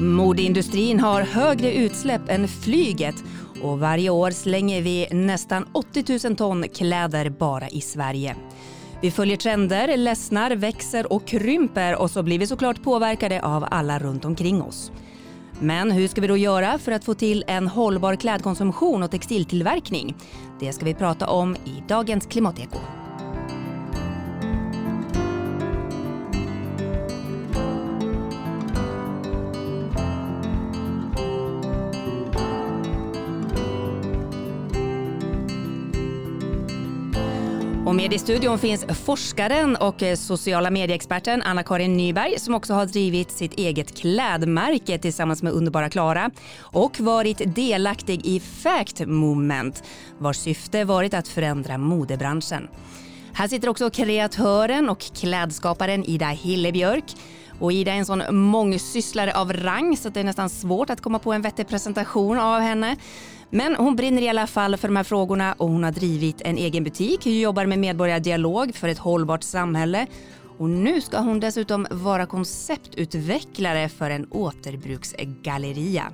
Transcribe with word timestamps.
Modeindustrin 0.00 1.00
har 1.00 1.22
högre 1.22 1.74
utsläpp 1.74 2.28
än 2.28 2.48
flyget 2.48 3.14
och 3.62 3.78
varje 3.78 4.10
år 4.10 4.30
slänger 4.30 4.82
vi 4.82 5.08
nästan 5.10 5.66
80 5.72 6.28
000 6.28 6.36
ton 6.36 6.64
kläder 6.68 7.30
bara 7.30 7.68
i 7.68 7.80
Sverige. 7.80 8.36
Vi 9.00 9.10
följer 9.10 9.36
trender, 9.36 9.96
ledsnar, 9.96 10.50
växer 10.50 11.12
och 11.12 11.26
krymper 11.26 11.96
och 11.96 12.10
så 12.10 12.22
blir 12.22 12.38
vi 12.38 12.46
såklart 12.46 12.82
påverkade 12.82 13.42
av 13.42 13.66
alla 13.70 13.98
runt 13.98 14.24
omkring 14.24 14.62
oss. 14.62 14.92
Men 15.60 15.90
hur 15.90 16.08
ska 16.08 16.20
vi 16.20 16.26
då 16.26 16.36
göra 16.36 16.78
för 16.78 16.92
att 16.92 17.04
få 17.04 17.14
till 17.14 17.44
en 17.46 17.68
hållbar 17.68 18.16
klädkonsumtion 18.16 19.02
och 19.02 19.10
textiltillverkning? 19.10 20.14
Det 20.60 20.72
ska 20.72 20.84
vi 20.84 20.94
prata 20.94 21.26
om 21.26 21.56
i 21.56 21.82
dagens 21.88 22.26
Klimateko. 22.26 22.78
Med 38.08 38.16
i 38.16 38.18
studion 38.18 38.58
finns 38.58 38.84
forskaren 39.04 39.76
och 39.76 40.02
eh, 40.02 40.16
sociala 40.16 40.70
medieexperten 40.70 41.42
Anna-Karin 41.42 41.96
Nyberg 41.96 42.38
som 42.38 42.54
också 42.54 42.74
har 42.74 42.86
drivit 42.86 43.30
sitt 43.30 43.54
eget 43.54 43.96
klädmärke 43.96 44.98
tillsammans 44.98 45.42
med 45.42 45.52
underbara 45.52 45.90
Klara 45.90 46.30
och 46.60 47.00
varit 47.00 47.54
delaktig 47.54 48.26
i 48.26 48.40
Fact 48.40 49.06
Movement 49.06 49.82
vars 50.18 50.36
syfte 50.36 50.84
varit 50.84 51.14
att 51.14 51.28
förändra 51.28 51.78
modebranschen. 51.78 52.68
Här 53.32 53.48
sitter 53.48 53.68
också 53.68 53.90
kreatören 53.90 54.88
och 54.88 55.00
klädskaparen 55.00 56.04
Ida 56.04 56.26
Hillebjörk 56.26 57.04
och 57.60 57.72
Ida 57.72 57.92
är 57.92 57.96
en 57.96 58.06
sån 58.06 58.22
mångsysslare 58.30 59.34
av 59.34 59.52
rang 59.52 59.96
så 59.96 60.08
det 60.08 60.20
är 60.20 60.24
nästan 60.24 60.50
svårt 60.50 60.90
att 60.90 61.00
komma 61.00 61.18
på 61.18 61.32
en 61.32 61.42
vettig 61.42 61.68
presentation 61.68 62.38
av 62.38 62.60
henne. 62.60 62.96
Men 63.50 63.76
hon 63.76 63.96
brinner 63.96 64.22
i 64.22 64.28
alla 64.28 64.46
fall 64.46 64.76
för 64.76 64.88
de 64.88 64.96
här 64.96 65.04
frågorna 65.04 65.52
och 65.52 65.68
hon 65.68 65.84
har 65.84 65.92
drivit 65.92 66.40
en 66.40 66.58
egen 66.58 66.84
butik, 66.84 67.26
jobbar 67.26 67.66
med 67.66 67.78
medborgardialog 67.78 68.74
för 68.74 68.88
ett 68.88 68.98
hållbart 68.98 69.42
samhälle 69.42 70.06
och 70.58 70.68
nu 70.68 71.00
ska 71.00 71.18
hon 71.18 71.40
dessutom 71.40 71.86
vara 71.90 72.26
konceptutvecklare 72.26 73.88
för 73.88 74.10
en 74.10 74.26
återbruksgalleria. 74.30 76.12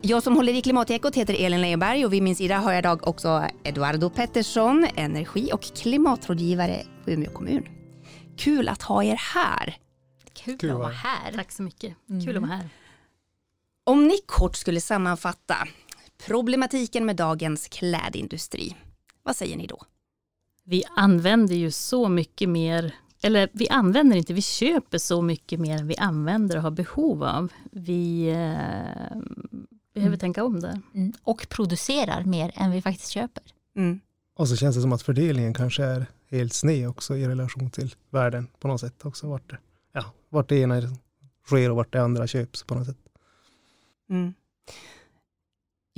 Jag 0.00 0.22
som 0.22 0.36
håller 0.36 0.52
i 0.52 0.62
Klimatekot 0.62 1.14
heter 1.14 1.44
Elin 1.44 1.60
Leijonberg 1.60 2.04
och 2.04 2.12
vid 2.12 2.22
min 2.22 2.36
sida 2.36 2.56
har 2.56 2.72
jag 2.72 2.78
idag 2.78 3.08
också 3.08 3.44
Eduardo 3.64 4.10
Pettersson, 4.10 4.86
energi 4.96 5.50
och 5.52 5.62
klimatrådgivare 5.62 6.82
på 7.04 7.10
Umeå 7.10 7.30
kommun. 7.30 7.62
Kul 8.36 8.68
att 8.68 8.82
ha 8.82 9.04
er 9.04 9.20
här. 9.34 9.76
Kul, 10.32 10.58
Kul 10.58 10.70
att 10.70 10.78
vara 10.78 10.92
här. 10.92 11.32
Tack 11.32 11.52
så 11.52 11.62
mycket. 11.62 11.96
Mm. 12.10 12.24
Kul 12.24 12.36
att 12.36 12.42
vara 12.42 12.52
här. 12.52 12.68
Om 13.84 14.08
ni 14.08 14.18
kort 14.26 14.56
skulle 14.56 14.80
sammanfatta 14.80 15.56
problematiken 16.26 17.06
med 17.06 17.16
dagens 17.16 17.68
klädindustri. 17.68 18.76
Vad 19.22 19.36
säger 19.36 19.56
ni 19.56 19.66
då? 19.66 19.82
Vi 20.64 20.84
använder 20.96 21.54
ju 21.54 21.70
så 21.70 22.08
mycket 22.08 22.48
mer, 22.48 22.94
eller 23.22 23.48
vi 23.52 23.68
använder 23.68 24.16
inte, 24.16 24.34
vi 24.34 24.42
köper 24.42 24.98
så 24.98 25.22
mycket 25.22 25.60
mer 25.60 25.78
än 25.78 25.86
vi 25.86 25.96
använder 25.96 26.56
och 26.56 26.62
har 26.62 26.70
behov 26.70 27.24
av. 27.24 27.52
Vi 27.72 28.28
eh, 28.28 29.18
behöver 29.94 30.14
mm. 30.14 30.18
tänka 30.18 30.44
om 30.44 30.60
det. 30.60 30.80
Mm. 30.94 31.12
Och 31.22 31.46
producerar 31.48 32.24
mer 32.24 32.52
än 32.54 32.70
vi 32.70 32.82
faktiskt 32.82 33.10
köper. 33.10 33.42
Mm. 33.76 34.00
Och 34.36 34.48
så 34.48 34.56
känns 34.56 34.76
det 34.76 34.82
som 34.82 34.92
att 34.92 35.02
fördelningen 35.02 35.54
kanske 35.54 35.84
är 35.84 36.06
helt 36.30 36.52
sned 36.52 36.88
också 36.88 37.16
i 37.16 37.28
relation 37.28 37.70
till 37.70 37.94
världen 38.10 38.48
på 38.58 38.68
något 38.68 38.80
sätt 38.80 39.04
också. 39.04 39.28
Vart 39.28 39.50
det, 39.50 39.58
ja, 39.92 40.04
vart 40.28 40.48
det 40.48 40.56
ena 40.56 40.82
sker 41.46 41.70
och 41.70 41.76
vart 41.76 41.92
det 41.92 42.02
andra 42.02 42.26
köps 42.26 42.62
på 42.62 42.74
något 42.74 42.86
sätt. 42.86 42.98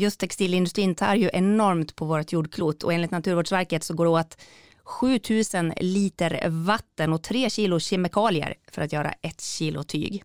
Just 0.00 0.20
textilindustrin 0.20 0.94
tar 0.94 1.14
ju 1.14 1.30
enormt 1.32 1.96
på 1.96 2.04
vårt 2.04 2.32
jordklot 2.32 2.82
och 2.82 2.92
enligt 2.92 3.10
Naturvårdsverket 3.10 3.84
så 3.84 3.94
går 3.94 4.04
det 4.04 4.10
åt 4.10 4.36
7000 4.84 5.72
liter 5.80 6.48
vatten 6.48 7.12
och 7.12 7.22
3 7.22 7.50
kilo 7.50 7.80
kemikalier 7.80 8.54
för 8.72 8.82
att 8.82 8.92
göra 8.92 9.12
ett 9.22 9.40
kilo 9.40 9.82
tyg. 9.82 10.24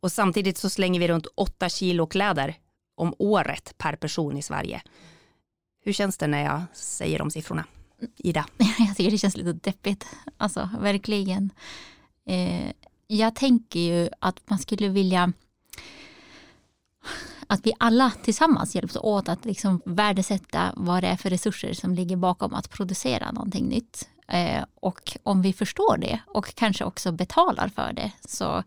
Och 0.00 0.12
samtidigt 0.12 0.58
så 0.58 0.70
slänger 0.70 1.00
vi 1.00 1.08
runt 1.08 1.26
8 1.34 1.68
kilo 1.68 2.06
kläder 2.06 2.54
om 2.94 3.14
året 3.18 3.74
per 3.78 3.96
person 3.96 4.36
i 4.36 4.42
Sverige. 4.42 4.82
Hur 5.84 5.92
känns 5.92 6.18
det 6.18 6.26
när 6.26 6.44
jag 6.44 6.62
säger 6.72 7.18
de 7.18 7.30
siffrorna? 7.30 7.64
Ida? 8.16 8.46
Jag 8.78 8.96
tycker 8.96 9.10
det 9.10 9.18
känns 9.18 9.36
lite 9.36 9.52
deppigt. 9.52 10.06
Alltså 10.36 10.70
verkligen. 10.80 11.50
Eh, 12.26 12.72
jag 13.06 13.34
tänker 13.34 13.80
ju 13.80 14.08
att 14.20 14.50
man 14.50 14.58
skulle 14.58 14.88
vilja 14.88 15.32
att 17.46 17.66
vi 17.66 17.72
alla 17.78 18.12
tillsammans 18.22 18.74
hjälps 18.74 18.96
åt 18.96 19.28
att 19.28 19.44
liksom 19.44 19.80
värdesätta 19.84 20.72
vad 20.76 21.02
det 21.02 21.06
är 21.06 21.16
för 21.16 21.30
resurser 21.30 21.72
som 21.72 21.94
ligger 21.94 22.16
bakom 22.16 22.54
att 22.54 22.70
producera 22.70 23.32
någonting 23.32 23.68
nytt. 23.68 24.08
Eh, 24.28 24.64
och 24.74 25.16
om 25.22 25.42
vi 25.42 25.52
förstår 25.52 25.98
det 25.98 26.20
och 26.26 26.54
kanske 26.54 26.84
också 26.84 27.12
betalar 27.12 27.68
för 27.68 27.92
det 27.92 28.12
så 28.28 28.62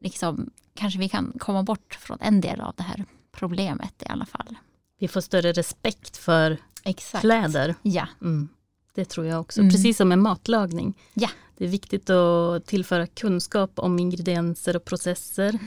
liksom, 0.00 0.50
kanske 0.74 0.98
vi 0.98 1.08
kan 1.08 1.32
komma 1.38 1.62
bort 1.62 1.98
från 2.00 2.18
en 2.20 2.40
del 2.40 2.60
av 2.60 2.74
det 2.76 2.82
här 2.82 3.04
problemet 3.32 4.02
i 4.02 4.08
alla 4.08 4.26
fall. 4.26 4.58
Vi 4.98 5.08
får 5.08 5.20
större 5.20 5.52
respekt 5.52 6.16
för 6.16 6.56
Exakt. 6.84 7.20
kläder. 7.20 7.74
Ja. 7.82 8.08
Mm. 8.22 8.48
Det 8.94 9.04
tror 9.04 9.26
jag 9.26 9.40
också, 9.40 9.60
mm. 9.60 9.70
precis 9.70 9.96
som 9.96 10.08
med 10.08 10.18
matlagning. 10.18 10.98
Ja. 11.14 11.28
Det 11.56 11.64
är 11.64 11.68
viktigt 11.68 12.10
att 12.10 12.66
tillföra 12.66 13.06
kunskap 13.06 13.78
om 13.78 13.98
ingredienser 13.98 14.76
och 14.76 14.84
processer. 14.84 15.58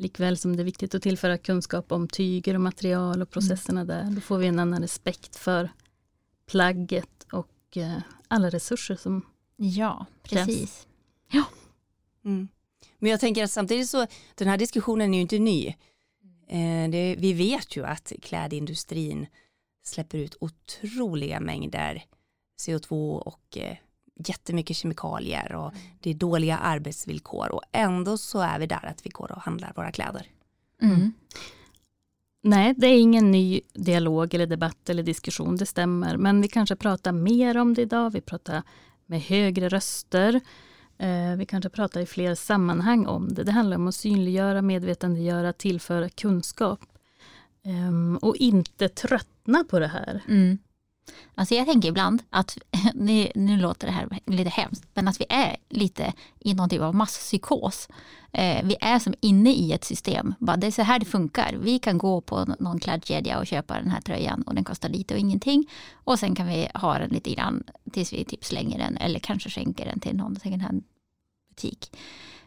Likväl 0.00 0.38
som 0.38 0.56
det 0.56 0.62
är 0.62 0.64
viktigt 0.64 0.94
att 0.94 1.02
tillföra 1.02 1.38
kunskap 1.38 1.92
om 1.92 2.08
tyger 2.08 2.54
och 2.54 2.60
material 2.60 3.22
och 3.22 3.30
processerna 3.30 3.80
mm. 3.80 3.96
där. 3.96 4.14
Då 4.14 4.20
får 4.20 4.38
vi 4.38 4.46
en 4.46 4.58
annan 4.58 4.82
respekt 4.82 5.36
för 5.36 5.70
plagget 6.46 7.26
och 7.32 7.76
eh, 7.76 7.98
alla 8.28 8.50
resurser 8.50 8.96
som 8.96 9.22
Ja, 9.56 10.06
precis. 10.22 10.56
Krävs. 10.56 10.86
Ja. 11.30 11.44
Mm. 12.24 12.48
Men 12.98 13.10
jag 13.10 13.20
tänker 13.20 13.44
att 13.44 13.50
samtidigt 13.50 13.88
så, 13.88 14.06
den 14.34 14.48
här 14.48 14.58
diskussionen 14.58 15.14
är 15.14 15.18
ju 15.18 15.22
inte 15.22 15.38
ny. 15.38 15.66
Eh, 16.48 16.90
det, 16.90 17.16
vi 17.18 17.32
vet 17.32 17.76
ju 17.76 17.84
att 17.84 18.12
klädindustrin 18.22 19.26
släpper 19.84 20.18
ut 20.18 20.36
otroliga 20.40 21.40
mängder 21.40 22.04
CO2 22.60 23.18
och 23.18 23.58
eh, 23.58 23.76
jättemycket 24.18 24.76
kemikalier 24.76 25.54
och 25.54 25.72
mm. 25.72 25.80
det 26.00 26.10
är 26.10 26.14
dåliga 26.14 26.58
arbetsvillkor 26.58 27.52
och 27.52 27.62
ändå 27.72 28.18
så 28.18 28.40
är 28.40 28.58
vi 28.58 28.66
där 28.66 28.86
att 28.86 29.06
vi 29.06 29.10
går 29.10 29.32
och 29.32 29.42
handlar 29.42 29.72
våra 29.76 29.92
kläder. 29.92 30.26
Mm. 30.82 30.94
mm. 30.94 31.12
Nej, 32.42 32.74
det 32.76 32.86
är 32.86 33.00
ingen 33.00 33.30
ny 33.30 33.60
dialog 33.74 34.34
eller 34.34 34.46
debatt 34.46 34.88
eller 34.88 35.02
diskussion, 35.02 35.56
det 35.56 35.66
stämmer. 35.66 36.16
Men 36.16 36.40
vi 36.40 36.48
kanske 36.48 36.76
pratar 36.76 37.12
mer 37.12 37.56
om 37.56 37.74
det 37.74 37.82
idag, 37.82 38.10
vi 38.10 38.20
pratar 38.20 38.62
med 39.06 39.20
högre 39.20 39.68
röster. 39.68 40.40
Eh, 40.98 41.36
vi 41.36 41.46
kanske 41.46 41.70
pratar 41.70 42.00
i 42.00 42.06
fler 42.06 42.34
sammanhang 42.34 43.06
om 43.06 43.28
det. 43.28 43.44
Det 43.44 43.52
handlar 43.52 43.76
om 43.76 43.88
att 43.88 43.94
synliggöra, 43.94 44.62
medvetandegöra, 44.62 45.52
tillföra 45.52 46.08
kunskap. 46.08 46.80
Um, 47.64 48.16
och 48.16 48.36
inte 48.36 48.88
tröttna 48.88 49.64
på 49.64 49.78
det 49.78 49.86
här. 49.86 50.22
Mm. 50.28 50.58
Alltså 51.34 51.54
jag 51.54 51.66
tänker 51.66 51.88
ibland 51.88 52.22
att, 52.30 52.58
nu, 52.94 53.28
nu 53.34 53.56
låter 53.56 53.86
det 53.86 53.92
här 53.92 54.08
lite 54.26 54.50
hemskt, 54.50 54.84
men 54.94 55.08
att 55.08 55.20
vi 55.20 55.26
är 55.28 55.56
lite 55.68 56.12
i 56.40 56.54
någon 56.54 56.68
typ 56.68 56.80
av 56.80 56.94
masspsykos. 56.94 57.88
Eh, 58.32 58.64
vi 58.64 58.76
är 58.80 58.98
som 58.98 59.14
inne 59.20 59.52
i 59.52 59.72
ett 59.72 59.84
system. 59.84 60.34
Bara, 60.38 60.56
det 60.56 60.66
är 60.66 60.70
så 60.70 60.82
här 60.82 60.98
det 60.98 61.06
funkar. 61.06 61.56
Vi 61.62 61.78
kan 61.78 61.98
gå 61.98 62.20
på 62.20 62.44
någon 62.58 62.80
klädkedja 62.80 63.38
och 63.38 63.46
köpa 63.46 63.74
den 63.74 63.90
här 63.90 64.00
tröjan 64.00 64.42
och 64.42 64.54
den 64.54 64.64
kostar 64.64 64.88
lite 64.88 65.14
och 65.14 65.20
ingenting. 65.20 65.70
Och 65.92 66.18
sen 66.18 66.34
kan 66.34 66.46
vi 66.46 66.68
ha 66.74 66.98
den 66.98 67.10
lite 67.10 67.34
grann 67.34 67.64
tills 67.92 68.12
vi 68.12 68.24
typ 68.24 68.44
slänger 68.44 68.78
den 68.78 68.96
eller 68.96 69.18
kanske 69.18 69.50
skänker 69.50 69.84
den 69.84 70.00
till 70.00 70.16
någon 70.16 70.36
second 70.36 70.62
hand 70.62 70.84
butik. 71.48 71.96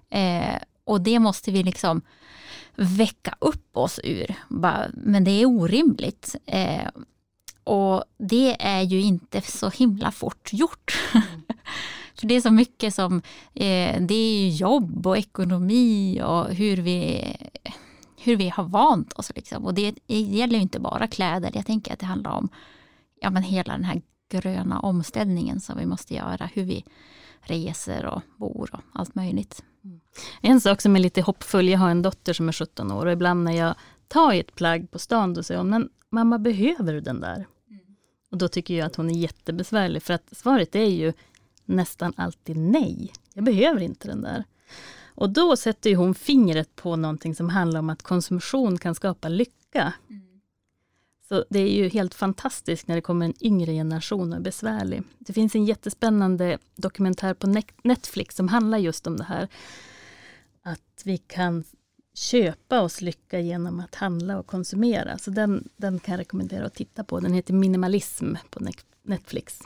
Eh, 0.09 0.57
och 0.83 1.01
det 1.01 1.19
måste 1.19 1.51
vi 1.51 1.63
liksom 1.63 2.01
väcka 2.75 3.35
upp 3.39 3.77
oss 3.77 3.99
ur. 4.03 4.35
Bara, 4.49 4.87
men 4.93 5.23
det 5.23 5.31
är 5.31 5.45
orimligt. 5.45 6.35
Eh, 6.45 6.87
och 7.63 8.03
det 8.17 8.61
är 8.61 8.81
ju 8.81 9.01
inte 9.01 9.41
så 9.41 9.69
himla 9.69 10.11
fort 10.11 10.49
gjort. 10.53 10.97
Mm. 11.13 11.27
För 12.15 12.27
det 12.27 12.35
är 12.35 12.41
så 12.41 12.51
mycket 12.51 12.93
som, 12.93 13.21
eh, 13.53 14.01
det 14.01 14.13
är 14.13 14.49
jobb 14.49 15.07
och 15.07 15.17
ekonomi 15.17 16.21
och 16.23 16.53
hur 16.53 16.77
vi, 16.77 17.23
hur 18.23 18.35
vi 18.35 18.49
har 18.49 18.63
vant 18.63 19.13
oss. 19.13 19.31
Liksom. 19.35 19.65
Och 19.65 19.73
det, 19.73 19.95
det 20.07 20.19
gäller 20.19 20.55
ju 20.55 20.61
inte 20.61 20.79
bara 20.79 21.07
kläder, 21.07 21.51
jag 21.53 21.65
tänker 21.65 21.93
att 21.93 21.99
det 21.99 22.05
handlar 22.05 22.31
om 22.31 22.49
ja, 23.21 23.29
men 23.29 23.43
hela 23.43 23.73
den 23.73 23.83
här 23.83 24.01
gröna 24.29 24.79
omställningen 24.79 25.59
som 25.59 25.77
vi 25.77 25.85
måste 25.85 26.13
göra. 26.13 26.49
Hur 26.53 26.63
vi 26.63 26.85
reser 27.41 28.05
och 28.05 28.21
bor 28.37 28.69
och 28.73 28.81
allt 28.93 29.15
möjligt. 29.15 29.63
Mm. 29.83 29.99
En 30.41 30.61
sak 30.61 30.81
som 30.81 30.95
är 30.95 30.99
lite 30.99 31.21
hoppfull, 31.21 31.69
jag 31.69 31.79
har 31.79 31.89
en 31.89 32.01
dotter 32.01 32.33
som 32.33 32.47
är 32.47 32.53
17 32.53 32.91
år 32.91 33.05
och 33.05 33.11
ibland 33.11 33.43
när 33.43 33.51
jag 33.51 33.75
tar 34.11 34.33
i 34.33 34.39
ett 34.39 34.55
plagg 34.55 34.91
på 34.91 34.99
stan 34.99 35.33
då 35.33 35.43
säger 35.43 35.57
hon, 35.57 35.69
men 35.69 35.89
mamma 36.09 36.39
behöver 36.39 36.93
du 36.93 37.01
den 37.01 37.21
där? 37.21 37.47
Och 38.31 38.37
då 38.37 38.47
tycker 38.47 38.73
jag 38.77 38.85
att 38.85 38.95
hon 38.95 39.09
är 39.09 39.15
jättebesvärlig 39.15 40.03
för 40.03 40.13
att 40.13 40.37
svaret 40.37 40.75
är 40.75 40.89
ju 40.89 41.13
nästan 41.65 42.13
alltid 42.17 42.57
nej. 42.57 43.13
Jag 43.33 43.43
behöver 43.43 43.81
inte 43.81 44.07
den 44.07 44.21
där. 44.21 44.43
Och 45.05 45.29
då 45.29 45.57
sätter 45.57 45.89
ju 45.89 45.95
hon 45.95 46.15
fingret 46.15 46.75
på 46.75 46.95
någonting 46.95 47.35
som 47.35 47.49
handlar 47.49 47.79
om 47.79 47.89
att 47.89 48.03
konsumtion 48.03 48.77
kan 48.77 48.95
skapa 48.95 49.29
lycka. 49.29 49.93
Så 51.27 51.45
det 51.49 51.59
är 51.59 51.73
ju 51.73 51.89
helt 51.89 52.13
fantastiskt 52.13 52.87
när 52.87 52.95
det 52.95 53.01
kommer 53.01 53.25
en 53.25 53.43
yngre 53.45 53.71
generation 53.71 54.31
och 54.31 54.37
är 54.37 54.41
besvärlig. 54.41 55.03
Det 55.19 55.33
finns 55.33 55.55
en 55.55 55.65
jättespännande 55.65 56.57
dokumentär 56.75 57.33
på 57.33 57.61
Netflix 57.83 58.35
som 58.35 58.47
handlar 58.47 58.77
just 58.77 59.07
om 59.07 59.17
det 59.17 59.23
här. 59.23 59.47
Att 60.63 61.01
vi 61.03 61.17
kan 61.17 61.63
köpa 62.15 62.81
oss 62.81 63.01
lycka 63.01 63.39
genom 63.39 63.79
att 63.79 63.95
handla 63.95 64.39
och 64.39 64.47
konsumera. 64.47 65.17
Så 65.17 65.31
den, 65.31 65.69
den 65.77 65.99
kan 65.99 66.11
jag 66.11 66.19
rekommendera 66.19 66.65
att 66.65 66.75
titta 66.75 67.03
på. 67.03 67.19
Den 67.19 67.33
heter 67.33 67.53
Minimalism 67.53 68.35
på 68.49 68.59
Netflix. 69.03 69.59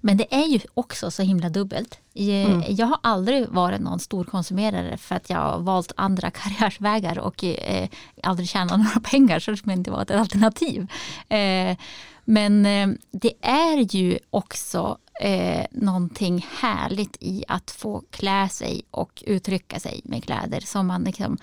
Men 0.00 0.16
det 0.16 0.34
är 0.34 0.46
ju 0.46 0.60
också 0.74 1.10
så 1.10 1.22
himla 1.22 1.48
dubbelt. 1.48 2.00
Mm. 2.14 2.62
Jag 2.68 2.86
har 2.86 2.98
aldrig 3.02 3.48
varit 3.48 3.80
någon 3.80 3.98
stor 3.98 4.24
konsumerare 4.24 4.96
för 4.96 5.14
att 5.14 5.30
jag 5.30 5.38
har 5.38 5.58
valt 5.58 5.92
andra 5.96 6.30
karriärsvägar 6.30 7.18
och 7.18 7.44
eh, 7.44 7.88
aldrig 8.22 8.48
tjänat 8.48 8.78
några 8.78 9.00
pengar 9.00 9.38
så 9.38 9.50
det 9.50 9.56
skulle 9.56 9.72
inte 9.72 9.90
vara 9.90 10.02
ett 10.02 10.10
alternativ. 10.10 10.86
Eh, 11.28 11.76
men 12.24 12.66
eh, 12.66 12.88
det 13.10 13.32
är 13.40 13.96
ju 13.96 14.18
också 14.30 14.98
eh, 15.20 15.66
någonting 15.70 16.46
härligt 16.60 17.16
i 17.20 17.44
att 17.48 17.70
få 17.70 18.02
klä 18.10 18.48
sig 18.48 18.82
och 18.90 19.22
uttrycka 19.26 19.80
sig 19.80 20.00
med 20.04 20.24
kläder 20.24 20.60
som 20.60 20.86
man 20.86 21.04
liksom 21.04 21.38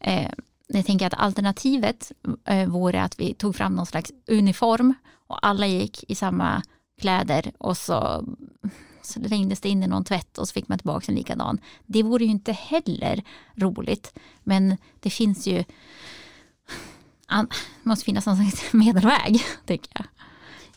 eh, 0.00 0.30
jag 0.68 0.86
tänker 0.86 1.06
att 1.06 1.14
alternativet 1.14 2.12
eh, 2.44 2.68
vore 2.68 3.02
att 3.02 3.20
vi 3.20 3.34
tog 3.34 3.56
fram 3.56 3.72
någon 3.72 3.86
slags 3.86 4.12
uniform 4.26 4.94
och 5.26 5.46
alla 5.46 5.66
gick 5.66 6.04
i 6.08 6.14
samma 6.14 6.62
kläder 7.00 7.52
och 7.58 7.76
så, 7.76 8.24
så 9.02 9.20
ringdes 9.20 9.60
det 9.60 9.68
in 9.68 9.82
i 9.82 9.86
någon 9.86 10.04
tvätt 10.04 10.38
och 10.38 10.48
så 10.48 10.52
fick 10.52 10.68
man 10.68 10.78
tillbaka 10.78 11.04
en 11.08 11.14
likadan. 11.14 11.60
Det 11.86 12.02
vore 12.02 12.24
ju 12.24 12.30
inte 12.30 12.52
heller 12.52 13.22
roligt. 13.54 14.18
Men 14.42 14.76
det 15.00 15.10
finns 15.10 15.46
ju, 15.46 15.64
det 17.28 17.46
måste 17.82 18.04
finnas 18.04 18.26
någon 18.26 18.36
slags 18.36 18.72
medelväg, 18.72 19.40
tycker 19.66 19.90
jag. 19.94 20.06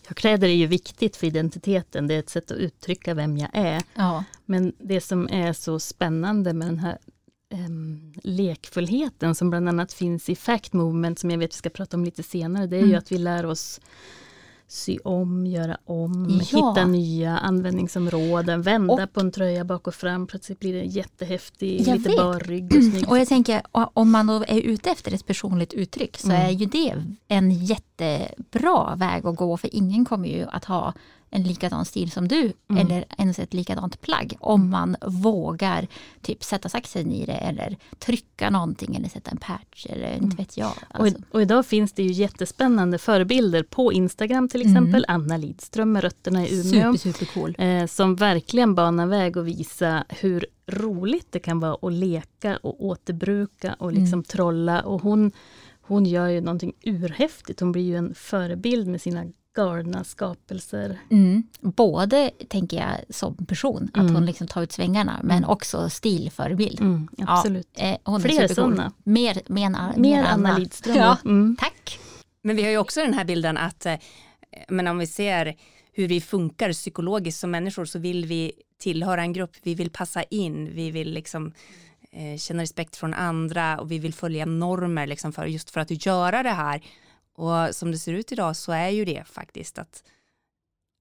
Ja, 0.09 0.13
kläder 0.13 0.47
är 0.47 0.53
ju 0.53 0.67
viktigt 0.67 1.15
för 1.15 1.27
identiteten, 1.27 2.07
det 2.07 2.13
är 2.13 2.19
ett 2.19 2.29
sätt 2.29 2.51
att 2.51 2.57
uttrycka 2.57 3.13
vem 3.13 3.38
jag 3.38 3.50
är. 3.53 3.81
Ja. 3.95 4.23
Men 4.45 4.73
det 4.79 5.01
som 5.01 5.29
är 5.31 5.53
så 5.53 5.79
spännande 5.79 6.53
med 6.53 6.67
den 6.67 6.79
här 6.79 6.97
um, 7.53 8.13
lekfullheten 8.23 9.35
som 9.35 9.50
bland 9.50 9.69
annat 9.69 9.94
finns 9.94 10.29
i 10.29 10.35
Fact 10.35 10.73
Movement, 10.73 11.19
som 11.19 11.31
jag 11.31 11.38
vet 11.38 11.53
vi 11.53 11.57
ska 11.57 11.69
prata 11.69 11.97
om 11.97 12.06
lite 12.06 12.23
senare, 12.23 12.67
det 12.67 12.75
är 12.75 12.79
mm. 12.79 12.91
ju 12.91 12.97
att 12.97 13.11
vi 13.11 13.17
lär 13.17 13.45
oss 13.45 13.81
sy 14.71 14.98
om, 15.04 15.45
göra 15.45 15.77
om, 15.86 16.27
ja. 16.30 16.57
hitta 16.57 16.86
nya 16.86 17.38
användningsområden, 17.38 18.62
vända 18.62 19.04
och, 19.04 19.13
på 19.13 19.19
en 19.19 19.31
tröja 19.31 19.66
bak 19.66 19.88
och 19.88 19.95
fram. 19.95 20.27
Plötsligt 20.27 20.60
blir 20.60 20.74
det 20.74 20.83
jättehäftig, 20.83 21.88
lite 21.88 22.10
bar 22.10 22.39
rygg. 22.39 22.75
Och, 22.75 22.83
snygg. 22.83 23.10
och 23.10 23.18
jag 23.18 23.27
tänker, 23.27 23.62
om 23.71 24.12
man 24.12 24.27
då 24.27 24.44
är 24.48 24.62
ute 24.62 24.92
efter 24.92 25.13
ett 25.13 25.25
personligt 25.25 25.74
uttryck 25.74 26.18
så 26.18 26.30
mm. 26.30 26.42
är 26.42 26.50
ju 26.50 26.66
det 26.66 27.04
en 27.27 27.51
jättebra 27.51 28.95
väg 28.95 29.25
att 29.25 29.36
gå. 29.36 29.57
För 29.57 29.75
ingen 29.75 30.06
kommer 30.06 30.30
ju 30.30 30.45
att 30.51 30.66
ha 30.66 30.94
en 31.31 31.43
likadan 31.43 31.85
stil 31.85 32.11
som 32.11 32.27
du 32.27 32.53
mm. 32.69 32.85
eller 32.85 33.05
ens 33.17 33.39
ett 33.39 33.53
likadant 33.53 34.01
plagg. 34.01 34.37
Om 34.39 34.69
man 34.69 34.95
vågar 35.01 35.87
typ 36.21 36.43
sätta 36.43 36.69
saxen 36.69 37.11
i 37.11 37.25
det 37.25 37.33
eller 37.33 37.77
trycka 37.99 38.49
någonting 38.49 38.95
eller 38.95 39.09
sätta 39.09 39.31
en 39.31 39.37
patch 39.37 39.85
eller 39.89 40.13
inte 40.13 40.23
mm. 40.23 40.35
vet 40.35 40.57
jag. 40.57 40.73
Alltså. 40.89 41.17
Och, 41.17 41.35
och, 41.35 41.41
idag 41.41 41.65
finns 41.65 41.93
det 41.93 42.03
ju 42.03 42.11
jättespännande 42.11 42.97
förebilder 42.97 43.63
på 43.63 43.93
Instagram 43.93 44.49
till 44.49 44.61
exempel. 44.61 45.05
Mm. 45.09 45.21
Anna 45.21 45.37
Lidström 45.37 45.91
med 45.91 46.03
rötterna 46.03 46.47
i 46.47 46.59
Umeå. 46.59 46.97
Super, 46.97 47.13
super 47.13 47.25
cool. 47.33 47.55
eh, 47.57 47.85
som 47.85 48.15
verkligen 48.15 48.75
banar 48.75 49.07
väg 49.07 49.37
och 49.37 49.47
visa 49.47 50.03
hur 50.09 50.45
roligt 50.67 51.27
det 51.29 51.39
kan 51.39 51.59
vara 51.59 51.77
att 51.81 51.93
leka 51.93 52.57
och 52.57 52.85
återbruka 52.85 53.75
och 53.79 53.93
liksom 53.93 54.13
mm. 54.13 54.23
trolla. 54.23 54.81
Och 54.81 55.01
hon, 55.01 55.31
hon 55.81 56.05
gör 56.05 56.27
ju 56.27 56.41
någonting 56.41 56.73
urhäftigt. 56.83 57.59
Hon 57.59 57.71
blir 57.71 57.83
ju 57.83 57.95
en 57.95 58.15
förebild 58.15 58.87
med 58.87 59.01
sina 59.01 59.25
galna 59.59 60.03
skapelser. 60.03 60.97
Mm. 61.11 61.44
Både, 61.61 62.31
tänker 62.47 62.77
jag, 62.77 63.15
som 63.15 63.45
person, 63.45 63.89
mm. 63.94 64.06
att 64.06 64.13
hon 64.13 64.25
liksom 64.25 64.47
tar 64.47 64.61
ut 64.61 64.71
svängarna, 64.71 65.19
men 65.23 65.38
mm. 65.38 65.50
också 65.50 65.89
stilförebild. 65.89 66.81
Mm, 66.81 67.07
absolut. 67.27 67.67
Ja, 67.75 67.83
eh, 67.83 67.97
hon 68.03 68.21
Fler 68.21 68.47
sådana. 68.47 68.91
Mer, 69.03 69.41
mer, 69.47 69.69
mer, 69.69 69.94
mer 69.97 70.23
Anna, 70.23 70.57
Lidström. 70.57 70.95
Ja, 70.95 71.17
mm. 71.25 71.56
Tack. 71.59 72.00
Men 72.41 72.56
vi 72.56 72.63
har 72.63 72.69
ju 72.69 72.77
också 72.77 73.01
den 73.01 73.13
här 73.13 73.25
bilden 73.25 73.57
att, 73.57 73.85
eh, 73.85 73.95
men 74.69 74.88
om 74.88 74.97
vi 74.97 75.07
ser 75.07 75.56
hur 75.94 76.07
vi 76.07 76.21
funkar 76.21 76.73
psykologiskt 76.73 77.39
som 77.39 77.51
människor 77.51 77.85
så 77.85 78.00
vill 78.00 78.25
vi 78.25 78.51
tillhöra 78.77 79.21
en 79.21 79.33
grupp, 79.33 79.56
vi 79.63 79.75
vill 79.75 79.89
passa 79.89 80.23
in, 80.23 80.75
vi 80.75 80.91
vill 80.91 81.13
liksom 81.13 81.53
eh, 82.11 82.38
känna 82.38 82.61
respekt 82.61 82.95
från 82.95 83.13
andra 83.13 83.79
och 83.79 83.91
vi 83.91 84.00
vill 84.00 84.13
följa 84.13 84.45
normer 84.45 85.07
liksom 85.07 85.31
för, 85.33 85.45
just 85.45 85.69
för 85.69 85.81
att 85.81 86.06
göra 86.06 86.44
det 86.44 86.50
här 86.50 86.81
och 87.39 87.75
som 87.75 87.91
det 87.91 87.97
ser 87.97 88.13
ut 88.13 88.31
idag 88.31 88.56
så 88.56 88.71
är 88.71 88.89
ju 88.89 89.06
det 89.06 89.27
faktiskt 89.27 89.80
att 89.80 90.03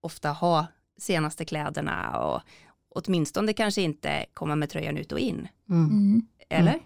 ofta 0.00 0.30
ha 0.30 0.66
senaste 0.98 1.44
kläderna 1.44 2.18
och 2.18 2.40
åtminstone 2.88 3.52
kanske 3.52 3.82
inte 3.82 4.26
komma 4.34 4.56
med 4.56 4.70
tröjan 4.70 4.96
ut 4.96 5.12
och 5.12 5.18
in. 5.18 5.48
Mm. 5.70 5.84
mm. 5.90 6.26
Eller? 6.48 6.72
Mm. 6.72 6.82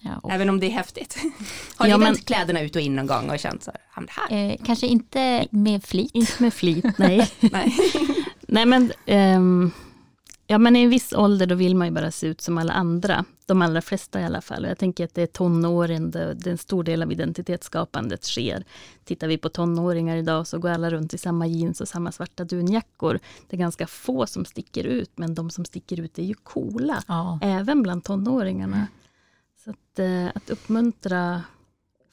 Ja, 0.00 0.30
Även 0.30 0.50
om 0.50 0.60
det 0.60 0.66
är 0.66 0.70
häftigt. 0.70 1.18
Har 1.76 1.86
ni 1.86 1.90
ja, 1.90 1.98
vänt 1.98 2.26
kläderna 2.26 2.60
ut 2.60 2.76
och 2.76 2.82
in 2.82 2.96
någon 2.96 3.06
gång 3.06 3.30
och 3.30 3.38
känt 3.38 3.62
så 3.62 3.70
här? 3.70 4.06
här? 4.08 4.50
Eh, 4.50 4.56
kanske 4.64 4.86
inte 4.86 5.46
med 5.50 5.84
flit. 5.84 6.10
Inte 6.14 6.42
med 6.42 6.54
flit, 6.54 6.98
nej. 6.98 7.30
nej. 7.40 7.76
nej 8.40 8.66
men 8.66 8.92
um, 9.06 9.72
Ja 10.50 10.58
men 10.58 10.76
i 10.76 10.82
en 10.82 10.90
viss 10.90 11.12
ålder 11.12 11.46
då 11.46 11.54
vill 11.54 11.76
man 11.76 11.86
ju 11.86 11.94
bara 11.94 12.10
se 12.10 12.26
ut 12.26 12.40
som 12.40 12.58
alla 12.58 12.72
andra. 12.72 13.24
De 13.46 13.62
allra 13.62 13.82
flesta 13.82 14.20
i 14.20 14.24
alla 14.24 14.40
fall. 14.40 14.64
Och 14.64 14.70
jag 14.70 14.78
tänker 14.78 15.04
att 15.04 15.14
det 15.14 15.22
är 15.22 15.26
tonåren 15.26 16.10
där 16.10 16.48
en 16.48 16.58
stor 16.58 16.84
del 16.84 17.02
av 17.02 17.12
identitetsskapandet 17.12 18.24
sker. 18.24 18.64
Tittar 19.04 19.28
vi 19.28 19.38
på 19.38 19.48
tonåringar 19.48 20.16
idag 20.16 20.46
så 20.46 20.58
går 20.58 20.68
alla 20.68 20.90
runt 20.90 21.14
i 21.14 21.18
samma 21.18 21.46
jeans 21.46 21.80
och 21.80 21.88
samma 21.88 22.12
svarta 22.12 22.44
dunjackor. 22.44 23.18
Det 23.48 23.56
är 23.56 23.58
ganska 23.58 23.86
få 23.86 24.26
som 24.26 24.44
sticker 24.44 24.84
ut 24.84 25.10
men 25.18 25.34
de 25.34 25.50
som 25.50 25.64
sticker 25.64 26.00
ut 26.00 26.18
är 26.18 26.22
ju 26.22 26.34
coola. 26.34 27.02
Ja. 27.08 27.38
Även 27.42 27.82
bland 27.82 28.04
tonåringarna. 28.04 28.76
Mm. 28.76 28.88
Så 29.64 29.70
att, 29.70 29.98
eh, 29.98 30.26
att 30.34 30.50
uppmuntra 30.50 31.42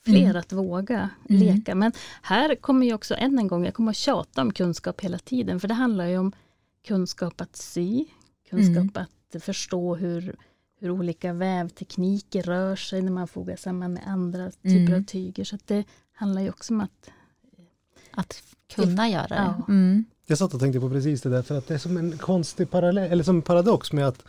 fler 0.05 0.23
mm. 0.23 0.37
att 0.37 0.53
våga 0.53 1.09
mm. 1.29 1.41
leka. 1.41 1.75
Men 1.75 1.91
här 2.21 2.55
kommer 2.55 2.85
ju 2.85 2.93
också 2.93 3.15
än 3.15 3.39
en 3.39 3.47
gång, 3.47 3.65
jag 3.65 3.73
kommer 3.73 3.91
att 3.91 3.97
tjata 3.97 4.41
om 4.41 4.53
kunskap 4.53 5.01
hela 5.01 5.17
tiden. 5.17 5.59
För 5.59 5.67
det 5.67 5.73
handlar 5.73 6.05
ju 6.05 6.17
om 6.17 6.31
kunskap 6.87 7.41
att 7.41 7.55
sy, 7.55 8.05
kunskap 8.49 8.97
mm. 8.97 9.05
att 9.35 9.43
förstå 9.43 9.95
hur, 9.95 10.35
hur 10.79 10.91
olika 10.91 11.33
vävtekniker 11.33 12.43
rör 12.43 12.75
sig 12.75 13.01
när 13.01 13.11
man 13.11 13.27
fogar 13.27 13.55
samman 13.55 13.93
med 13.93 14.03
andra 14.07 14.51
typer 14.51 14.91
mm. 14.91 14.99
av 14.99 15.03
tyger. 15.03 15.43
Så 15.43 15.57
det 15.65 15.83
handlar 16.13 16.41
ju 16.41 16.49
också 16.49 16.73
om 16.73 16.81
att 16.81 17.09
att 18.15 18.43
kunna 18.75 19.09
göra 19.09 19.27
det. 19.27 19.35
Ja. 19.35 19.65
Mm. 19.67 20.05
Jag 20.25 20.37
satt 20.37 20.53
och 20.53 20.59
tänkte 20.59 20.79
på 20.79 20.89
precis 20.89 21.21
det 21.21 21.29
där, 21.29 21.41
för 21.41 21.57
att 21.57 21.67
det 21.67 21.73
är 21.73 21.77
som 21.77 21.97
en 21.97 22.17
konstig 22.17 22.69
parallell, 22.69 23.11
eller 23.11 23.23
som 23.23 23.35
en 23.35 23.41
paradox 23.41 23.93
med 23.93 24.07
att 24.07 24.23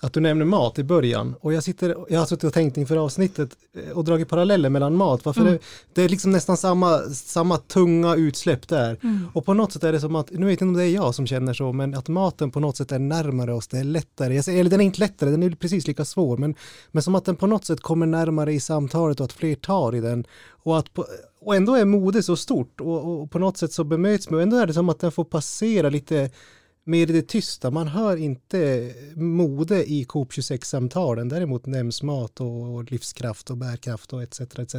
att 0.00 0.12
du 0.12 0.20
nämner 0.20 0.44
mat 0.44 0.78
i 0.78 0.84
början 0.84 1.34
och 1.40 1.52
jag 1.52 1.62
sitter, 1.62 1.96
jag 2.08 2.18
har 2.18 2.26
suttit 2.26 2.44
och 2.44 2.52
tänkt 2.52 2.76
inför 2.76 2.96
avsnittet 2.96 3.50
eh, 3.76 3.90
och 3.90 4.04
dragit 4.04 4.28
paralleller 4.28 4.68
mellan 4.68 4.96
mat, 4.96 5.24
varför 5.24 5.40
mm. 5.40 5.52
det, 5.52 5.60
det, 5.92 6.02
är 6.02 6.08
liksom 6.08 6.30
nästan 6.30 6.56
samma, 6.56 6.98
samma 7.12 7.56
tunga 7.56 8.14
utsläpp 8.14 8.68
där. 8.68 8.98
Mm. 9.02 9.28
Och 9.32 9.44
på 9.44 9.54
något 9.54 9.72
sätt 9.72 9.84
är 9.84 9.92
det 9.92 10.00
som 10.00 10.16
att, 10.16 10.30
nu 10.30 10.46
vet 10.46 10.46
jag 10.46 10.52
inte 10.52 10.64
om 10.64 10.74
det 10.74 10.84
är 10.84 10.94
jag 10.94 11.14
som 11.14 11.26
känner 11.26 11.52
så, 11.54 11.72
men 11.72 11.94
att 11.94 12.08
maten 12.08 12.50
på 12.50 12.60
något 12.60 12.76
sätt 12.76 12.92
är 12.92 12.98
närmare 12.98 13.54
oss, 13.54 13.68
det 13.68 13.78
är 13.78 13.84
lättare, 13.84 14.34
jag 14.34 14.44
säger, 14.44 14.60
eller 14.60 14.70
den 14.70 14.80
är 14.80 14.84
inte 14.84 15.00
lättare, 15.00 15.30
den 15.30 15.42
är 15.42 15.50
precis 15.50 15.86
lika 15.86 16.04
svår, 16.04 16.36
men, 16.36 16.54
men 16.92 17.02
som 17.02 17.14
att 17.14 17.24
den 17.24 17.36
på 17.36 17.46
något 17.46 17.64
sätt 17.64 17.80
kommer 17.80 18.06
närmare 18.06 18.52
i 18.52 18.60
samtalet 18.60 19.20
och 19.20 19.24
att 19.24 19.32
fler 19.32 19.54
tar 19.54 19.94
i 19.94 20.00
den. 20.00 20.24
Och, 20.48 20.78
att 20.78 20.94
på, 20.94 21.06
och 21.40 21.56
ändå 21.56 21.74
är 21.74 21.84
mode 21.84 22.22
så 22.22 22.36
stort 22.36 22.80
och, 22.80 23.22
och 23.22 23.30
på 23.30 23.38
något 23.38 23.56
sätt 23.56 23.72
så 23.72 23.84
bemöts 23.84 24.30
med, 24.30 24.36
och 24.36 24.42
ändå 24.42 24.56
är 24.56 24.66
det 24.66 24.74
som 24.74 24.88
att 24.88 25.00
den 25.00 25.12
får 25.12 25.24
passera 25.24 25.88
lite 25.88 26.30
mer 26.86 27.10
i 27.10 27.12
det 27.12 27.28
tysta. 27.28 27.70
Man 27.70 27.88
hör 27.88 28.16
inte 28.16 28.92
mode 29.14 29.90
i 29.90 30.04
Coop 30.04 30.32
26-samtalen. 30.32 31.28
Däremot 31.28 31.66
nämns 31.66 32.02
mat 32.02 32.40
och 32.40 32.92
livskraft 32.92 33.50
och 33.50 33.56
bärkraft 33.56 34.12
och 34.12 34.22
etc. 34.22 34.40
etc. 34.40 34.74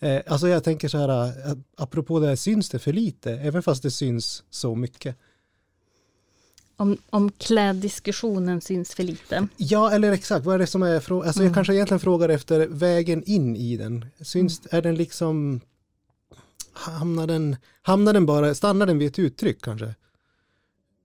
Eh, 0.00 0.20
alltså 0.26 0.48
jag 0.48 0.64
tänker 0.64 0.88
så 0.88 0.98
här, 0.98 1.26
eh, 1.26 1.56
apropå 1.76 2.20
det 2.20 2.26
här, 2.26 2.36
syns 2.36 2.68
det 2.68 2.78
för 2.78 2.92
lite? 2.92 3.32
Även 3.32 3.62
fast 3.62 3.82
det 3.82 3.90
syns 3.90 4.42
så 4.50 4.74
mycket. 4.74 5.16
Om, 6.76 6.96
om 7.10 7.32
kläddiskussionen 7.32 8.60
syns 8.60 8.94
för 8.94 9.02
lite? 9.02 9.48
Ja, 9.56 9.90
eller 9.90 10.12
exakt, 10.12 10.46
vad 10.46 10.54
är 10.54 10.58
det 10.58 10.66
som 10.66 10.82
är 10.82 11.00
frågan? 11.00 11.26
Alltså 11.26 11.40
mm. 11.40 11.48
jag 11.48 11.54
kanske 11.54 11.74
egentligen 11.74 12.00
frågar 12.00 12.28
efter 12.28 12.66
vägen 12.66 13.22
in 13.26 13.56
i 13.56 13.76
den. 13.76 14.06
Syns, 14.20 14.60
mm. 14.60 14.78
är 14.78 14.82
den 14.82 14.94
liksom, 14.94 15.60
hamnar 16.72 17.26
den, 17.26 17.56
hamnar 17.82 18.12
den 18.12 18.26
bara, 18.26 18.54
stannar 18.54 18.86
den 18.86 18.98
vid 18.98 19.08
ett 19.08 19.18
uttryck 19.18 19.62
kanske? 19.62 19.94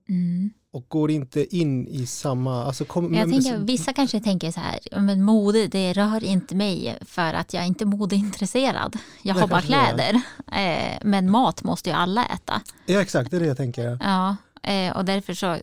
Mm. 0.08 0.50
Och 0.72 0.88
går 0.88 1.10
inte 1.10 1.56
in 1.56 1.88
i 1.88 2.06
samma... 2.06 2.64
Alltså 2.64 2.84
kom, 2.84 3.14
jag 3.14 3.30
tänker, 3.30 3.58
vissa 3.58 3.92
kanske 3.92 4.20
tänker 4.20 4.50
så 4.50 4.60
här, 4.60 5.00
men 5.00 5.22
mode 5.22 5.66
det 5.66 5.92
rör 5.92 6.24
inte 6.24 6.54
mig 6.54 6.98
för 7.00 7.34
att 7.34 7.54
jag 7.54 7.62
är 7.62 7.66
inte 7.66 7.84
modeintresserad. 7.84 8.96
Jag 9.22 9.34
har 9.34 9.48
bara 9.48 9.62
kläder. 9.62 10.14
Eh, 10.52 10.98
men 11.02 11.30
mat 11.30 11.62
måste 11.62 11.90
ju 11.90 11.96
alla 11.96 12.26
äta. 12.26 12.62
Ja 12.86 13.02
exakt, 13.02 13.30
det 13.30 13.36
är 13.36 13.40
det 13.40 13.46
jag 13.46 13.56
tänker. 13.56 13.98
Ja, 14.02 14.36
eh, 14.62 14.96
och 14.96 15.04
därför 15.04 15.34
så, 15.34 15.58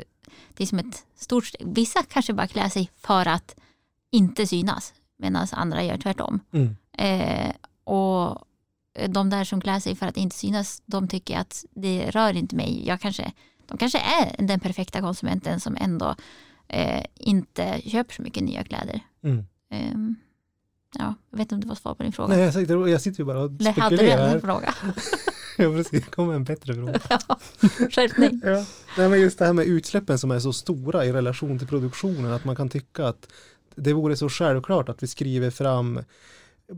det 0.53 0.63
är 0.63 0.67
som 0.67 0.79
ett 0.79 1.05
stort 1.15 1.45
steg. 1.45 1.67
Vissa 1.67 2.03
kanske 2.03 2.33
bara 2.33 2.47
klär 2.47 2.69
sig 2.69 2.89
för 3.01 3.27
att 3.27 3.55
inte 4.11 4.47
synas 4.47 4.93
medan 5.19 5.47
andra 5.51 5.83
gör 5.83 5.97
tvärtom. 5.97 6.39
Mm. 6.53 6.75
Eh, 6.97 7.53
och 7.83 8.47
de 9.07 9.29
där 9.29 9.43
som 9.43 9.61
klär 9.61 9.79
sig 9.79 9.95
för 9.95 10.05
att 10.07 10.17
inte 10.17 10.35
synas, 10.35 10.81
de 10.85 11.07
tycker 11.07 11.37
att 11.37 11.65
det 11.75 12.11
rör 12.11 12.37
inte 12.37 12.55
mig. 12.55 12.87
Jag 12.87 13.01
kanske, 13.01 13.31
de 13.65 13.77
kanske 13.77 13.99
är 13.99 14.45
den 14.45 14.59
perfekta 14.59 15.01
konsumenten 15.01 15.59
som 15.59 15.77
ändå 15.79 16.15
eh, 16.67 17.03
inte 17.15 17.81
köper 17.85 18.13
så 18.13 18.21
mycket 18.21 18.43
nya 18.43 18.63
kläder. 18.63 18.99
Mm. 19.23 19.45
Eh, 19.71 20.17
ja, 20.99 21.13
jag 21.29 21.37
vet 21.37 21.41
inte 21.41 21.55
om 21.55 21.61
det 21.61 21.67
var 21.67 21.75
svar 21.75 21.95
på 21.95 22.03
din 22.03 22.11
fråga. 22.11 22.35
Nej, 22.35 22.43
jag 22.43 22.53
sitter, 22.53 22.87
jag 22.87 23.01
sitter 23.01 23.19
ju 23.19 23.25
bara 23.25 23.39
och 23.39 23.51
Eller 23.59 23.71
hade 23.71 23.95
du 23.95 23.97
spekulerar. 23.97 24.35
en 24.35 24.41
fråga? 24.41 24.75
ja, 25.57 25.71
precis. 25.71 25.91
Det 26.05 26.11
kommer 26.11 26.33
en 26.33 26.43
bättre 26.43 26.73
fråga. 26.73 26.99
ja, 27.09 27.39
skärpning. 27.91 28.41
Ja. 28.43 28.65
Nej, 28.97 29.09
men 29.09 29.21
just 29.21 29.39
det 29.39 29.45
här 29.45 29.53
med 29.53 29.65
utsläppen 29.65 30.19
som 30.19 30.31
är 30.31 30.39
så 30.39 30.53
stora 30.53 31.05
i 31.05 31.11
relation 31.13 31.59
till 31.59 31.67
produktionen, 31.67 32.31
att 32.31 32.45
man 32.45 32.55
kan 32.55 32.69
tycka 32.69 33.07
att 33.07 33.27
det 33.75 33.93
vore 33.93 34.15
så 34.15 34.29
självklart 34.29 34.89
att 34.89 35.03
vi 35.03 35.07
skriver 35.07 35.51
fram 35.51 35.99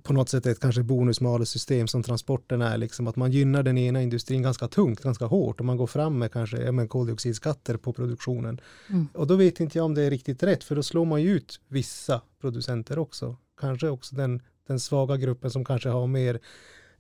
på 0.03 0.13
något 0.13 0.29
sätt 0.29 0.45
ett 0.45 0.59
kanske 0.59 0.83
bonus-malus-system 0.83 1.87
som 1.87 2.03
transporten 2.03 2.61
är, 2.61 2.77
liksom 2.77 3.07
att 3.07 3.15
man 3.15 3.31
gynnar 3.31 3.63
den 3.63 3.77
ena 3.77 4.01
industrin 4.01 4.41
ganska 4.41 4.67
tungt, 4.67 5.01
ganska 5.01 5.25
hårt 5.25 5.59
och 5.59 5.65
man 5.65 5.77
går 5.77 5.87
fram 5.87 6.19
med 6.19 6.31
kanske 6.31 6.57
ja, 6.57 6.71
men 6.71 6.87
koldioxidskatter 6.87 7.77
på 7.77 7.93
produktionen. 7.93 8.61
Mm. 8.89 9.07
Och 9.13 9.27
då 9.27 9.35
vet 9.35 9.59
inte 9.59 9.77
jag 9.77 9.85
om 9.85 9.93
det 9.93 10.03
är 10.03 10.09
riktigt 10.09 10.43
rätt, 10.43 10.63
för 10.63 10.75
då 10.75 10.83
slår 10.83 11.05
man 11.05 11.21
ju 11.21 11.29
ut 11.29 11.59
vissa 11.67 12.21
producenter 12.41 12.99
också. 12.99 13.35
Kanske 13.59 13.89
också 13.89 14.15
den, 14.15 14.41
den 14.67 14.79
svaga 14.79 15.17
gruppen 15.17 15.51
som 15.51 15.65
kanske 15.65 15.89
har 15.89 16.07
mer 16.07 16.39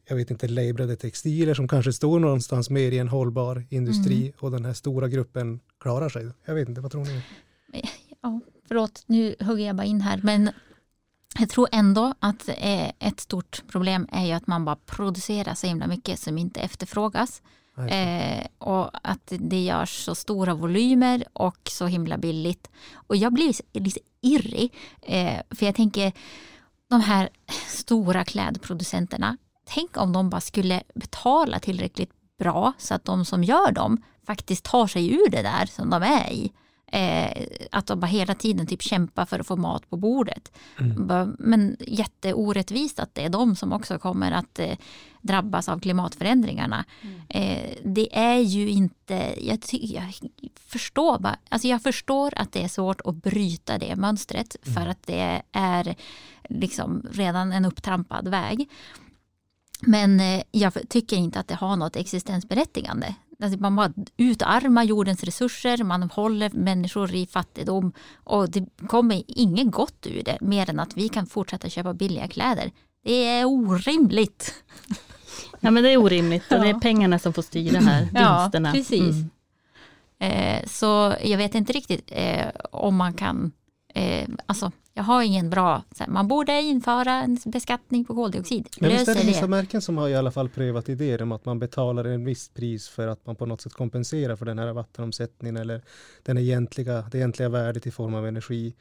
jag 0.07 0.15
vet 0.15 0.31
inte, 0.31 0.47
labrade 0.47 0.95
textiler 0.95 1.53
som 1.53 1.67
kanske 1.67 1.93
står 1.93 2.19
någonstans 2.19 2.69
mer 2.69 2.91
i 2.91 2.97
en 2.97 3.07
hållbar 3.07 3.65
industri 3.69 4.21
Mm. 4.21 4.33
och 4.39 4.51
den 4.51 4.65
här 4.65 4.73
stora 4.73 5.07
gruppen 5.07 5.59
klarar 5.79 6.09
sig. 6.09 6.29
Jag 6.45 6.55
vet 6.55 6.69
inte, 6.69 6.81
vad 6.81 6.91
tror 6.91 7.05
ni? 7.05 7.21
Ja, 8.21 8.41
förlåt, 8.67 9.03
nu 9.05 9.35
hugger 9.39 9.65
jag 9.65 9.75
bara 9.75 9.85
in 9.85 10.01
här. 10.01 10.19
Men 10.23 10.49
jag 11.39 11.49
tror 11.49 11.67
ändå 11.71 12.13
att 12.19 12.49
eh, 12.49 12.89
ett 12.99 13.19
stort 13.19 13.63
problem 13.67 14.07
är 14.11 14.25
ju 14.25 14.31
att 14.31 14.47
man 14.47 14.65
bara 14.65 14.75
producerar 14.75 15.53
så 15.53 15.67
himla 15.67 15.87
mycket 15.87 16.19
som 16.19 16.37
inte 16.37 16.59
efterfrågas. 16.59 17.41
Eh, 17.89 18.47
och 18.57 18.89
att 19.03 19.33
det 19.39 19.63
görs 19.63 20.05
så 20.05 20.15
stora 20.15 20.53
volymer 20.53 21.23
och 21.33 21.69
så 21.71 21.85
himla 21.85 22.17
billigt. 22.17 22.69
Och 22.93 23.15
jag 23.15 23.33
blir 23.33 23.79
lite 23.79 23.99
irrig. 24.21 24.73
Eh, 25.01 25.41
för 25.49 25.65
jag 25.65 25.75
tänker, 25.75 26.13
de 26.89 27.01
här 27.01 27.29
stora 27.67 28.25
klädproducenterna, 28.25 29.37
tänk 29.65 29.97
om 29.97 30.13
de 30.13 30.29
bara 30.29 30.41
skulle 30.41 30.83
betala 30.95 31.59
tillräckligt 31.59 32.11
bra 32.39 32.73
så 32.77 32.93
att 32.93 33.05
de 33.05 33.25
som 33.25 33.43
gör 33.43 33.71
dem 33.71 34.03
faktiskt 34.25 34.65
tar 34.65 34.87
sig 34.87 35.13
ur 35.13 35.29
det 35.29 35.41
där 35.41 35.65
som 35.65 35.89
de 35.89 36.03
är 36.03 36.31
i. 36.31 36.51
Eh, 36.87 37.47
att 37.71 37.87
de 37.87 37.99
bara 37.99 38.07
hela 38.07 38.35
tiden 38.35 38.67
typ 38.67 38.81
kämpar 38.81 39.25
för 39.25 39.39
att 39.39 39.47
få 39.47 39.55
mat 39.55 39.89
på 39.89 39.97
bordet. 39.97 40.51
Mm. 40.79 41.35
Men 41.39 41.77
jätteorättvist 41.79 42.99
att 42.99 43.15
det 43.15 43.25
är 43.25 43.29
de 43.29 43.55
som 43.55 43.73
också 43.73 43.99
kommer 43.99 44.31
att 44.31 44.59
eh, 44.59 44.77
drabbas 45.21 45.69
av 45.69 45.79
klimatförändringarna. 45.79 46.85
Eh, 47.29 47.69
det 47.83 48.17
är 48.17 48.39
ju 48.39 48.69
inte, 48.69 49.35
jag, 49.37 49.59
jag 49.71 50.13
förstår 50.55 51.19
bara, 51.19 51.37
alltså 51.49 51.67
jag 51.67 51.83
förstår 51.83 52.33
att 52.35 52.51
det 52.51 52.63
är 52.63 52.67
svårt 52.67 53.01
att 53.05 53.15
bryta 53.15 53.77
det 53.77 53.95
mönstret 53.95 54.55
för 54.75 54.87
att 54.87 55.07
det 55.07 55.41
är 55.51 55.95
liksom 56.49 57.05
redan 57.11 57.51
en 57.51 57.65
upptrampad 57.65 58.27
väg. 58.27 58.69
Men 59.81 60.19
eh, 60.19 60.41
jag 60.51 60.89
tycker 60.89 61.17
inte 61.17 61.39
att 61.39 61.47
det 61.47 61.55
har 61.55 61.75
något 61.75 61.95
existensberättigande. 61.95 63.15
Alltså 63.43 63.59
man 63.59 63.75
bara 63.75 63.93
utarmar 64.17 64.83
jordens 64.83 65.23
resurser, 65.23 65.83
man 65.83 66.03
håller 66.03 66.49
människor 66.49 67.15
i 67.15 67.25
fattigdom 67.27 67.93
och 68.23 68.49
det 68.51 68.65
kommer 68.87 69.23
ingen 69.27 69.71
gott 69.71 70.07
ur 70.07 70.23
det 70.23 70.37
mer 70.41 70.69
än 70.69 70.79
att 70.79 70.97
vi 70.97 71.09
kan 71.09 71.25
fortsätta 71.27 71.69
köpa 71.69 71.93
billiga 71.93 72.27
kläder. 72.27 72.71
Det 73.03 73.11
är 73.27 73.45
orimligt. 73.45 74.53
Ja 75.59 75.71
men 75.71 75.83
det 75.83 75.89
är 75.89 75.97
orimligt 75.97 76.51
och 76.51 76.59
det 76.59 76.67
är 76.67 76.73
Ja. 76.73 76.79
pengarna 76.79 77.19
som 77.19 77.33
får 77.33 77.41
styra 77.41 77.79
här, 77.79 78.07
Ja, 78.13 78.39
vinsterna. 78.41 78.71
precis. 78.71 79.15
Mm. 79.15 79.29
Eh, 80.19 80.65
så 80.67 81.15
jag 81.23 81.37
vet 81.37 81.55
inte 81.55 81.73
riktigt 81.73 82.03
eh, 82.11 82.45
om 82.71 82.95
man 82.95 83.13
kan, 83.13 83.51
eh, 83.95 84.27
alltså 84.45 84.71
jag 84.97 85.03
har 85.03 85.23
ingen 85.23 85.49
bra, 85.49 85.83
här, 85.99 86.07
man 86.07 86.27
borde 86.27 86.61
införa 86.61 87.13
en 87.13 87.37
beskattning 87.45 88.05
på 88.05 88.15
koldioxid. 88.15 88.67
Men 88.79 88.89
visst 88.89 89.07
är 89.07 89.15
det 89.15 89.27
vissa 89.27 89.47
märken 89.47 89.81
som 89.81 89.97
har 89.97 90.09
i 90.09 90.15
alla 90.15 90.31
fall 90.31 90.49
prövat 90.49 90.89
idéer 90.89 91.21
om 91.21 91.31
att 91.31 91.45
man 91.45 91.59
betalar 91.59 92.05
en 92.05 92.25
viss 92.25 92.49
pris 92.49 92.89
för 92.89 93.07
att 93.07 93.25
man 93.25 93.35
på 93.35 93.45
något 93.45 93.61
sätt 93.61 93.73
kompenserar 93.73 94.35
för 94.35 94.45
den 94.45 94.59
här 94.59 94.73
vattenomsättningen 94.73 95.57
eller 95.57 95.81
den 96.23 96.37
egentliga, 96.37 97.01
det 97.11 97.17
egentliga 97.17 97.49
värdet 97.49 97.87
i 97.87 97.91
form 97.91 98.15
av 98.15 98.27
energi. 98.27 98.75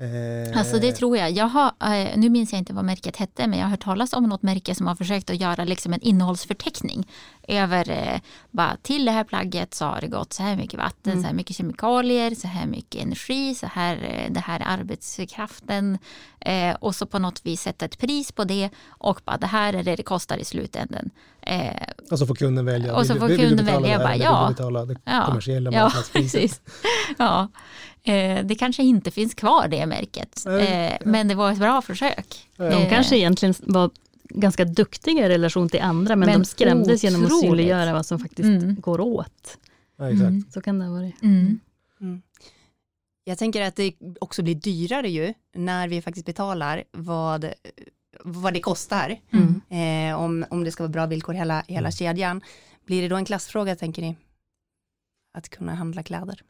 Eh, 0.00 0.58
Alltså 0.58 0.78
det 0.78 0.92
tror 0.92 1.16
jag. 1.16 1.30
jag 1.30 1.46
har, 1.48 1.66
eh, 1.80 2.16
nu 2.16 2.28
minns 2.28 2.52
jag 2.52 2.58
inte 2.58 2.72
vad 2.72 2.84
märket 2.84 3.16
hette 3.16 3.46
men 3.46 3.58
jag 3.58 3.66
har 3.66 3.70
hört 3.70 3.80
talas 3.84 4.12
om 4.12 4.24
något 4.28 4.42
märke 4.42 4.74
som 4.74 4.86
har 4.86 4.94
försökt 4.94 5.30
att 5.30 5.40
göra 5.40 5.64
liksom 5.64 5.92
en 5.92 6.00
innehållsförteckning 6.00 7.08
över 7.48 7.90
eh, 7.90 8.20
bara 8.50 8.76
till 8.82 9.04
det 9.04 9.10
här 9.12 9.24
plagget 9.24 9.74
så 9.74 9.84
har 9.84 10.00
det 10.00 10.06
gått 10.08 10.32
så 10.32 10.42
här 10.42 10.56
mycket 10.56 10.78
vatten, 10.78 11.12
Mm. 11.12 11.22
så 11.22 11.26
här 11.28 11.34
mycket 11.34 11.56
kemikalier, 11.56 12.34
så 12.34 12.48
här 12.48 12.66
mycket 12.66 13.02
energi, 13.02 13.54
så 13.54 13.66
här 13.66 13.96
eh, 13.96 14.32
det 14.32 14.40
här 14.40 14.60
är 14.60 14.64
arbetskraften 14.66 15.98
eh, 16.40 16.74
och 16.80 16.94
så 16.94 17.06
på 17.06 17.18
något 17.18 17.46
vis 17.46 17.60
sätta 17.62 17.84
ett 17.84 17.98
pris 17.98 18.32
på 18.32 18.44
det 18.44 18.70
och 18.88 19.20
bara 19.24 19.36
det 19.36 19.46
här 19.46 19.72
är 19.72 19.82
det 19.82 19.96
det 19.96 20.02
kostar 20.02 20.36
i 20.38 20.44
slutändan. 20.44 21.10
Och 22.10 22.18
så 22.18 22.26
får 22.26 22.34
kunden 22.34 22.64
välja. 22.64 22.94
Och 22.96 23.06
så 23.06 23.12
Vill- 23.12 23.20
får 23.20 23.28
vill 23.28 23.38
du 23.38 23.46
kunden 23.48 23.66
betala 23.66 23.80
välja, 23.80 23.98
det 23.98 24.04
här 24.06 24.18
bara, 24.18 24.24
ja. 24.24 24.46
Vill 24.46 24.56
du 24.56 24.62
betala 24.62 24.84
det 24.84 24.96
Ja. 25.04 25.24
kommersiella 25.26 25.70
Ja, 25.72 25.82
marknadspriset? 25.84 26.32
precis. 26.40 26.60
Ja, 27.18 27.48
det 28.44 28.54
kanske 28.58 28.82
inte 28.82 29.10
finns 29.10 29.34
kvar 29.34 29.68
det 29.68 29.86
märket. 29.86 30.42
Nej. 30.46 30.86
Eh, 30.92 30.98
men 31.04 31.28
det 31.28 31.34
var 31.34 31.52
ett 31.52 31.58
bra 31.58 31.82
försök. 31.82 32.48
De 32.56 32.64
Eh, 32.64 32.88
kanske 32.88 33.16
egentligen 33.16 33.54
var 33.58 33.90
ganska 34.28 34.64
duktiga 34.64 35.26
i 35.26 35.28
relation 35.28 35.68
till 35.68 35.80
andra 35.80 36.16
men, 36.16 36.26
Men 36.28 36.38
de 36.40 36.44
skrämdes 36.44 37.04
genom 37.04 37.20
att 37.24 37.26
otroligt. 37.32 37.44
synliggöra 37.50 37.92
vad 37.92 38.06
som 38.06 38.18
faktiskt 38.18 38.62
Mm. 38.62 38.74
går 38.80 39.00
åt. 39.00 39.58
Ja, 39.98 40.10
exakt. 40.10 40.20
Mm. 40.28 40.44
Så 40.50 40.60
kan 40.60 40.78
det 40.78 40.84
ha 40.84 40.92
varit. 40.92 41.22
Mm. 41.22 41.60
Jag 43.24 43.38
tänker 43.38 43.62
att 43.62 43.76
det 43.76 43.92
också 44.20 44.42
blir 44.42 44.54
dyrare 44.54 45.10
ju 45.10 45.34
när 45.54 45.88
vi 45.88 46.02
faktiskt 46.02 46.26
betalar 46.26 46.84
vad, 46.92 47.52
vad 48.24 48.54
det 48.54 48.60
kostar. 48.60 49.16
Mm. 49.32 50.10
Eh, 50.10 50.20
om, 50.20 50.44
om 50.50 50.64
det 50.64 50.72
ska 50.72 50.82
vara 50.82 50.92
bra 50.92 51.06
villkor 51.06 51.34
i 51.34 51.38
hela, 51.38 51.62
hela 51.68 51.78
Mm. 51.88 51.92
kedjan. 51.92 52.40
Blir 52.86 53.02
det 53.02 53.08
då 53.08 53.16
en 53.16 53.24
klassfråga 53.24 53.76
tänker 53.76 54.02
ni? 54.02 54.16
Att 55.34 55.48
kunna 55.48 55.74
handla 55.74 56.02
kläder? 56.02 56.40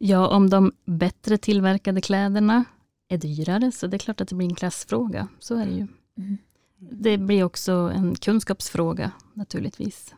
Ja, 0.00 0.28
om 0.28 0.50
de 0.50 0.72
bättre 0.84 1.38
tillverkade 1.38 2.00
kläderna 2.00 2.64
är 3.08 3.18
dyrare 3.18 3.72
så 3.72 3.86
det 3.86 3.96
är 3.96 3.98
klart 3.98 4.20
att 4.20 4.28
det 4.28 4.34
blir 4.34 4.48
en 4.48 4.54
klassfråga. 4.54 5.28
Så 5.38 5.54
är 5.54 5.66
det 5.66 5.72
ju. 5.72 5.86
Mm. 6.18 6.38
Det 6.78 7.18
blir 7.18 7.44
också 7.44 7.72
en 7.72 8.14
kunskapsfråga 8.14 9.12
naturligtvis. 9.34 10.14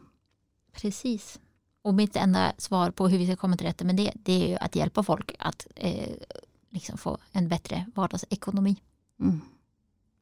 Precis. 0.73 1.41
Och 1.83 1.95
mitt 1.95 2.17
enda 2.17 2.53
svar 2.59 2.91
på 2.91 3.09
hur 3.09 3.19
vi 3.19 3.27
ska 3.27 3.37
komma 3.37 3.57
till 3.57 3.67
rätta 3.67 3.85
med 3.85 3.97
det, 3.97 4.13
det 4.15 4.45
är 4.45 4.49
ju 4.49 4.57
att 4.57 4.77
hjälpa 4.77 5.03
folk 5.03 5.35
att 5.39 5.67
eh, 5.77 6.09
liksom 6.71 6.99
få 6.99 7.19
en 7.33 7.49
bättre 7.49 7.87
vardagsekonomi. 7.95 8.77
Mm. 9.21 9.41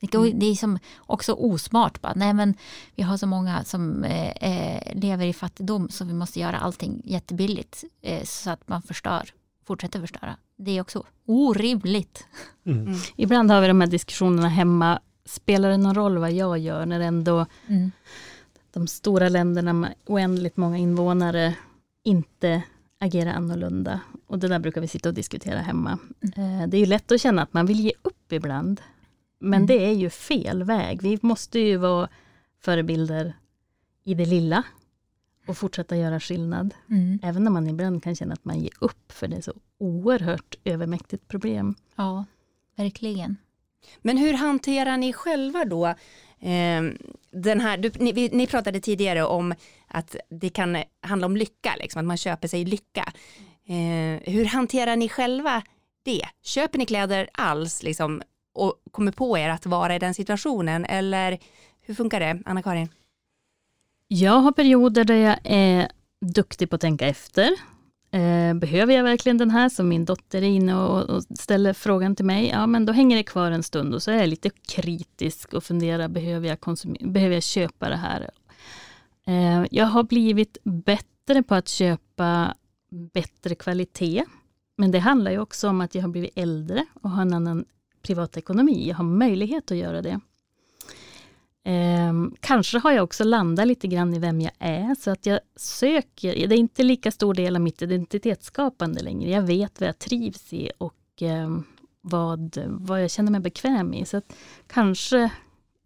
Det, 0.00 0.46
är 0.46 0.54
som 0.54 0.78
också 0.98 1.32
osmart. 1.32 2.00
Bara, 2.00 2.12
nej 2.16 2.34
men 2.34 2.54
vi 2.94 3.02
har 3.02 3.16
så 3.16 3.26
många 3.26 3.64
som 3.64 4.04
eh, 4.04 4.30
eh, 4.30 4.94
lever 4.94 5.26
i 5.26 5.32
fattigdom 5.32 5.88
så 5.88 6.04
vi 6.04 6.12
måste 6.12 6.40
göra 6.40 6.58
allting 6.58 7.02
jättebilligt 7.04 7.84
eh, 8.00 8.24
så 8.24 8.50
att 8.50 8.68
man 8.68 8.82
förstör, 8.82 9.32
fortsätter 9.68 10.00
förstöra. 10.00 10.36
Det 10.56 10.70
är 10.76 10.80
också 10.80 11.04
orimligt. 11.26 12.26
Mm. 12.66 12.94
Ibland 13.16 13.50
har 13.50 13.60
vi 13.60 13.68
de 13.68 13.80
här 13.80 13.88
diskussionerna 13.88 14.48
hemma. 14.48 15.00
Spelar 15.24 15.70
det 15.70 15.76
någon 15.76 15.94
roll 15.94 16.18
vad 16.18 16.32
jag 16.32 16.58
gör 16.58 16.86
när 16.86 17.00
ändå 17.00 17.46
de 18.72 18.86
stora 18.86 19.28
länderna 19.28 19.72
med 19.72 19.94
oändligt 20.06 20.56
många 20.56 20.76
invånare 20.76 21.54
inte 22.04 22.62
agerar 23.00 23.32
annorlunda? 23.32 24.00
Och 24.26 24.38
det 24.38 24.48
där 24.48 24.58
brukar 24.58 24.80
vi 24.80 24.88
sitta 24.88 25.08
och 25.08 25.14
diskutera 25.14 25.58
hemma. 25.58 25.98
Eh, 26.36 26.68
Det 26.68 26.76
är 26.76 26.80
ju 26.80 26.86
lätt 26.86 27.12
att 27.12 27.20
känna 27.20 27.42
att 27.42 27.52
man 27.52 27.66
vill 27.66 27.80
ge 27.80 27.92
upp 28.02 28.32
ibland. 28.32 28.80
Men 29.40 29.54
Mm. 29.54 29.66
det 29.66 29.86
är 29.86 29.92
ju 29.92 30.10
fel 30.10 30.62
väg. 30.64 31.02
Vi 31.02 31.18
måste 31.22 31.58
ju 31.58 31.76
vara 31.76 32.08
förebilder 32.60 33.32
i 34.04 34.14
det 34.14 34.26
lilla 34.26 34.62
och 35.48 35.58
fortsätta 35.58 35.96
göra 35.96 36.20
skillnad. 36.20 36.74
Mm. 36.90 37.18
Även 37.22 37.44
när 37.44 37.50
man 37.50 37.68
ibland 37.68 38.02
kan 38.02 38.16
känna 38.16 38.34
att 38.34 38.44
man 38.44 38.60
ger 38.60 38.72
upp 38.80 39.12
för 39.12 39.28
det 39.28 39.36
är 39.36 39.40
så 39.40 39.52
oerhört 39.78 40.54
övermäktigt 40.64 41.28
problem. 41.28 41.74
Ja, 41.96 42.24
verkligen. 42.76 43.36
Men 43.98 44.16
hur 44.16 44.32
hanterar 44.34 44.96
ni 44.96 45.12
själva 45.12 45.64
då 45.64 45.86
eh, 46.40 46.82
den 47.30 47.60
här, 47.60 47.76
du, 47.78 47.90
ni, 47.98 48.28
ni 48.32 48.46
pratade 48.46 48.80
tidigare 48.80 49.24
om 49.24 49.54
att 49.88 50.16
det 50.28 50.48
kan 50.48 50.82
handla 51.00 51.26
om 51.26 51.36
lycka, 51.36 51.74
liksom, 51.78 52.00
att 52.00 52.06
man 52.06 52.16
köper 52.16 52.48
sig 52.48 52.64
lycka. 52.64 53.12
Eh, 53.66 54.32
hur 54.32 54.44
hanterar 54.44 54.96
ni 54.96 55.08
själva 55.08 55.62
det? 56.02 56.22
Köper 56.42 56.78
ni 56.78 56.86
kläder 56.86 57.28
alls 57.32 57.82
liksom, 57.82 58.22
och 58.54 58.74
kommer 58.90 59.12
på 59.12 59.38
er 59.38 59.48
att 59.48 59.66
vara 59.66 59.96
i 59.96 59.98
den 59.98 60.14
situationen 60.14 60.84
eller 60.84 61.38
hur 61.80 61.94
funkar 61.94 62.20
det, 62.20 62.42
Anna-Karin? 62.44 62.88
Jag 64.08 64.40
har 64.40 64.52
perioder 64.52 65.04
där 65.04 65.14
jag 65.14 65.38
är 65.44 65.88
duktig 66.20 66.70
på 66.70 66.74
att 66.74 66.80
tänka 66.80 67.06
efter. 67.06 67.50
Eh, 68.10 68.54
behöver 68.54 68.94
jag 68.94 69.04
verkligen 69.04 69.38
den 69.38 69.50
här? 69.50 69.68
som 69.68 69.88
min 69.88 70.04
dotter 70.04 70.42
är 70.42 70.46
inne 70.46 70.74
och, 70.74 71.22
ställer 71.22 71.72
frågan 71.72 72.16
till 72.16 72.24
mig. 72.24 72.48
Ja, 72.48 72.66
men 72.66 72.86
då 72.86 72.92
hänger 72.92 73.16
det 73.16 73.22
kvar 73.22 73.50
en 73.50 73.62
stund 73.62 73.94
och 73.94 74.02
så 74.02 74.10
är 74.10 74.16
jag 74.16 74.28
lite 74.28 74.50
kritisk 74.50 75.52
och 75.54 75.64
funderar, 75.64 76.08
behöver 76.08 76.48
jag, 76.48 76.58
behöver 77.00 77.34
jag 77.34 77.42
köpa 77.42 77.88
det 77.88 77.96
här? 77.96 78.30
Eh, 79.26 79.64
jag 79.70 79.86
har 79.86 80.02
blivit 80.02 80.58
bättre 80.64 81.42
på 81.42 81.54
att 81.54 81.68
köpa 81.68 82.54
bättre 83.12 83.54
kvalitet. 83.54 84.24
Men 84.76 84.90
det 84.90 84.98
handlar 84.98 85.30
ju 85.30 85.38
också 85.38 85.68
om 85.68 85.80
att 85.80 85.94
jag 85.94 86.02
har 86.02 86.08
blivit 86.08 86.38
äldre 86.38 86.86
och 87.02 87.10
har 87.10 87.22
en 87.22 87.34
annan 87.34 87.64
privatekonomi. 88.02 88.88
Jag 88.88 88.96
har 88.96 89.04
möjlighet 89.04 89.70
att 89.70 89.76
göra 89.76 90.02
det. 90.02 90.20
Eh, 91.64 92.12
kanske 92.40 92.78
har 92.78 92.92
jag 92.92 93.04
också 93.04 93.24
landat 93.24 93.66
lite 93.66 93.86
grann 93.86 94.14
i 94.14 94.18
vem 94.18 94.40
jag 94.40 94.52
är, 94.58 94.94
så 94.94 95.10
att 95.10 95.26
jag 95.26 95.40
söker, 95.56 96.48
det 96.48 96.54
är 96.54 96.58
inte 96.58 96.82
lika 96.82 97.10
stor 97.10 97.34
del 97.34 97.56
av 97.56 97.62
mitt 97.62 97.82
identitetsskapande 97.82 99.02
längre. 99.02 99.30
Jag 99.30 99.42
vet 99.42 99.80
vad 99.80 99.88
jag 99.88 99.98
trivs 99.98 100.52
i 100.52 100.70
och 100.78 101.22
eh, 101.22 101.58
vad, 102.00 102.58
vad 102.66 103.02
jag 103.02 103.10
känner 103.10 103.30
mig 103.30 103.40
bekväm 103.40 103.94
i. 103.94 104.04
Så 104.04 104.16
att 104.16 104.32
kanske, 104.66 105.30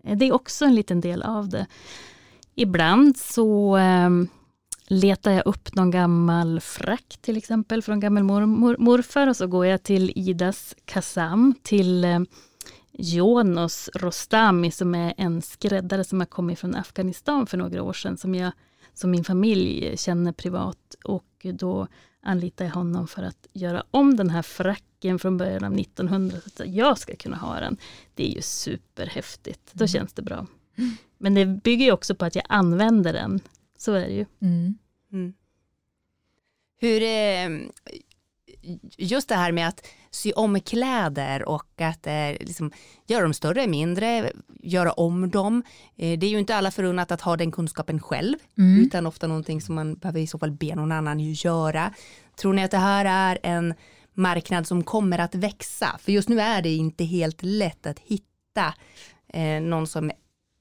eh, 0.05 0.17
det 0.17 0.25
är 0.25 0.33
också 0.33 0.65
en 0.65 0.75
liten 0.75 1.01
del 1.01 1.23
av 1.23 1.49
det. 1.49 1.67
Ibland 2.55 3.17
så 3.17 3.77
eh, 3.77 4.11
letar 4.87 5.31
jag 5.31 5.47
upp 5.47 5.75
någon 5.75 5.91
gammal 5.91 6.61
frack 6.61 7.19
till 7.21 7.37
exempel 7.37 7.83
från 7.83 8.01
gammal 8.01 8.23
mor, 8.23 8.77
morfar 8.77 9.27
och 9.27 9.37
så 9.37 9.47
går 9.47 9.67
jag 9.67 9.83
till 9.83 10.13
Idas 10.17 10.75
Kasam, 10.85 11.55
till 11.63 12.05
eh, 12.05 12.21
Jonos 12.93 13.91
Rostami 13.95 14.71
som 14.71 14.95
är 14.95 15.15
en 15.17 15.43
skräddare 15.43 16.05
som 16.05 16.21
har 16.21 16.27
kommit 16.27 16.59
från 16.59 16.75
Afghanistan 16.75 17.47
för 17.47 17.59
några 17.59 17.83
år 17.83 17.93
sedan 17.93 18.17
som, 18.17 18.35
jag, 18.35 18.53
som 18.95 19.11
min 19.11 19.25
familj 19.25 19.97
känner 19.97 20.33
privat 20.33 20.97
och 21.05 21.47
då 21.55 21.87
anlitar 22.23 22.65
jag 22.65 22.73
honom 22.73 23.09
för 23.09 23.23
att 23.23 23.47
göra 23.53 23.85
om 23.91 24.17
den 24.17 24.31
här 24.31 24.43
fracken 24.43 25.19
från 25.19 25.37
början 25.37 25.65
av 25.65 25.79
1900 25.79 26.37
så 26.57 26.63
att 26.63 26.69
jag 26.69 26.99
ska 26.99 27.17
kunna 27.17 27.37
ha 27.37 27.61
den. 27.61 27.77
Det 28.15 28.31
är 28.31 28.35
ju 28.35 28.43
superhäftigt, 28.43 29.73
då 29.73 29.83
mm. 29.83 29.89
känns 29.89 30.13
det 30.13 30.23
bra. 30.23 30.47
Men 31.19 31.35
det 31.35 31.47
bygger 31.47 31.85
ju 31.85 31.93
också 31.93 32.15
på 32.15 32.25
att 32.25 32.35
jag 32.35 32.45
använder 32.49 33.13
den, 33.13 33.41
så 33.79 33.93
är 33.93 34.07
det 34.07 34.15
ju. 34.15 34.27
Mm. 34.41 34.79
Mm. 35.13 35.35
Hur, 36.79 37.03
eh, 37.03 37.69
just 38.99 39.29
det 39.29 39.35
här 39.35 39.53
med 39.53 39.69
att 39.69 39.87
sy 40.15 40.33
om 40.33 40.61
kläder 40.61 41.49
och 41.49 41.81
att 41.81 42.07
eh, 42.07 42.31
liksom, 42.41 42.73
göra 43.07 43.23
dem 43.23 43.35
större, 43.35 43.67
mindre, 43.67 44.33
göra 44.63 44.93
om 44.93 45.31
dem. 45.31 45.63
Eh, 45.97 46.19
det 46.19 46.27
är 46.27 46.31
ju 46.31 46.39
inte 46.39 46.57
alla 46.57 46.71
förunnat 46.71 47.13
att 47.13 47.21
ha 47.21 47.37
den 47.37 47.53
kunskapen 47.53 48.01
själv, 48.01 48.37
mm. 48.59 48.81
utan 48.81 49.07
ofta 49.07 49.27
någonting 49.27 49.61
som 49.61 49.75
man 49.75 49.95
behöver 49.95 50.21
i 50.21 50.27
så 50.27 50.39
fall 50.39 50.53
be 50.53 50.75
någon 50.75 50.93
annan 50.93 51.21
göra. 51.21 51.95
Tror 52.37 52.53
ni 52.53 52.65
att 52.65 52.71
det 52.71 52.79
här 52.79 53.05
är 53.05 53.39
en 53.43 53.75
marknad 54.15 54.67
som 54.67 54.85
kommer 54.85 55.19
att 55.19 55.35
växa? 55.35 55.99
För 56.01 56.13
just 56.13 56.29
nu 56.29 56.41
är 56.41 56.63
det 56.63 56.75
inte 56.75 57.05
helt 57.05 57.43
lätt 57.43 57.87
att 57.87 57.99
hitta 57.99 58.75
eh, 59.29 59.61
någon 59.61 59.87
som 59.87 60.11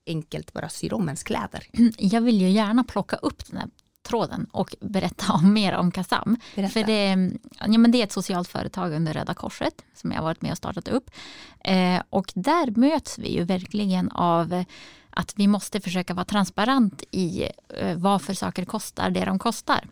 enkelt 0.08 0.54
bara 0.54 0.70
syr 0.70 0.94
om 0.94 1.08
ens 1.08 1.24
kläder. 1.24 1.68
Jag 1.98 2.22
vill 2.22 2.42
ju 2.42 2.50
gärna 2.50 2.84
plocka 2.84 3.16
upp 3.16 3.46
den 3.46 3.58
här 3.58 3.70
tråden 4.04 4.48
och 4.52 4.76
berätta 4.80 5.34
om 5.34 5.54
mer 5.54 5.74
om 5.74 5.92
Kasam. 5.92 6.38
Berätta. 6.56 6.74
För 6.74 6.84
det, 6.84 7.32
ja, 7.60 7.78
men 7.78 7.92
det 7.92 7.98
är 7.98 8.04
ett 8.04 8.12
socialt 8.12 8.48
företag 8.48 8.94
under 8.94 9.14
Röda 9.14 9.34
Korset 9.34 9.86
som 9.94 10.12
jag 10.12 10.18
har 10.18 10.24
varit 10.24 10.42
med 10.42 10.52
och 10.52 10.58
startat 10.58 10.88
upp. 10.88 11.12
Eh, 11.60 12.02
och 12.10 12.32
där 12.36 12.80
möts 12.80 13.20
vi 13.20 13.34
ju 13.34 13.44
verkligen 13.44 14.12
av 14.12 14.64
att 15.10 15.34
vi 15.36 15.48
måste 15.48 15.82
försöka 15.82 16.14
vara 16.14 16.26
transparent 16.26 17.04
i 17.12 17.50
eh, 17.70 17.98
varför 17.98 18.34
saker 18.34 18.66
kostar 18.66 19.10
det 19.10 19.26
de 19.26 19.40
kostar. 19.40 19.88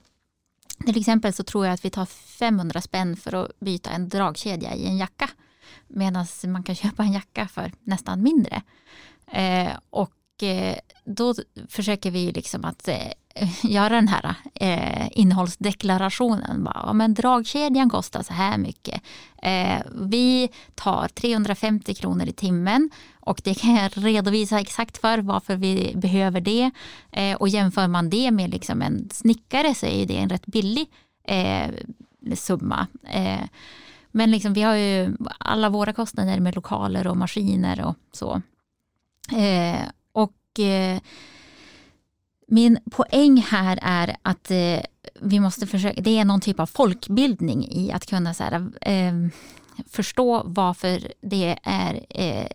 Till 0.86 1.00
exempel 1.00 1.34
så 1.34 1.44
tror 1.44 1.66
jag 1.66 1.74
att 1.74 1.86
vi 1.86 1.90
tar 1.90 2.06
500 2.06 2.82
spänn 2.82 3.18
för 3.18 3.36
att 3.36 3.60
byta 3.60 3.90
en 3.90 4.10
dragkedja 4.10 4.76
i 4.76 4.88
en 4.88 4.98
jacka. 4.98 5.30
Medan 5.88 6.26
man 6.48 6.64
kan 6.64 6.76
köpa 6.84 7.04
en 7.04 7.14
jacka 7.14 7.48
för 7.48 7.72
nästan 7.84 8.24
mindre. 8.24 8.62
Eh, 9.32 9.72
och 9.90 10.12
Eh, 10.44 10.76
då 11.06 11.34
försöker 11.68 12.12
vi 12.12 12.32
liksom 12.32 12.66
att 12.66 12.88
eh, 12.88 13.08
göra 13.64 13.90
den 13.96 14.08
här 14.08 14.36
eh, 14.56 15.08
innehållsdeklarationen. 15.12 16.64
Bara, 16.64 16.94
men 16.94 17.14
dragkedjan 17.14 17.90
kostar 17.90 18.24
så 18.24 18.34
här 18.34 18.58
mycket. 18.58 19.02
Eh, 19.42 19.82
vi 20.02 20.50
tar 20.76 21.08
350 21.08 21.94
kronor 21.94 22.28
i 22.28 22.32
timmen 22.32 22.90
och 23.20 23.42
det 23.44 23.54
kan 23.54 23.76
jag 23.76 23.92
redovisa 23.96 24.60
exakt 24.60 24.98
för 24.98 25.18
varför 25.18 25.56
vi 25.56 25.94
behöver 25.96 26.42
det. 26.42 26.72
Eh, 27.12 27.36
och 27.36 27.50
jämför 27.50 27.88
man 27.88 28.10
det 28.10 28.32
med 28.32 28.50
liksom 28.50 28.82
en 28.82 29.10
snickare 29.12 29.76
så 29.76 29.86
är 29.86 30.06
det 30.06 30.18
en 30.18 30.30
rätt 30.30 30.46
billig 30.46 30.88
eh, 31.28 31.70
summa. 32.36 32.88
Men 34.12 34.32
liksom, 34.32 34.54
vi 34.54 34.62
har 34.62 34.76
ju 34.76 35.16
alla 35.38 35.70
våra 35.70 35.94
kostnader 35.94 36.40
med 36.40 36.56
lokaler 36.56 37.08
och 37.08 37.18
maskiner 37.18 37.86
och 37.86 37.96
så. 38.12 38.42
Eh, 40.58 40.98
och 40.98 41.04
min 42.48 42.80
poäng 42.92 43.38
här 43.38 43.80
är 43.82 44.18
att 44.22 44.52
eh, 44.52 44.80
vi 45.22 45.40
måste 45.40 45.68
försöka, 45.68 46.02
det 46.02 46.18
är 46.18 46.26
någon 46.26 46.42
typ 46.42 46.60
av 46.60 46.66
folkbildning 46.66 47.68
i 47.72 47.92
att 47.92 48.06
kunna 48.06 48.34
så 48.34 48.44
här, 48.44 48.72
eh, 48.82 49.14
förstå 49.88 50.44
varför 50.46 51.14
det 51.22 51.60
är 51.64 52.06
eh, 52.10 52.48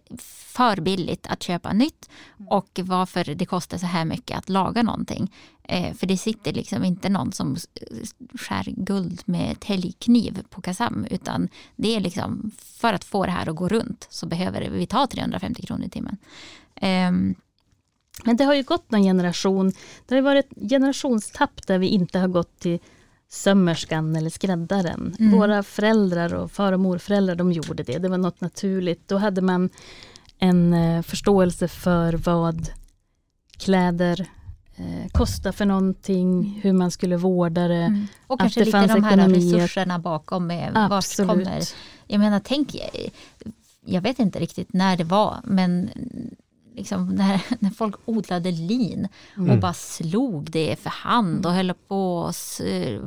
för 0.55 0.81
billigt 0.81 1.27
att 1.27 1.43
köpa 1.43 1.73
nytt 1.73 2.11
och 2.49 2.81
varför 2.83 3.35
det 3.35 3.47
kostar 3.47 3.79
så 3.79 3.87
här 3.87 4.05
mycket 4.05 4.39
att 4.39 4.49
laga 4.49 4.83
någonting. 4.83 5.33
Eh, 5.63 5.95
för 5.95 6.07
det 6.07 6.17
sitter 6.17 6.53
liksom 6.53 6.85
inte 6.85 7.09
någon 7.09 7.33
som 7.33 7.57
skär 8.35 8.65
guld 8.67 9.23
med 9.25 9.61
täljkniv 9.61 10.43
på 10.51 10.61
Kasam 10.61 11.07
utan 11.11 11.49
det 11.77 11.97
är 11.97 12.01
liksom 12.01 12.51
för 12.59 12.93
att 12.93 13.05
få 13.05 13.27
det 13.27 13.33
här 13.33 13.49
att 13.49 13.57
gå 13.57 13.69
runt 13.69 14.07
så 14.11 14.27
behöver 14.27 14.71
vi 14.71 14.87
ta 14.87 15.07
350 15.07 15.67
kronor 15.67 15.85
i 15.85 15.91
timmen. 15.91 16.17
Um, 16.83 17.35
men 18.25 18.37
det 18.37 18.45
har 18.45 18.55
ju 18.55 18.63
gått 18.63 18.91
någon 18.91 19.03
generation. 19.03 19.73
Det 20.07 20.15
har 20.15 20.23
varit 20.23 20.47
ett 20.53 20.71
generationstapp 20.71 21.67
där 21.67 21.79
vi 21.79 21.87
inte 21.87 22.19
har 22.19 22.29
gått 22.29 22.59
till 22.59 22.79
sömmerskan 23.29 24.17
eller 24.17 24.31
skräddaren. 24.31 25.17
Mm. 25.19 25.39
Våra 25.39 25.63
föräldrar 25.63 26.35
och 26.35 26.51
far 26.51 26.73
och 26.73 26.81
morföräldrar 26.81 27.35
de 27.35 27.53
gjorde 27.53 27.83
det. 27.83 27.99
Det 27.99 28.09
var 28.09 28.19
något 28.19 28.41
naturligt. 28.41 29.09
Då 29.09 29.17
hade 29.17 29.41
man 29.41 29.71
en 30.39 30.75
eh, 30.75 31.03
förståelse 31.03 31.69
för 31.69 32.13
vad 32.13 32.69
kläder 33.57 34.29
eh, 34.77 35.11
kostar 35.13 35.53
för 35.53 35.65
någonting, 35.65 36.61
hur 36.63 36.73
man 36.73 36.91
skulle 36.91 37.17
vårda 37.17 37.69
det. 37.69 37.75
Mm. 37.75 38.07
Och 38.27 38.41
kanske 38.41 38.61
det 38.61 38.65
lite 38.65 38.87
de 38.87 39.05
här 39.05 39.13
ekonomier. 39.13 39.57
resurserna 39.57 39.99
bakom. 39.99 40.47
Med 40.47 40.87
vart 40.91 41.17
kommer, 41.17 41.63
jag 42.07 42.21
menar, 42.21 42.41
tänk, 42.45 42.77
jag 43.87 44.01
vet 44.01 44.19
inte 44.19 44.39
riktigt 44.39 44.73
när 44.73 44.97
det 44.97 45.05
var, 45.05 45.41
men 45.45 45.91
liksom, 46.75 47.07
när, 47.07 47.43
när 47.59 47.71
folk 47.71 47.95
odlade 48.05 48.51
lin 48.51 49.09
mm. 49.37 49.51
och 49.51 49.59
bara 49.59 49.75
slog 49.75 50.51
det 50.51 50.77
för 50.81 50.91
hand 50.91 51.47
och 51.47 51.53
höll 51.53 51.75
på 51.89 52.17
och 52.19 52.35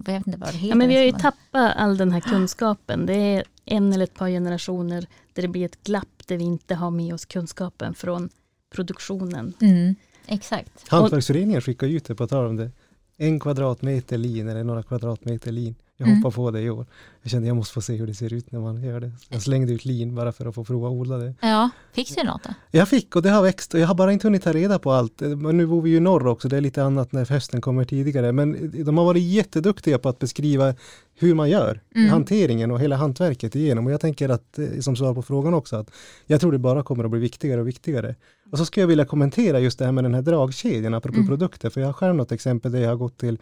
vet 0.08 0.28
inte 0.28 0.40
vad 0.40 0.50
det 0.50 0.58
heter. 0.58 0.68
Ja, 0.68 0.76
men 0.76 0.90
vi 0.90 0.96
har 0.96 1.04
ju 1.04 1.12
tappat 1.12 1.76
all 1.76 1.98
den 1.98 2.12
här 2.12 2.20
kunskapen. 2.20 3.06
Det 3.06 3.14
är 3.14 3.44
en 3.66 3.94
eller 3.94 4.04
ett 4.04 4.14
par 4.14 4.30
generationer 4.30 5.08
där 5.34 5.42
det 5.42 5.48
blir 5.48 5.66
ett 5.66 5.84
glapp 5.84 6.24
där 6.28 6.38
vi 6.38 6.44
inte 6.44 6.76
har 6.76 6.92
med 6.92 7.14
oss 7.14 7.26
kunskapen 7.26 7.94
från 7.94 8.30
produktionen. 8.70 9.54
Mm, 9.62 9.96
exakt. 10.28 10.90
Hantverksföreningen 10.90 11.62
skickar 11.62 11.88
ut 11.88 12.06
det 12.06 12.16
på 12.16 12.28
tal 12.28 12.46
om 12.46 12.56
det. 12.56 12.72
En 13.18 13.40
kvadratmeter 13.40 14.18
lin 14.18 14.48
eller 14.48 14.64
några 14.64 14.84
kvadratmeter 14.84 15.52
lin. 15.52 15.76
Jag 15.98 16.08
mm. 16.08 16.18
hoppar 16.18 16.36
på 16.36 16.52
det 16.52 16.62
i 16.62 16.70
år. 16.70 16.86
Jag 17.22 17.32
kände 17.32 17.48
jag 17.48 17.56
måste 17.56 17.74
få 17.74 17.82
se 17.82 17.96
hur 17.96 18.08
det 18.08 18.14
ser 18.14 18.34
ut 18.34 18.52
när 18.52 18.60
man 18.60 18.84
gör 18.84 19.00
det. 19.00 19.12
Jag 19.30 19.42
slängde 19.42 19.74
ut 19.74 19.86
lin 19.86 20.16
bara 20.16 20.32
för 20.32 20.46
att 20.46 20.56
få 20.56 20.64
prova 20.64 20.88
att 20.88 20.94
odla 20.94 21.18
det. 21.18 21.34
Ja, 21.42 21.70
fick 21.94 22.16
du 22.16 22.24
något 22.24 22.44
då? 22.44 22.50
Jag 22.72 22.90
fick 22.90 23.16
och 23.16 23.22
det 23.22 23.30
har 23.30 23.44
växt 23.44 23.74
och 23.74 23.80
jag 23.80 23.88
har 23.88 23.96
bara 23.96 24.14
inte 24.14 24.28
hunnit 24.28 24.44
ta 24.44 24.54
reda 24.54 24.80
på 24.80 24.92
allt. 24.92 25.22
Men 25.22 25.58
nu 25.58 25.68
bor 25.68 25.82
vi 25.82 25.90
ju 25.90 26.00
norr 26.00 26.28
också, 26.28 26.48
det 26.48 26.58
är 26.58 26.62
lite 26.62 26.84
annat 26.84 27.12
när 27.12 27.26
hösten 27.26 27.62
kommer 27.62 27.84
tidigare. 27.84 28.32
Men 28.32 28.72
de 28.86 28.98
har 28.98 29.06
varit 29.06 29.24
jätteduktiga 29.24 30.00
på 30.00 30.10
att 30.10 30.20
beskriva 30.20 30.74
hur 31.20 31.36
man 31.36 31.50
gör, 31.50 31.82
mm. 31.96 32.10
hanteringen 32.10 32.72
och 32.72 32.80
hela 32.80 32.96
hantverket 32.96 33.56
igenom. 33.56 33.86
Och 33.86 33.92
jag 33.92 34.02
tänker 34.02 34.30
att, 34.30 34.60
eh, 34.60 34.80
som 34.80 34.96
svar 34.96 35.14
på 35.14 35.22
frågan 35.22 35.54
också, 35.54 35.76
att 35.76 35.92
jag 36.26 36.42
tror 36.42 36.52
det 36.52 36.60
bara 36.60 36.84
kommer 36.84 37.04
att 37.04 37.12
bli 37.12 37.20
viktigare 37.20 37.62
och 37.62 37.68
viktigare. 37.68 38.16
Och 38.52 38.58
så 38.58 38.66
skulle 38.66 38.82
jag 38.82 38.88
vilja 38.88 39.06
kommentera 39.06 39.60
just 39.60 39.80
det 39.80 39.86
här 39.86 39.92
med 39.92 40.04
den 40.04 40.14
här 40.14 40.22
dragkedjan, 40.22 40.94
apropå 40.94 41.16
mm. 41.16 41.28
produkter, 41.28 41.70
för 41.70 41.82
jag 41.82 41.88
har 41.88 41.94
själv 41.94 42.16
något 42.16 42.32
exempel 42.32 42.72
där 42.72 42.80
jag 42.80 42.90
har 42.90 42.96
gått 42.96 43.18
till 43.18 43.40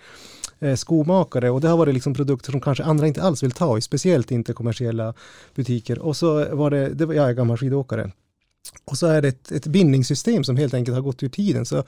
eh, 0.59 0.75
skomakare 0.75 1.49
och 1.49 1.61
det 1.61 1.67
har 1.67 1.77
varit 1.77 1.93
liksom 1.93 2.13
produkter 2.13 2.51
som 2.51 2.61
kanske 2.61 2.83
andra 2.83 3.07
inte 3.07 3.23
alls 3.23 3.43
vill 3.43 3.51
ta 3.51 3.77
i, 3.77 3.81
speciellt 3.81 4.31
inte 4.31 4.53
kommersiella 4.53 5.13
butiker. 5.55 5.99
Och 5.99 6.17
så 6.17 6.55
var 6.55 6.69
det, 6.69 6.89
det 6.89 7.05
var, 7.05 7.13
jag 7.13 7.29
är 7.29 7.33
gammal 7.33 7.57
skidåkare, 7.57 8.11
och 8.85 8.97
så 8.97 9.07
är 9.07 9.21
det 9.21 9.27
ett, 9.27 9.51
ett 9.51 9.67
bindningssystem 9.67 10.43
som 10.43 10.57
helt 10.57 10.73
enkelt 10.73 10.95
har 10.95 11.01
gått 11.01 11.23
ur 11.23 11.29
tiden. 11.29 11.65
Så 11.65 11.83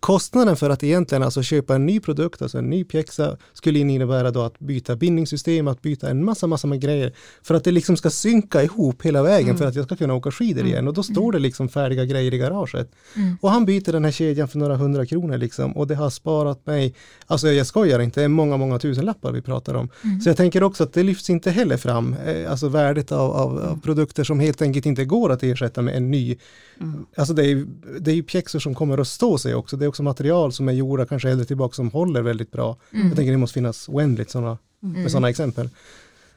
kostnaden 0.00 0.56
för 0.56 0.70
att 0.70 0.84
egentligen 0.84 1.22
alltså 1.22 1.42
köpa 1.42 1.74
en 1.74 1.86
ny 1.86 2.00
produkt, 2.00 2.42
alltså 2.42 2.58
en 2.58 2.70
ny 2.70 2.84
pjäxa, 2.84 3.36
skulle 3.52 3.78
innebära 3.78 4.30
då 4.30 4.42
att 4.42 4.58
byta 4.58 4.96
bindningssystem, 4.96 5.68
att 5.68 5.82
byta 5.82 6.10
en 6.10 6.24
massa, 6.24 6.46
massa 6.46 6.66
med 6.66 6.80
grejer. 6.80 7.12
För 7.42 7.54
att 7.54 7.64
det 7.64 7.70
liksom 7.70 7.96
ska 7.96 8.10
synka 8.10 8.62
ihop 8.62 9.02
hela 9.02 9.22
vägen 9.22 9.48
mm. 9.48 9.58
för 9.58 9.66
att 9.66 9.74
jag 9.74 9.84
ska 9.84 9.96
kunna 9.96 10.14
åka 10.14 10.30
skidor 10.30 10.60
mm. 10.60 10.72
igen. 10.72 10.88
Och 10.88 10.94
då 10.94 11.02
står 11.02 11.32
det 11.32 11.38
liksom 11.38 11.68
färdiga 11.68 12.04
grejer 12.04 12.34
i 12.34 12.38
garaget. 12.38 12.90
Mm. 13.16 13.36
Och 13.40 13.50
han 13.50 13.64
byter 13.64 13.92
den 13.92 14.04
här 14.04 14.12
kedjan 14.12 14.48
för 14.48 14.58
några 14.58 14.76
hundra 14.76 15.06
kronor 15.06 15.38
liksom. 15.38 15.76
Och 15.76 15.86
det 15.86 15.94
har 15.94 16.10
sparat 16.10 16.66
mig, 16.66 16.94
alltså 17.26 17.48
jag 17.48 17.66
skojar 17.66 18.00
inte, 18.00 18.20
det 18.20 18.24
är 18.24 18.28
många, 18.28 18.56
många 18.56 18.78
tusen 18.78 19.04
lappar 19.04 19.32
vi 19.32 19.42
pratar 19.42 19.74
om. 19.74 19.88
Mm. 20.04 20.20
Så 20.20 20.28
jag 20.28 20.36
tänker 20.36 20.62
också 20.62 20.84
att 20.84 20.92
det 20.92 21.02
lyfts 21.02 21.30
inte 21.30 21.50
heller 21.50 21.76
fram, 21.76 22.16
eh, 22.26 22.50
alltså 22.50 22.68
värdet 22.68 23.12
av, 23.12 23.30
av, 23.30 23.58
av, 23.58 23.80
produkter 23.80 24.24
som 24.24 24.40
helt 24.40 24.62
enkelt 24.62 24.86
inte 24.86 25.04
går 25.04 25.32
att 25.32 25.42
ersätta 25.42 25.82
med 25.82 25.93
en 25.96 26.10
ny. 26.10 26.36
Mm. 26.80 27.06
Alltså 27.16 27.34
det 27.34 27.46
är, 27.46 27.66
det 28.00 28.10
är 28.10 28.14
ju 28.14 28.22
pjäxor 28.22 28.58
som 28.58 28.74
kommer 28.74 28.98
att 28.98 29.08
stå 29.08 29.38
sig 29.38 29.54
också. 29.54 29.76
Det 29.76 29.84
är 29.84 29.88
också 29.88 30.02
material 30.02 30.52
som 30.52 30.68
är 30.68 30.72
gjorda 30.72 31.06
kanske 31.06 31.30
äldre 31.30 31.46
tillbaka 31.46 31.74
som 31.74 31.90
håller 31.90 32.22
väldigt 32.22 32.52
bra. 32.52 32.76
Mm. 32.92 33.06
Jag 33.06 33.16
tänker 33.16 33.32
det 33.32 33.38
måste 33.38 33.54
finnas 33.54 33.88
oändligt 33.88 34.30
sådana, 34.30 34.58
med 34.80 34.96
mm. 34.96 35.10
sådana 35.10 35.30
exempel. 35.30 35.68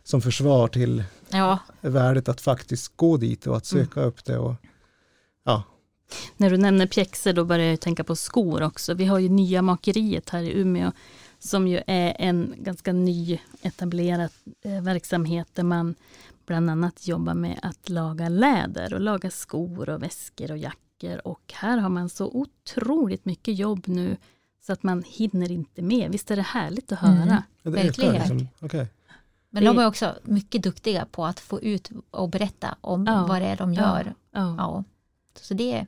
Som 0.03 0.21
försvar 0.21 0.67
till 0.67 1.03
ja. 1.29 1.59
värdet 1.81 2.29
att 2.29 2.41
faktiskt 2.41 2.91
gå 2.95 3.17
dit 3.17 3.47
och 3.47 3.57
att 3.57 3.71
mm. 3.71 3.85
söka 3.85 4.01
upp 4.01 4.25
det. 4.25 4.37
Och, 4.37 4.55
ja. 5.45 5.63
När 6.37 6.49
du 6.49 6.57
nämner 6.57 6.87
pjäxor 6.87 7.33
då 7.33 7.45
börjar 7.45 7.69
jag 7.69 7.79
tänka 7.79 8.03
på 8.03 8.15
skor 8.15 8.63
också. 8.63 8.93
Vi 8.93 9.05
har 9.05 9.19
ju 9.19 9.29
nya 9.29 9.61
makeriet 9.61 10.29
här 10.29 10.43
i 10.43 10.61
Umeå 10.61 10.91
som 11.39 11.67
ju 11.67 11.77
är 11.87 12.15
en 12.19 12.53
ganska 12.57 12.93
ny 12.93 13.39
etablerad 13.61 14.29
eh, 14.63 14.83
verksamhet 14.83 15.47
där 15.53 15.63
man 15.63 15.95
bland 16.47 16.69
annat 16.69 17.07
jobbar 17.07 17.33
med 17.33 17.59
att 17.61 17.89
laga 17.89 18.29
läder 18.29 18.93
och 18.93 19.01
laga 19.01 19.31
skor 19.31 19.89
och 19.89 20.03
väskor 20.03 20.51
och 20.51 20.57
jackor. 20.57 21.27
Och 21.27 21.53
här 21.53 21.77
har 21.77 21.89
man 21.89 22.09
så 22.09 22.25
otroligt 22.27 23.25
mycket 23.25 23.57
jobb 23.57 23.83
nu 23.87 24.17
så 24.65 24.73
att 24.73 24.83
man 24.83 25.03
hinner 25.07 25.51
inte 25.51 25.81
med. 25.81 26.11
Visst 26.11 26.31
är 26.31 26.35
det 26.35 26.41
härligt 26.41 26.91
att 26.91 26.99
höra? 26.99 27.21
Mm. 27.21 27.41
Ja, 27.61 27.71
Verkligen. 27.71 28.13
Liksom. 28.13 28.47
Okay. 28.61 28.85
Men 29.49 29.63
de 29.63 29.79
är 29.79 29.87
också 29.87 30.15
mycket 30.23 30.63
duktiga 30.63 31.05
på 31.05 31.25
att 31.25 31.39
få 31.39 31.61
ut 31.61 31.89
och 32.11 32.29
berätta 32.29 32.75
om 32.81 33.05
ja. 33.05 33.25
vad 33.27 33.41
det 33.41 33.47
är 33.47 33.57
de 33.57 33.73
gör. 33.73 34.13
Ja. 34.31 34.55
ja. 34.57 34.83
Så 35.41 35.53
det 35.53 35.73
är 35.73 35.87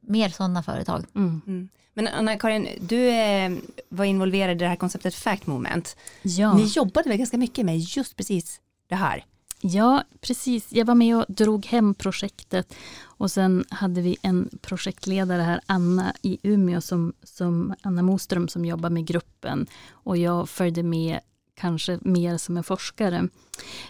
mer 0.00 0.28
sådana 0.28 0.62
företag. 0.62 1.04
Mm. 1.14 1.40
Mm. 1.46 1.68
Men 1.94 2.08
Anna-Karin, 2.08 2.68
du 2.80 3.08
eh, 3.08 3.52
var 3.88 4.04
involverad 4.04 4.56
i 4.56 4.58
det 4.58 4.68
här 4.68 4.76
konceptet 4.76 5.14
Fact 5.14 5.46
Movement. 5.46 5.96
Ja. 6.22 6.54
Ni 6.54 6.64
jobbade 6.64 7.08
väl 7.08 7.18
ganska 7.18 7.38
mycket 7.38 7.66
med 7.66 7.78
just 7.78 8.16
precis 8.16 8.60
det 8.88 8.94
här? 8.94 9.24
Ja, 9.64 10.04
precis. 10.20 10.72
Jag 10.72 10.84
var 10.86 10.94
med 10.94 11.16
och 11.16 11.24
drog 11.28 11.66
hem 11.66 11.94
projektet 11.94 12.74
och 13.04 13.30
sen 13.30 13.64
hade 13.70 14.00
vi 14.00 14.16
en 14.22 14.50
projektledare 14.60 15.42
här, 15.42 15.60
Anna 15.66 16.14
i 16.22 16.38
Umeå, 16.42 16.80
som, 16.80 17.12
som 17.22 17.74
Anna 17.82 18.02
Moström 18.02 18.48
som 18.48 18.64
jobbar 18.64 18.90
med 18.90 19.06
gruppen 19.06 19.66
och 19.90 20.16
jag 20.16 20.48
följde 20.48 20.82
med 20.82 21.20
kanske 21.54 21.98
mer 22.00 22.38
som 22.38 22.56
en 22.56 22.64
forskare. 22.64 23.28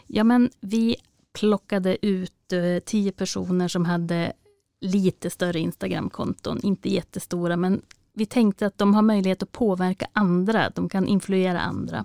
Ja, 0.07 0.25
men 0.25 0.51
vi 0.61 0.97
plockade 1.33 2.07
ut 2.07 2.53
eh, 2.53 2.83
tio 2.85 3.13
personer 3.13 3.69
som 3.69 3.85
hade 3.85 4.33
lite 4.81 5.31
större 5.31 5.59
Instagramkonton, 5.59 6.61
inte 6.63 6.89
jättestora, 6.89 7.57
men 7.57 7.83
vi 8.13 8.27
tänkte 8.27 8.67
att 8.67 8.79
de 8.79 8.95
har 8.95 9.03
möjlighet 9.03 9.43
att 9.43 9.53
påverka 9.53 10.07
andra, 10.13 10.71
de 10.71 10.89
kan 10.89 11.07
influera 11.07 11.61
andra. 11.61 12.05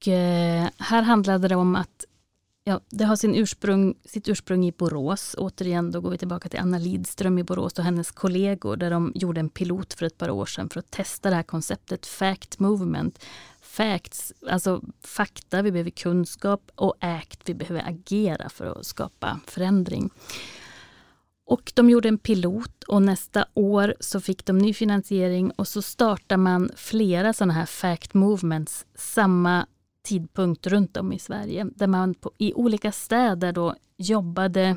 Och 0.00 0.08
eh, 0.08 0.68
här 0.78 1.02
handlade 1.02 1.48
det 1.48 1.56
om 1.56 1.76
att 1.76 2.04
ja, 2.64 2.80
det 2.90 3.04
har 3.04 3.16
sin 3.16 3.34
ursprung, 3.34 3.94
sitt 4.04 4.28
ursprung 4.28 4.66
i 4.66 4.72
Borås. 4.72 5.34
Återigen, 5.38 5.90
då 5.90 6.00
går 6.00 6.10
vi 6.10 6.18
tillbaka 6.18 6.48
till 6.48 6.60
Anna 6.60 6.78
Lidström 6.78 7.38
i 7.38 7.44
Borås 7.44 7.78
och 7.78 7.84
hennes 7.84 8.10
kollegor, 8.10 8.76
där 8.76 8.90
de 8.90 9.12
gjorde 9.14 9.40
en 9.40 9.48
pilot 9.48 9.94
för 9.94 10.06
ett 10.06 10.18
par 10.18 10.30
år 10.30 10.46
sedan 10.46 10.68
för 10.68 10.80
att 10.80 10.90
testa 10.90 11.30
det 11.30 11.36
här 11.36 11.42
konceptet 11.42 12.06
Fact 12.06 12.58
Movement. 12.58 13.24
Facts, 13.60 14.32
alltså 14.50 14.82
fakta, 15.04 15.62
vi 15.62 15.72
behöver 15.72 15.90
kunskap 15.90 16.70
och 16.74 16.94
act, 17.00 17.40
vi 17.44 17.54
behöver 17.54 17.88
agera 17.88 18.48
för 18.48 18.66
att 18.66 18.86
skapa 18.86 19.40
förändring. 19.46 20.10
Och 21.46 21.72
de 21.74 21.90
gjorde 21.90 22.08
en 22.08 22.18
pilot 22.18 22.84
och 22.84 23.02
nästa 23.02 23.44
år 23.54 23.94
så 24.00 24.20
fick 24.20 24.46
de 24.46 24.58
ny 24.58 24.74
finansiering 24.74 25.50
och 25.50 25.68
så 25.68 25.82
startar 25.82 26.36
man 26.36 26.70
flera 26.76 27.32
sådana 27.32 27.52
här 27.52 27.66
fact 27.66 28.14
movements 28.14 28.86
samma 28.94 29.66
tidpunkt 30.02 30.66
runt 30.66 30.96
om 30.96 31.12
i 31.12 31.18
Sverige. 31.18 31.66
Där 31.74 31.86
man 31.86 32.14
på, 32.14 32.30
i 32.38 32.54
olika 32.54 32.92
städer 32.92 33.52
då 33.52 33.74
jobbade 33.96 34.76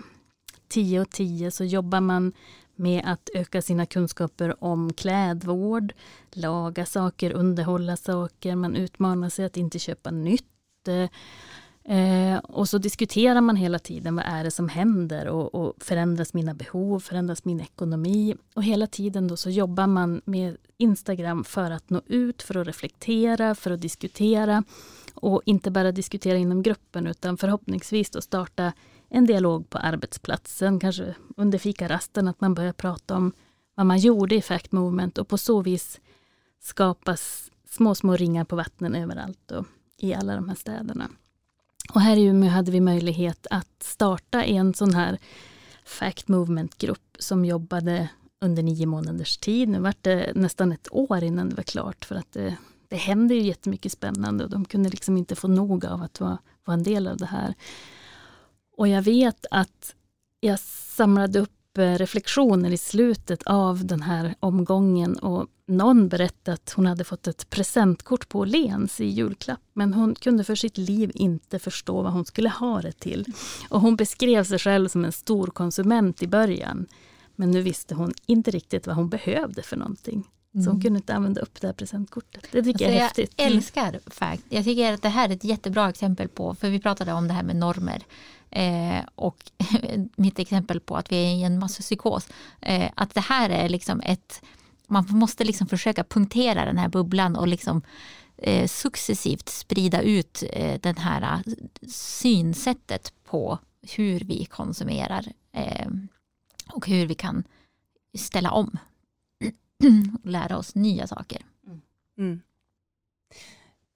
10 0.68 1.02
och 1.02 1.10
10 1.10 1.52
så 1.52 1.64
jobbar 1.64 2.02
man 2.02 2.34
med 2.76 3.04
att 3.06 3.30
öka 3.34 3.62
sina 3.62 3.86
kunskaper 3.86 4.64
om 4.64 4.94
klädvård, 4.94 5.94
laga 6.32 6.86
saker, 6.86 7.32
underhålla 7.32 7.98
saker, 7.98 8.56
man 8.56 8.76
utmanar 8.76 9.30
sig 9.30 9.46
att 9.46 9.58
inte 9.58 9.80
köpa 9.80 10.12
nytt. 10.12 10.88
Eh, 11.86 12.38
och 12.38 12.70
så 12.70 12.78
diskuterar 12.78 13.42
man 13.42 13.56
hela 13.56 13.80
tiden 13.80 14.16
vad 14.16 14.26
är 14.26 14.44
det 14.44 14.52
som 14.52 14.70
händer 14.70 15.28
och, 15.28 15.56
och, 15.56 15.74
förändras 15.84 16.34
mina 16.34 16.54
behov, 16.54 17.00
förändras 17.00 17.46
min 17.46 17.60
ekonomi. 17.60 18.36
Och 18.56 18.64
hela 18.64 18.88
tiden 18.88 19.28
då 19.28 19.38
så 19.38 19.50
jobbar 19.50 19.88
man 19.88 20.22
med 20.26 20.58
Instagram 20.78 21.44
för 21.44 21.72
att 21.72 21.90
nå 21.90 22.02
ut, 22.06 22.42
för 22.42 22.58
att 22.58 22.68
reflektera, 22.68 23.56
för 23.56 23.72
att 23.72 23.82
diskutera. 23.82 24.64
Och 25.24 25.42
inte 25.46 25.72
bara 25.72 25.92
diskutera 25.92 26.38
inom 26.38 26.64
gruppen 26.64 27.08
utan 27.08 27.38
förhoppningsvis 27.38 28.10
då 28.10 28.22
starta 28.22 28.74
en 29.10 29.26
dialog 29.26 29.70
på 29.70 29.78
arbetsplatsen, 29.78 30.80
kanske 30.80 31.16
under 31.38 31.58
fikarasten, 31.58 32.28
att 32.28 32.42
man 32.42 32.54
börjar 32.54 32.74
prata 32.74 33.16
om 33.16 33.32
vad 33.76 33.86
man 33.86 34.00
gjorde 34.00 34.36
i 34.36 34.42
Fact 34.42 34.72
Movement 34.72 35.18
och 35.18 35.28
på 35.28 35.38
så 35.38 35.62
vis 35.62 36.02
skapas 36.60 37.52
små, 37.70 37.96
små 37.96 38.16
ringar 38.16 38.46
på 38.46 38.56
vattnen 38.56 38.96
överallt 38.96 39.52
och 39.52 39.66
i 39.98 40.14
alla 40.14 40.36
de 40.36 40.50
här 40.50 40.56
städerna. 40.56 41.10
Och 41.94 42.02
här 42.02 42.18
i 42.18 42.24
Umeå 42.24 42.50
hade 42.50 42.72
vi 42.72 42.80
möjlighet 42.80 43.48
att 43.50 43.84
starta 43.84 44.44
en 44.44 44.74
sån 44.74 44.94
här 44.94 45.18
Fact 45.86 46.28
Movement-grupp 46.28 47.18
som 47.20 47.46
jobbade 47.46 48.10
under 48.42 48.64
nio 48.64 48.86
månaders 48.86 49.38
tid. 49.38 49.70
Nu 49.70 49.80
var 49.80 49.94
det 50.02 50.32
nästan 50.36 50.72
ett 50.72 50.88
år 50.92 51.24
innan 51.24 51.50
det 51.50 51.56
var 51.56 51.64
klart 51.64 52.06
för 52.06 52.16
att 52.16 52.32
det, 52.32 52.58
det 52.94 52.98
hände 52.98 53.34
ju 53.34 53.42
jättemycket 53.42 53.92
spännande 53.92 54.44
och 54.44 54.50
de 54.50 54.66
kunde 54.66 54.90
liksom 54.90 55.18
inte 55.18 55.36
få 55.36 55.48
nog 55.48 55.86
av 55.86 56.02
att 56.02 56.20
vara, 56.20 56.38
vara 56.66 56.78
en 56.78 56.84
del 56.84 57.08
av 57.08 57.18
det 57.18 57.26
här. 57.26 57.54
Och 58.78 58.88
jag 58.88 59.02
vet 59.02 59.46
att 59.52 59.96
jag 60.40 60.60
samlade 60.60 61.40
upp 61.40 61.78
eh, 61.78 61.94
reflektioner 61.94 62.72
i 62.72 62.78
slutet 62.78 63.44
av 63.44 63.86
den 63.86 64.02
här 64.02 64.36
omgången 64.40 65.18
och 65.18 65.48
någon 65.68 66.08
berättade 66.08 66.54
att 66.54 66.74
hon 66.76 66.86
hade 66.86 67.04
fått 67.04 67.28
ett 67.28 67.50
presentkort 67.50 68.30
på 68.30 68.40
Åhléns 68.40 69.00
i 69.02 69.06
julklapp 69.06 69.62
men 69.74 69.94
hon 69.94 70.16
kunde 70.16 70.44
för 70.44 70.56
sitt 70.56 70.78
liv 70.78 71.12
inte 71.16 71.60
förstå 71.60 72.02
vad 72.02 72.14
hon 72.14 72.26
skulle 72.26 72.50
ha 72.50 72.82
det 72.82 72.92
till. 72.92 73.26
Och 73.70 73.82
hon 73.82 73.96
beskrev 73.96 74.44
sig 74.44 74.60
själv 74.60 74.88
som 74.88 75.06
en 75.06 75.12
stor 75.12 75.48
konsument 75.48 76.24
i 76.24 76.28
början. 76.28 76.88
Men 77.36 77.52
nu 77.52 77.62
visste 77.62 77.96
hon 77.96 78.14
inte 78.26 78.52
riktigt 78.52 78.88
vad 78.88 78.96
hon 78.96 79.10
behövde 79.10 79.62
för 79.62 79.78
någonting. 79.78 80.28
Så 80.54 80.60
hon 80.60 80.68
mm. 80.68 80.82
kunde 80.82 80.98
inte 80.98 81.16
använda 81.16 81.42
upp 81.42 81.62
det 81.62 81.68
här 81.68 81.74
presentkortet. 81.74 82.48
Det 82.52 82.64
tycker 82.64 82.70
alltså 82.70 82.84
jag 82.84 82.96
är 82.96 83.00
häftigt. 83.00 83.34
Jag 83.36 83.48
älskar 83.48 84.00
fact. 84.08 84.44
Jag 84.50 84.64
tycker 84.64 84.94
att 84.94 85.02
det 85.02 85.10
här 85.10 85.30
är 85.30 85.34
ett 85.34 85.44
jättebra 85.44 85.90
exempel 85.90 86.28
på, 86.28 86.56
för 86.56 86.70
vi 86.70 86.80
pratade 86.80 87.14
om 87.14 87.28
det 87.28 87.34
här 87.34 87.44
med 87.44 87.56
normer. 87.56 88.04
Eh, 88.50 89.04
och 89.16 89.52
mitt 90.16 90.40
exempel 90.40 90.80
på 90.80 90.98
att 90.98 91.12
vi 91.12 91.16
är 91.16 91.36
i 91.36 91.44
en 91.44 91.60
masspsykos. 91.60 92.28
Eh, 92.62 92.92
att 92.96 93.14
det 93.14 93.22
här 93.22 93.50
är 93.50 93.70
liksom 93.70 94.02
ett, 94.02 94.42
man 94.88 95.06
måste 95.10 95.44
liksom 95.44 95.68
försöka 95.68 96.04
punktera 96.04 96.66
den 96.66 96.78
här 96.78 96.90
bubblan 96.90 97.36
och 97.36 97.48
liksom 97.48 97.82
eh, 98.38 98.68
successivt 98.68 99.50
sprida 99.50 100.02
ut 100.02 100.44
eh, 100.50 100.80
den 100.82 100.98
här 100.98 101.22
eh, 101.22 101.54
synsättet 101.90 103.14
på 103.24 103.60
hur 103.96 104.20
vi 104.20 104.46
konsumerar 104.46 105.26
eh, 105.52 105.88
och 106.74 106.88
hur 106.88 107.08
vi 107.08 107.16
kan 107.16 107.44
ställa 108.18 108.52
om 108.52 108.78
och 110.24 110.30
lära 110.30 110.58
oss 110.58 110.76
nya 110.76 111.08
saker. 111.08 111.42
Mm. 112.18 112.42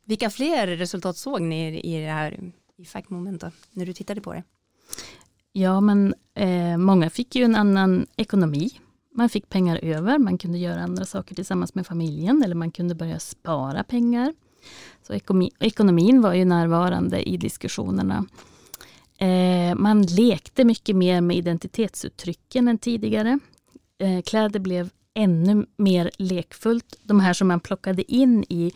Vilka 0.05 0.29
fler 0.29 0.67
resultat 0.67 1.17
såg 1.17 1.41
ni 1.41 1.79
i 1.79 1.99
det 1.99 2.11
här 2.11 2.51
i 2.77 2.85
Fact 2.85 3.09
Moment 3.09 3.41
då, 3.41 3.51
när 3.71 3.85
du 3.85 3.93
tittade 3.93 4.21
på 4.21 4.33
det? 4.33 4.43
Ja, 5.51 5.81
men 5.81 6.13
eh, 6.33 6.77
många 6.77 7.09
fick 7.09 7.35
ju 7.35 7.43
en 7.43 7.55
annan 7.55 8.05
ekonomi. 8.15 8.69
Man 9.15 9.29
fick 9.29 9.49
pengar 9.49 9.79
över, 9.83 10.17
man 10.17 10.37
kunde 10.37 10.57
göra 10.57 10.81
andra 10.81 11.05
saker 11.05 11.35
tillsammans 11.35 11.75
med 11.75 11.87
familjen 11.87 12.43
eller 12.43 12.55
man 12.55 12.71
kunde 12.71 12.95
börja 12.95 13.19
spara 13.19 13.83
pengar. 13.83 14.33
Så 15.01 15.13
ekonomi, 15.13 15.51
ekonomin 15.59 16.21
var 16.21 16.33
ju 16.33 16.45
närvarande 16.45 17.29
i 17.29 17.37
diskussionerna. 17.37 18.25
Eh, 19.17 19.75
man 19.75 20.01
lekte 20.01 20.65
mycket 20.65 20.95
mer 20.95 21.21
med 21.21 21.37
identitetsuttrycken 21.37 22.67
än 22.67 22.77
tidigare. 22.77 23.39
Eh, 23.97 24.21
kläder 24.21 24.59
blev 24.59 24.89
ännu 25.17 25.65
mer 25.75 26.11
lekfullt. 26.17 26.99
De 27.03 27.19
här 27.19 27.33
som 27.33 27.47
man 27.47 27.59
plockade 27.59 28.11
in 28.11 28.45
i, 28.49 28.71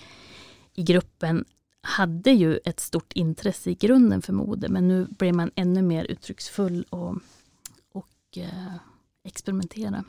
i 0.73 0.83
gruppen 0.83 1.45
hade 1.81 2.31
ju 2.31 2.59
ett 2.65 2.79
stort 2.79 3.13
intresse 3.13 3.69
i 3.69 3.75
grunden 3.75 4.21
för 4.21 4.33
mode 4.33 4.69
men 4.69 4.87
nu 4.87 5.07
blev 5.09 5.35
man 5.35 5.51
ännu 5.55 5.81
mer 5.81 6.05
uttrycksfull 6.05 6.85
och, 6.89 7.17
eh, 8.37 8.75
experimentera. 9.23 10.03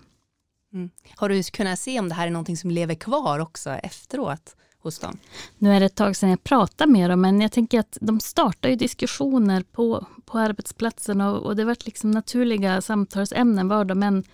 Mm. 0.73 0.91
Har 1.17 1.29
du 1.29 1.43
kunnat 1.43 1.79
se 1.79 2.01
om 2.01 2.09
det 2.09 2.15
här 2.15 2.27
är 2.27 2.31
någonting 2.31 2.57
som 2.57 2.71
lever 2.71 2.95
kvar 2.95 3.39
också 3.39 3.71
efteråt 3.71 4.57
hos 4.79 4.99
dem? 4.99 5.19
Nu 5.59 5.73
är 5.73 5.81
det 5.81 5.87
ett 5.87 5.95
tag 5.95 6.17
sedan 6.17 6.31
jag 6.31 6.45
pratade 6.45 6.93
med 6.93 7.11
dem, 7.11 7.21
men 7.21 7.41
jag 7.41 7.53
tänker 7.53 7.81
att 7.81 7.99
de 8.01 8.21
startar 8.21 8.69
ju 8.69 8.77
diskussioner 8.77 9.63
på, 9.63 10.07
på 10.25 10.39
arbetsplatsen 10.39 11.21
och, 11.21 11.43
och 11.43 11.57
det 11.57 11.65
var 11.65 11.77
liksom 11.85 12.11
naturliga 12.11 12.81
samtalsämnen 12.81 13.69
var 13.69 13.85
de 13.85 14.03
än 14.03 14.25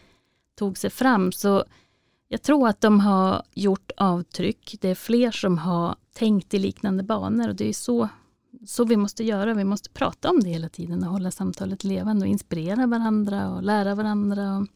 tog 0.55 0.79
sig 0.79 0.91
fram. 0.91 1.33
Så 1.33 1.65
jag 2.29 2.43
tror 2.43 2.69
att 2.69 2.81
de 2.81 3.01
har 3.01 3.43
gjort 3.55 3.91
avtryck. 3.97 4.77
Det 4.81 4.89
är 4.89 4.95
fler 4.95 5.31
som 5.31 5.59
har 5.59 5.97
tänkt 6.13 6.55
i 6.55 6.59
liknande 6.59 7.03
banor 7.03 7.49
och 7.49 7.55
det 7.55 7.69
är 7.69 7.73
så, 7.73 8.09
så 8.67 8.85
vi 8.85 8.97
måste 8.97 9.25
göra. 9.25 9.55
Vi 9.55 9.65
måste 9.65 9.91
prata 9.91 10.31
om 10.31 10.41
det 10.41 10.51
hela 10.51 10.69
tiden 10.69 11.05
och 11.05 11.13
hålla 11.13 11.31
samtalet 11.31 11.85
levande 11.85 12.25
och 12.25 12.31
inspirera 12.31 12.87
varandra 12.87 13.51
och 13.51 13.63
lära 13.63 13.95
varandra. 13.95 14.67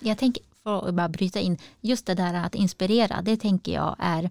Jag 0.00 0.18
tänker, 0.18 0.42
för 0.62 0.88
att 0.88 0.94
bara 0.94 1.08
bryta 1.08 1.40
in, 1.40 1.58
just 1.80 2.06
det 2.06 2.14
där 2.14 2.34
att 2.34 2.54
inspirera, 2.54 3.22
det 3.22 3.36
tänker 3.36 3.72
jag 3.72 3.96
är 3.98 4.30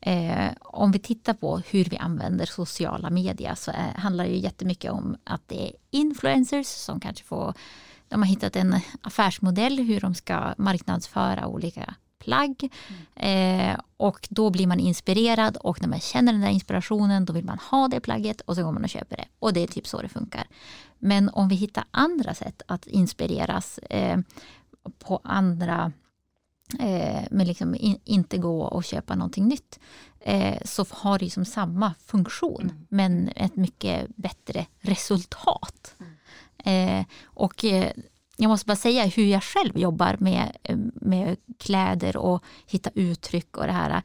eh, 0.00 0.52
om 0.60 0.92
vi 0.92 0.98
tittar 0.98 1.34
på 1.34 1.58
hur 1.58 1.84
vi 1.84 1.96
använder 1.96 2.46
sociala 2.46 3.10
medier 3.10 3.54
så 3.54 3.70
är, 3.70 3.92
handlar 3.98 4.24
det 4.24 4.30
ju 4.30 4.38
jättemycket 4.38 4.92
om 4.92 5.16
att 5.24 5.42
det 5.48 5.68
är 5.68 5.72
influencers 5.90 6.66
som 6.66 7.00
kanske 7.00 7.24
får 7.24 7.54
de 8.08 8.22
har 8.22 8.28
hittat 8.28 8.56
en 8.56 8.80
affärsmodell 9.00 9.78
hur 9.78 10.00
de 10.00 10.14
ska 10.14 10.54
marknadsföra 10.58 11.46
olika 11.46 11.94
plagg. 12.18 12.70
Mm. 13.14 13.70
Eh, 13.70 13.80
och 13.96 14.28
då 14.30 14.50
blir 14.50 14.66
man 14.66 14.80
inspirerad 14.80 15.56
och 15.56 15.80
när 15.80 15.88
man 15.88 16.00
känner 16.00 16.32
den 16.32 16.40
där 16.40 16.48
inspirationen 16.48 17.24
då 17.24 17.32
vill 17.32 17.44
man 17.44 17.58
ha 17.58 17.88
det 17.88 18.00
plagget 18.00 18.40
och 18.40 18.56
så 18.56 18.62
går 18.62 18.72
man 18.72 18.84
och 18.84 18.90
köper 18.90 19.16
det. 19.16 19.24
Och 19.38 19.52
det 19.52 19.60
är 19.60 19.66
typ 19.66 19.86
så 19.86 20.02
det 20.02 20.08
funkar. 20.08 20.46
Men 20.98 21.28
om 21.28 21.48
vi 21.48 21.54
hittar 21.54 21.84
andra 21.90 22.34
sätt 22.34 22.62
att 22.66 22.86
inspireras 22.86 23.78
eh, 23.78 24.18
på 24.98 25.20
andra 25.24 25.92
eh, 26.80 27.22
men 27.30 27.46
liksom 27.46 27.74
in, 27.74 27.98
inte 28.04 28.38
gå 28.38 28.62
och 28.62 28.84
köpa 28.84 29.14
någonting 29.14 29.48
nytt 29.48 29.78
eh, 30.20 30.58
så 30.64 30.86
har 30.90 31.18
det 31.18 31.30
som 31.30 31.44
samma 31.44 31.94
funktion 32.06 32.62
mm. 32.62 32.86
men 32.88 33.28
ett 33.28 33.56
mycket 33.56 34.16
bättre 34.16 34.66
resultat. 34.80 35.94
Mm. 35.98 36.12
Eh, 36.68 37.04
och 37.24 37.64
eh, 37.64 37.92
jag 38.36 38.48
måste 38.48 38.66
bara 38.66 38.76
säga 38.76 39.06
hur 39.06 39.26
jag 39.26 39.42
själv 39.42 39.78
jobbar 39.78 40.16
med, 40.18 40.56
eh, 40.62 40.76
med 40.94 41.36
kläder 41.58 42.16
och 42.16 42.44
hitta 42.66 42.90
uttryck 42.94 43.56
och 43.56 43.66
det 43.66 43.72
här. 43.72 44.02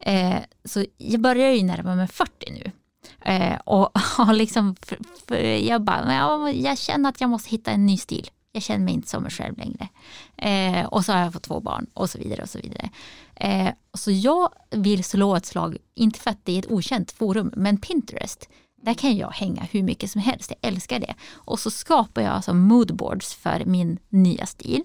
Eh, 0.00 0.38
så 0.64 0.84
jag 0.96 1.20
börjar 1.20 1.50
ju 1.50 1.62
närma 1.62 1.94
mig 1.94 2.08
40 2.08 2.52
nu. 2.52 2.72
Eh, 3.20 3.58
och 3.64 3.90
har 3.98 4.32
liksom, 4.32 4.76
för, 4.82 4.98
för 5.28 5.36
jag, 5.42 5.82
bara, 5.82 6.14
jag, 6.14 6.56
jag 6.56 6.78
känner 6.78 7.08
att 7.08 7.20
jag 7.20 7.30
måste 7.30 7.50
hitta 7.50 7.70
en 7.70 7.86
ny 7.86 7.96
stil. 7.96 8.30
Jag 8.52 8.62
känner 8.62 8.84
mig 8.84 8.94
inte 8.94 9.08
som 9.08 9.22
mig 9.22 9.32
själv 9.32 9.58
längre. 9.58 9.88
Eh, 10.36 10.86
och 10.86 11.04
så 11.04 11.12
har 11.12 11.20
jag 11.20 11.32
fått 11.32 11.42
två 11.42 11.60
barn 11.60 11.86
och 11.94 12.10
så 12.10 12.18
vidare. 12.18 12.42
och 12.42 12.50
Så 12.50 12.58
vidare. 12.58 12.90
Eh, 13.34 13.68
så 13.94 14.10
jag 14.10 14.48
vill 14.70 15.04
slå 15.04 15.36
ett 15.36 15.46
slag, 15.46 15.76
inte 15.94 16.20
för 16.20 16.30
att 16.30 16.44
det 16.44 16.52
är 16.52 16.58
ett 16.58 16.70
okänt 16.70 17.12
forum, 17.12 17.52
men 17.56 17.80
Pinterest. 17.80 18.48
Där 18.82 18.94
kan 18.94 19.16
jag 19.16 19.30
hänga 19.30 19.62
hur 19.62 19.82
mycket 19.82 20.10
som 20.10 20.20
helst, 20.20 20.52
jag 20.60 20.72
älskar 20.72 20.98
det. 20.98 21.14
Och 21.32 21.60
så 21.60 21.70
skapar 21.70 22.22
jag 22.22 22.32
alltså 22.32 22.54
moodboards 22.54 23.34
för 23.34 23.64
min 23.64 23.98
nya 24.08 24.46
stil. 24.46 24.84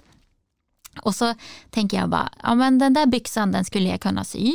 Och 1.02 1.16
så 1.16 1.34
tänker 1.70 1.98
jag 1.98 2.10
bara, 2.10 2.30
ja 2.44 2.56
men 2.56 2.80
den 2.80 2.94
där 2.94 3.06
byxan 3.06 3.52
den 3.52 3.66
skulle 3.66 3.90
jag 3.90 4.02
kunna 4.02 4.24
sy. 4.24 4.54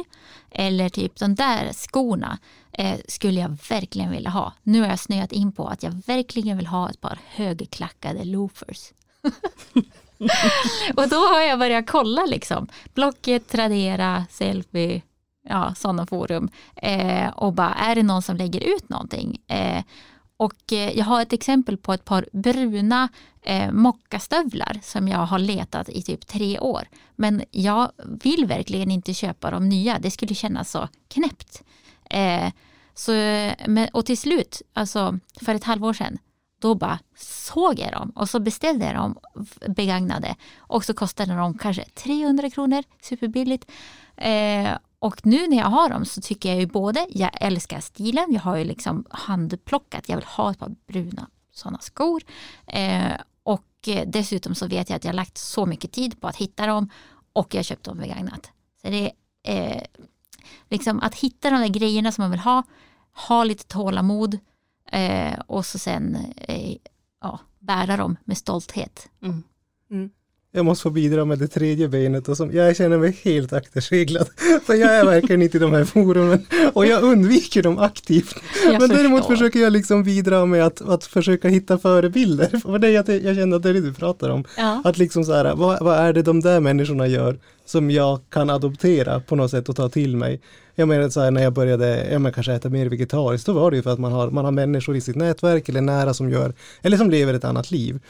Eller 0.50 0.88
typ 0.88 1.16
de 1.16 1.34
där 1.34 1.72
skorna 1.72 2.38
eh, 2.72 2.98
skulle 3.08 3.40
jag 3.40 3.56
verkligen 3.68 4.10
vilja 4.10 4.30
ha. 4.30 4.52
Nu 4.62 4.80
har 4.80 4.88
jag 4.88 4.98
snöat 4.98 5.32
in 5.32 5.52
på 5.52 5.68
att 5.68 5.82
jag 5.82 6.02
verkligen 6.06 6.56
vill 6.56 6.66
ha 6.66 6.90
ett 6.90 7.00
par 7.00 7.18
högklackade 7.26 8.24
loafers. 8.24 8.92
och 10.96 11.08
då 11.08 11.16
har 11.16 11.40
jag 11.40 11.58
börjat 11.58 11.86
kolla 11.86 12.26
liksom. 12.26 12.68
Blocket, 12.94 13.48
Tradera, 13.48 14.26
Selfie, 14.30 15.02
ja, 15.50 15.74
sådana 15.74 16.06
forum. 16.06 16.48
Eh, 16.76 17.28
och 17.28 17.52
bara, 17.52 17.74
är 17.74 17.94
det 17.94 18.02
någon 18.02 18.22
som 18.22 18.36
lägger 18.36 18.60
ut 18.60 18.88
någonting? 18.88 19.42
Eh, 19.46 19.84
och 20.36 20.72
eh, 20.72 20.98
jag 20.98 21.04
har 21.04 21.22
ett 21.22 21.32
exempel 21.32 21.76
på 21.76 21.92
ett 21.92 22.04
par 22.04 22.26
bruna 22.32 23.08
eh, 23.42 23.72
mockastövlar 23.72 24.80
som 24.82 25.08
jag 25.08 25.18
har 25.18 25.38
letat 25.38 25.88
i 25.88 26.02
typ 26.02 26.26
tre 26.26 26.58
år. 26.58 26.88
Men 27.16 27.42
jag 27.50 27.92
vill 28.22 28.46
verkligen 28.46 28.90
inte 28.90 29.14
köpa 29.14 29.50
de 29.50 29.68
nya, 29.68 29.98
det 29.98 30.10
skulle 30.10 30.34
kännas 30.34 30.70
så 30.70 30.88
knäppt. 31.08 31.62
Eh, 32.10 32.52
så, 32.94 33.12
men, 33.66 33.88
och 33.92 34.06
till 34.06 34.18
slut, 34.18 34.62
alltså 34.72 35.18
för 35.40 35.54
ett 35.54 35.64
halvår 35.64 35.92
sedan, 35.92 36.18
då 36.60 36.74
bara 36.74 36.98
såg 37.16 37.78
jag 37.78 37.92
dem 37.92 38.10
och 38.10 38.28
så 38.28 38.40
beställde 38.40 38.86
jag 38.86 38.94
dem 38.94 39.18
begagnade 39.68 40.36
och 40.58 40.84
så 40.84 40.94
kostade 40.94 41.34
de 41.34 41.58
kanske 41.58 41.84
300 41.84 42.50
kronor, 42.50 42.82
superbilligt. 43.02 43.70
Eh, 44.16 44.70
och 45.00 45.26
nu 45.26 45.48
när 45.48 45.56
jag 45.56 45.66
har 45.66 45.88
dem 45.88 46.04
så 46.04 46.20
tycker 46.20 46.48
jag 46.48 46.58
ju 46.60 46.66
både, 46.66 47.06
jag 47.10 47.30
älskar 47.40 47.80
stilen, 47.80 48.32
jag 48.32 48.40
har 48.40 48.56
ju 48.56 48.64
liksom 48.64 49.04
handplockat, 49.10 50.08
jag 50.08 50.16
vill 50.16 50.24
ha 50.24 50.50
ett 50.50 50.58
par 50.58 50.74
bruna 50.86 51.30
sådana 51.52 51.78
skor. 51.78 52.22
Eh, 52.66 53.12
och 53.42 53.88
dessutom 54.06 54.54
så 54.54 54.66
vet 54.66 54.90
jag 54.90 54.96
att 54.96 55.04
jag 55.04 55.08
har 55.08 55.16
lagt 55.16 55.38
så 55.38 55.66
mycket 55.66 55.92
tid 55.92 56.20
på 56.20 56.28
att 56.28 56.36
hitta 56.36 56.66
dem 56.66 56.90
och 57.32 57.54
jag 57.54 57.58
har 57.58 57.64
köpt 57.64 57.84
dem 57.84 57.98
begagnat. 57.98 58.50
Så 58.82 58.90
det 58.90 59.12
är 59.42 59.76
eh, 59.76 59.82
liksom 60.68 61.00
att 61.00 61.14
hitta 61.14 61.50
de 61.50 61.60
där 61.60 61.68
grejerna 61.68 62.12
som 62.12 62.22
man 62.22 62.30
vill 62.30 62.40
ha, 62.40 62.62
ha 63.28 63.44
lite 63.44 63.66
tålamod 63.66 64.38
eh, 64.92 65.38
och 65.46 65.66
så 65.66 65.78
sen 65.78 66.16
eh, 66.36 66.76
ja, 67.20 67.38
bära 67.58 67.96
dem 67.96 68.16
med 68.24 68.38
stolthet. 68.38 69.08
Mm. 69.22 69.42
Mm 69.90 70.10
jag 70.52 70.64
måste 70.64 70.82
få 70.82 70.90
bidra 70.90 71.24
med 71.24 71.38
det 71.38 71.48
tredje 71.48 71.88
benet 71.88 72.28
och 72.28 72.36
som, 72.36 72.52
jag 72.52 72.76
känner 72.76 72.98
mig 72.98 73.16
helt 73.24 73.52
akterseglad. 73.52 74.28
För 74.66 74.74
jag 74.74 74.96
är 74.96 75.04
verkligen 75.04 75.42
inte 75.42 75.56
i 75.56 75.60
de 75.60 75.72
här 75.72 75.84
forumen 75.84 76.46
och 76.72 76.86
jag 76.86 77.02
undviker 77.02 77.62
dem 77.62 77.78
aktivt. 77.78 78.34
Jag 78.64 78.80
Men 78.80 78.88
däremot 78.88 79.26
försöker 79.26 79.60
jag 79.60 79.72
liksom 79.72 80.02
bidra 80.02 80.46
med 80.46 80.66
att, 80.66 80.80
att 80.80 81.04
försöka 81.04 81.48
hitta 81.48 81.78
förebilder. 81.78 82.60
För 82.62 82.78
det 82.78 82.90
jag, 82.90 83.08
jag 83.08 83.36
känner 83.36 83.56
att 83.56 83.62
det 83.62 83.68
är 83.68 83.74
det 83.74 83.80
du 83.80 83.94
pratar 83.94 84.30
om. 84.30 84.44
Ja. 84.56 84.82
Att 84.84 84.98
liksom 84.98 85.24
så 85.24 85.32
här, 85.32 85.54
vad, 85.54 85.84
vad 85.84 85.98
är 85.98 86.12
det 86.12 86.22
de 86.22 86.40
där 86.40 86.60
människorna 86.60 87.06
gör 87.06 87.38
som 87.64 87.90
jag 87.90 88.20
kan 88.30 88.50
adoptera 88.50 89.20
på 89.20 89.36
något 89.36 89.50
sätt 89.50 89.68
och 89.68 89.76
ta 89.76 89.88
till 89.88 90.16
mig. 90.16 90.40
Jag 90.74 90.88
menar 90.88 91.08
så 91.08 91.20
här, 91.20 91.30
när 91.30 91.42
jag 91.42 91.52
började, 91.52 92.08
ja 92.12 92.18
men 92.18 92.32
kanske 92.32 92.52
äta 92.52 92.68
mer 92.68 92.86
vegetariskt, 92.86 93.46
då 93.46 93.52
var 93.52 93.70
det 93.70 93.76
ju 93.76 93.82
för 93.82 93.90
att 93.90 93.98
man 93.98 94.12
har, 94.12 94.30
man 94.30 94.44
har 94.44 94.52
människor 94.52 94.96
i 94.96 95.00
sitt 95.00 95.16
nätverk 95.16 95.68
eller 95.68 95.80
nära 95.80 96.14
som 96.14 96.30
gör, 96.30 96.54
eller 96.82 96.96
som 96.96 97.10
lever 97.10 97.34
ett 97.34 97.44
annat 97.44 97.70
liv. 97.70 98.00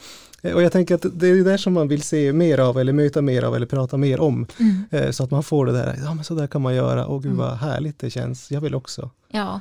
Eh, 0.41 0.53
och 0.53 0.61
jag 0.61 0.71
tänker 0.71 0.95
att 0.95 1.05
det 1.13 1.27
är 1.27 1.43
det 1.43 1.57
som 1.57 1.73
man 1.73 1.87
vill 1.87 2.01
se 2.01 2.33
mer 2.33 2.57
av 2.57 2.79
eller 2.79 2.93
möta 2.93 3.21
mer 3.21 3.43
av 3.43 3.55
eller 3.55 3.65
prata 3.65 3.97
mer 3.97 4.19
om. 4.19 4.47
Mm. 4.59 4.85
Eh, 4.91 5.11
så 5.11 5.23
att 5.23 5.31
man 5.31 5.43
får 5.43 5.65
det 5.65 5.71
där, 5.71 5.99
ja 6.05 6.13
men 6.13 6.23
så 6.23 6.33
där 6.33 6.47
kan 6.47 6.61
man 6.61 6.75
göra, 6.75 7.05
och 7.05 7.23
gud 7.23 7.31
mm. 7.31 7.45
vad 7.45 7.57
härligt 7.57 7.99
det 7.99 8.09
känns, 8.09 8.51
jag 8.51 8.61
vill 8.61 8.75
också. 8.75 9.09
Ja. 9.27 9.59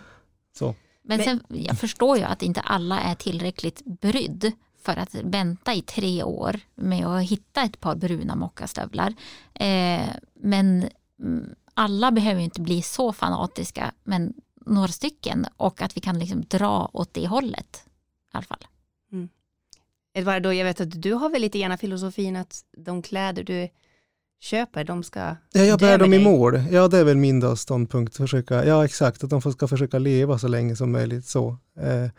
Så. 0.58 0.74
Men 1.02 1.22
sen, 1.22 1.40
jag 1.48 1.78
förstår 1.78 2.18
ju 2.18 2.22
att 2.24 2.42
inte 2.42 2.60
alla 2.60 3.00
är 3.00 3.14
tillräckligt 3.14 3.82
brydd 3.84 4.52
för 4.82 4.96
att 4.96 5.14
vänta 5.14 5.74
i 5.74 5.82
tre 5.82 6.22
år 6.22 6.60
med 6.74 7.06
att 7.06 7.22
hitta 7.22 7.62
ett 7.62 7.80
par 7.80 7.94
bruna 7.94 8.36
mockastövlar. 8.36 9.14
Eh, 9.54 10.08
men 10.42 10.88
mm, 11.22 11.54
alla 11.74 12.10
behöver 12.10 12.40
inte 12.40 12.60
bli 12.60 12.82
så 12.82 13.12
fanatiska, 13.12 13.92
men 14.04 14.34
några 14.66 14.88
stycken 14.88 15.46
och 15.56 15.82
att 15.82 15.96
vi 15.96 16.00
kan 16.00 16.18
liksom 16.18 16.44
dra 16.48 16.90
åt 16.92 17.14
det 17.14 17.26
hållet 17.26 17.84
i 18.32 18.36
alla 18.36 18.42
fall. 18.42 18.66
Eduardo, 20.14 20.52
jag 20.52 20.64
vet 20.64 20.80
att 20.80 21.02
du 21.02 21.12
har 21.12 21.30
väl 21.30 21.42
lite 21.42 21.58
gärna 21.58 21.76
filosofin 21.76 22.36
att 22.36 22.60
de 22.76 23.02
kläder 23.02 23.44
du 23.44 23.68
köper, 24.40 24.84
de 24.84 25.02
ska... 25.02 25.36
Ja, 25.52 25.62
jag 25.62 25.78
bär 25.78 25.98
dem 25.98 26.14
i 26.14 26.18
mål. 26.18 26.62
Ja, 26.70 26.88
det 26.88 26.98
är 26.98 27.04
väl 27.04 27.16
min 27.16 27.40
då 27.40 27.56
ståndpunkt. 27.56 28.16
Försöka, 28.16 28.64
ja, 28.64 28.84
exakt, 28.84 29.24
att 29.24 29.30
de 29.30 29.52
ska 29.52 29.68
försöka 29.68 29.98
leva 29.98 30.38
så 30.38 30.48
länge 30.48 30.76
som 30.76 30.92
möjligt 30.92 31.26
så. 31.26 31.56
Eh, 31.80 32.10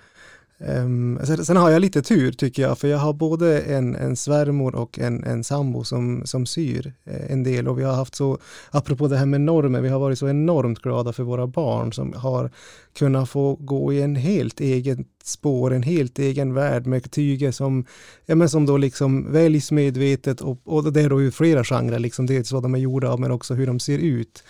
Um, 0.67 1.19
sen, 1.23 1.45
sen, 1.45 1.57
har 1.57 1.69
jag 1.69 1.81
lite 1.81 2.01
tur 2.01 2.31
tycker 2.31 2.61
jag, 2.61 2.77
för 2.77 2.87
jag 2.87 2.97
har 2.97 3.13
både 3.13 3.61
en, 3.61 3.95
en 3.95 4.15
svärmor 4.15 4.75
och 4.75 4.99
en, 4.99 5.23
en 5.23 5.43
sambo 5.43 5.83
som, 5.83 6.21
som 6.25 6.45
syr 6.45 6.93
eh, 7.05 7.31
en 7.31 7.43
del 7.43 7.67
och 7.67 7.79
vi 7.79 7.83
har 7.83 7.93
haft 7.93 8.15
så, 8.15 8.37
apropå 8.71 9.07
det 9.07 9.17
här 9.17 9.25
med 9.25 9.41
normer, 9.41 9.81
vi 9.81 9.89
har 9.89 9.99
varit 9.99 10.19
så 10.19 10.29
enormt 10.29 10.79
glada 10.79 11.13
för 11.13 11.23
våra 11.23 11.47
barn 11.47 11.93
som 11.93 12.13
har 12.13 12.51
kunnat 12.97 13.29
få 13.29 13.55
gå 13.55 13.93
i 13.93 14.01
en 14.01 14.15
helt 14.15 14.59
egen 14.59 15.05
spår, 15.23 15.73
en 15.73 15.83
helt 15.83 16.19
egen 16.19 16.53
värld 16.53 16.85
med 16.85 17.11
tyger 17.11 17.51
som, 17.51 17.85
ja, 18.25 18.35
men 18.35 18.49
som 18.49 18.65
då 18.65 18.77
liksom 18.77 19.31
väljs 19.31 19.71
medvetet 19.71 20.41
och, 20.41 20.57
och 20.63 20.93
det 20.93 21.01
är 21.01 21.09
då 21.09 21.21
ju 21.21 21.31
flera 21.31 21.63
genrer, 21.63 21.99
liksom 21.99 22.25
dels 22.25 22.51
vad 22.51 22.63
de 22.63 22.75
är 22.75 22.79
gjorda 22.79 23.09
av 23.09 23.19
men 23.19 23.31
också 23.31 23.53
hur 23.53 23.67
de 23.67 23.79
ser 23.79 23.97
ut. 23.97 24.43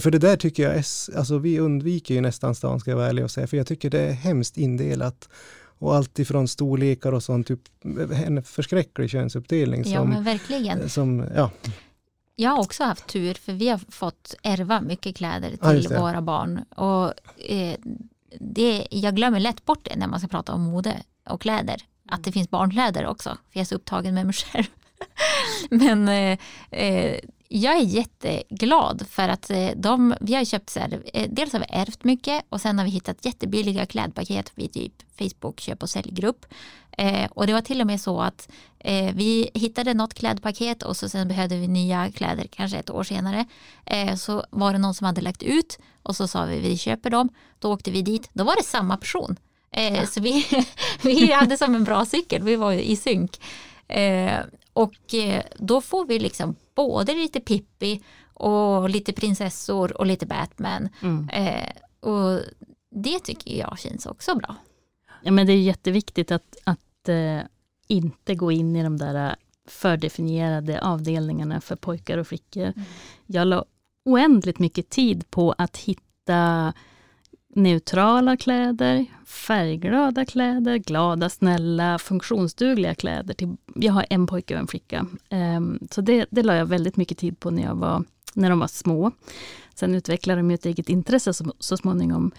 För 0.00 0.10
det 0.10 0.18
där 0.18 0.36
tycker 0.36 0.62
jag, 0.62 0.72
är, 0.72 0.84
alltså 1.16 1.38
vi 1.38 1.58
undviker 1.58 2.14
ju 2.14 2.20
nästan 2.20 2.54
stan 2.54 2.80
ska 2.80 2.90
jag 2.90 2.96
vara 2.96 3.08
ärlig 3.08 3.24
och 3.24 3.30
säga, 3.30 3.46
för 3.46 3.56
jag 3.56 3.66
tycker 3.66 3.90
det 3.90 4.00
är 4.00 4.12
hemskt 4.12 4.56
indelat. 4.56 5.28
Och 5.78 5.94
allt 5.94 6.18
ifrån 6.18 6.48
storlekar 6.48 7.12
och 7.12 7.22
sånt, 7.22 7.46
typ, 7.46 7.60
en 8.26 8.42
förskräcklig 8.42 9.10
könsuppdelning. 9.10 9.84
Ja, 9.86 10.04
men 10.04 10.24
verkligen. 10.24 10.88
Som, 10.88 11.26
ja. 11.34 11.50
Jag 12.36 12.50
har 12.50 12.58
också 12.58 12.84
haft 12.84 13.06
tur, 13.06 13.34
för 13.34 13.52
vi 13.52 13.68
har 13.68 13.80
fått 13.88 14.34
ärva 14.42 14.80
mycket 14.80 15.16
kläder 15.16 15.50
till 15.50 15.86
ja, 15.90 16.00
våra 16.00 16.22
barn. 16.22 16.64
Och, 16.76 17.12
eh, 17.50 17.76
det, 18.40 18.86
jag 18.90 19.16
glömmer 19.16 19.40
lätt 19.40 19.64
bort 19.64 19.84
det 19.84 19.96
när 19.96 20.06
man 20.06 20.18
ska 20.18 20.28
prata 20.28 20.52
om 20.52 20.62
mode 20.62 21.02
och 21.28 21.40
kläder. 21.40 21.82
att 22.08 22.24
det 22.24 22.32
finns 22.32 22.50
barnkläder 22.50 23.06
också. 23.06 23.28
För 23.28 23.58
jag 23.58 23.60
är 23.60 23.64
så 23.64 23.74
upptagen 23.74 24.14
med 24.14 24.26
mig 24.26 24.34
själv. 24.34 24.66
Men 25.70 26.08
eh, 26.08 26.38
eh, 26.70 27.18
jag 27.54 27.76
är 27.76 27.82
jätteglad 27.82 29.06
för 29.10 29.28
att 29.28 29.50
eh, 29.50 29.68
de, 29.76 30.14
vi 30.20 30.34
har 30.34 30.44
köpt 30.44 30.70
så 30.70 30.80
här, 30.80 31.02
eh, 31.14 31.28
dels 31.30 31.52
har 31.52 31.60
vi 31.60 31.66
ärvt 31.68 32.04
mycket 32.04 32.44
och 32.48 32.60
sen 32.60 32.78
har 32.78 32.84
vi 32.84 32.90
hittat 32.90 33.24
jättebilliga 33.24 33.86
klädpaket 33.86 34.52
vid 34.54 34.72
typ 34.72 34.92
Facebook 35.18 35.60
köp 35.60 35.82
och 35.82 35.90
säljgrupp. 35.90 36.46
Eh, 36.92 37.30
och 37.30 37.46
det 37.46 37.52
var 37.52 37.60
till 37.60 37.80
och 37.80 37.86
med 37.86 38.00
så 38.00 38.20
att 38.20 38.48
eh, 38.78 39.14
vi 39.14 39.50
hittade 39.54 39.94
något 39.94 40.14
klädpaket 40.14 40.82
och 40.82 40.96
så 40.96 41.08
sen 41.08 41.28
behövde 41.28 41.56
vi 41.56 41.68
nya 41.68 42.12
kläder 42.12 42.44
kanske 42.44 42.78
ett 42.78 42.90
år 42.90 43.02
senare. 43.02 43.46
Eh, 43.86 44.14
så 44.14 44.44
var 44.50 44.72
det 44.72 44.78
någon 44.78 44.94
som 44.94 45.04
hade 45.04 45.20
lagt 45.20 45.42
ut 45.42 45.78
och 46.02 46.16
så 46.16 46.28
sa 46.28 46.44
vi 46.44 46.58
vi 46.58 46.78
köper 46.78 47.10
dem. 47.10 47.28
Då 47.58 47.72
åkte 47.72 47.90
vi 47.90 48.02
dit, 48.02 48.30
då 48.32 48.44
var 48.44 48.56
det 48.56 48.64
samma 48.64 48.96
person. 48.96 49.36
Eh, 49.70 49.94
ja. 49.94 50.06
Så 50.06 50.20
vi, 50.20 50.46
vi 51.02 51.32
hade 51.32 51.56
som 51.56 51.74
en 51.74 51.84
bra 51.84 52.04
cykel, 52.04 52.42
vi 52.42 52.56
var 52.56 52.72
i 52.72 52.96
synk. 52.96 53.40
och 54.72 55.14
då 55.58 55.80
får 55.80 56.06
vi 56.06 56.18
liksom 56.18 56.56
både 56.74 57.14
lite 57.14 57.40
Pippi 57.40 58.02
och 58.34 58.90
lite 58.90 59.12
prinsessor 59.12 59.96
och 60.00 60.06
lite 60.06 60.26
Batman. 60.26 60.88
Mm. 61.02 61.28
Eh, 61.28 61.72
och 62.10 62.40
det 62.90 63.18
tycker 63.18 63.58
jag 63.58 63.78
känns 63.78 64.06
också 64.06 64.34
bra. 64.34 64.56
Ja, 65.22 65.32
men 65.32 65.46
det 65.46 65.52
är 65.52 65.60
jätteviktigt 65.60 66.30
att, 66.30 66.56
att 66.64 67.08
eh, 67.08 67.40
inte 67.86 68.34
gå 68.34 68.52
in 68.52 68.76
i 68.76 68.82
de 68.82 68.96
där 68.96 69.36
fördefinierade 69.68 70.80
avdelningarna 70.82 71.60
för 71.60 71.76
pojkar 71.76 72.18
och 72.18 72.26
flickor. 72.26 72.62
Mm. 72.62 72.82
Jag 73.26 73.46
la 73.46 73.64
oändligt 74.04 74.58
mycket 74.58 74.90
tid 74.90 75.30
på 75.30 75.54
att 75.58 75.76
hitta 75.76 76.72
neutrala 77.54 78.36
kläder, 78.36 79.06
färgglada 79.26 80.24
kläder, 80.24 80.76
glada, 80.76 81.28
snälla, 81.28 81.98
funktionsdugliga 81.98 82.94
kläder. 82.94 83.34
Till, 83.34 83.56
jag 83.74 83.92
har 83.92 84.06
en 84.10 84.26
pojke 84.26 84.54
och 84.54 84.60
en 84.60 84.66
flicka. 84.66 85.06
Um, 85.30 85.78
så 85.90 86.00
det, 86.00 86.26
det 86.30 86.42
la 86.42 86.56
jag 86.56 86.66
väldigt 86.66 86.96
mycket 86.96 87.18
tid 87.18 87.40
på 87.40 87.50
när, 87.50 87.62
jag 87.62 87.74
var, 87.74 88.04
när 88.34 88.50
de 88.50 88.58
var 88.58 88.66
små. 88.66 89.10
Sen 89.74 89.94
utvecklade 89.94 90.40
de 90.40 90.50
ett 90.50 90.66
eget 90.66 90.88
intresse 90.88 91.34
så, 91.34 91.52
så 91.58 91.76
småningom. 91.76 92.32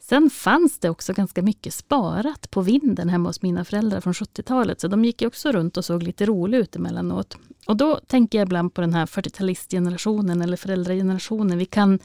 Sen 0.00 0.30
fanns 0.30 0.78
det 0.78 0.90
också 0.90 1.12
ganska 1.12 1.42
mycket 1.42 1.74
sparat 1.74 2.50
på 2.50 2.60
vinden 2.60 3.08
hemma 3.08 3.28
hos 3.28 3.42
mina 3.42 3.64
föräldrar 3.64 4.00
från 4.00 4.12
70-talet. 4.12 4.80
Så 4.80 4.88
de 4.88 5.04
gick 5.04 5.22
också 5.22 5.52
runt 5.52 5.76
och 5.76 5.84
såg 5.84 6.02
lite 6.02 6.26
roliga 6.26 6.60
ut 6.60 6.76
emellanåt. 6.76 7.36
Och 7.66 7.76
då 7.76 8.00
tänker 8.06 8.38
jag 8.38 8.46
ibland 8.46 8.74
på 8.74 8.80
den 8.80 8.94
här 8.94 9.06
40-talistgenerationen 9.06 10.42
eller 10.42 10.56
föräldragenerationen. 10.56 11.58
Vi 11.58 11.64
kan 11.64 11.98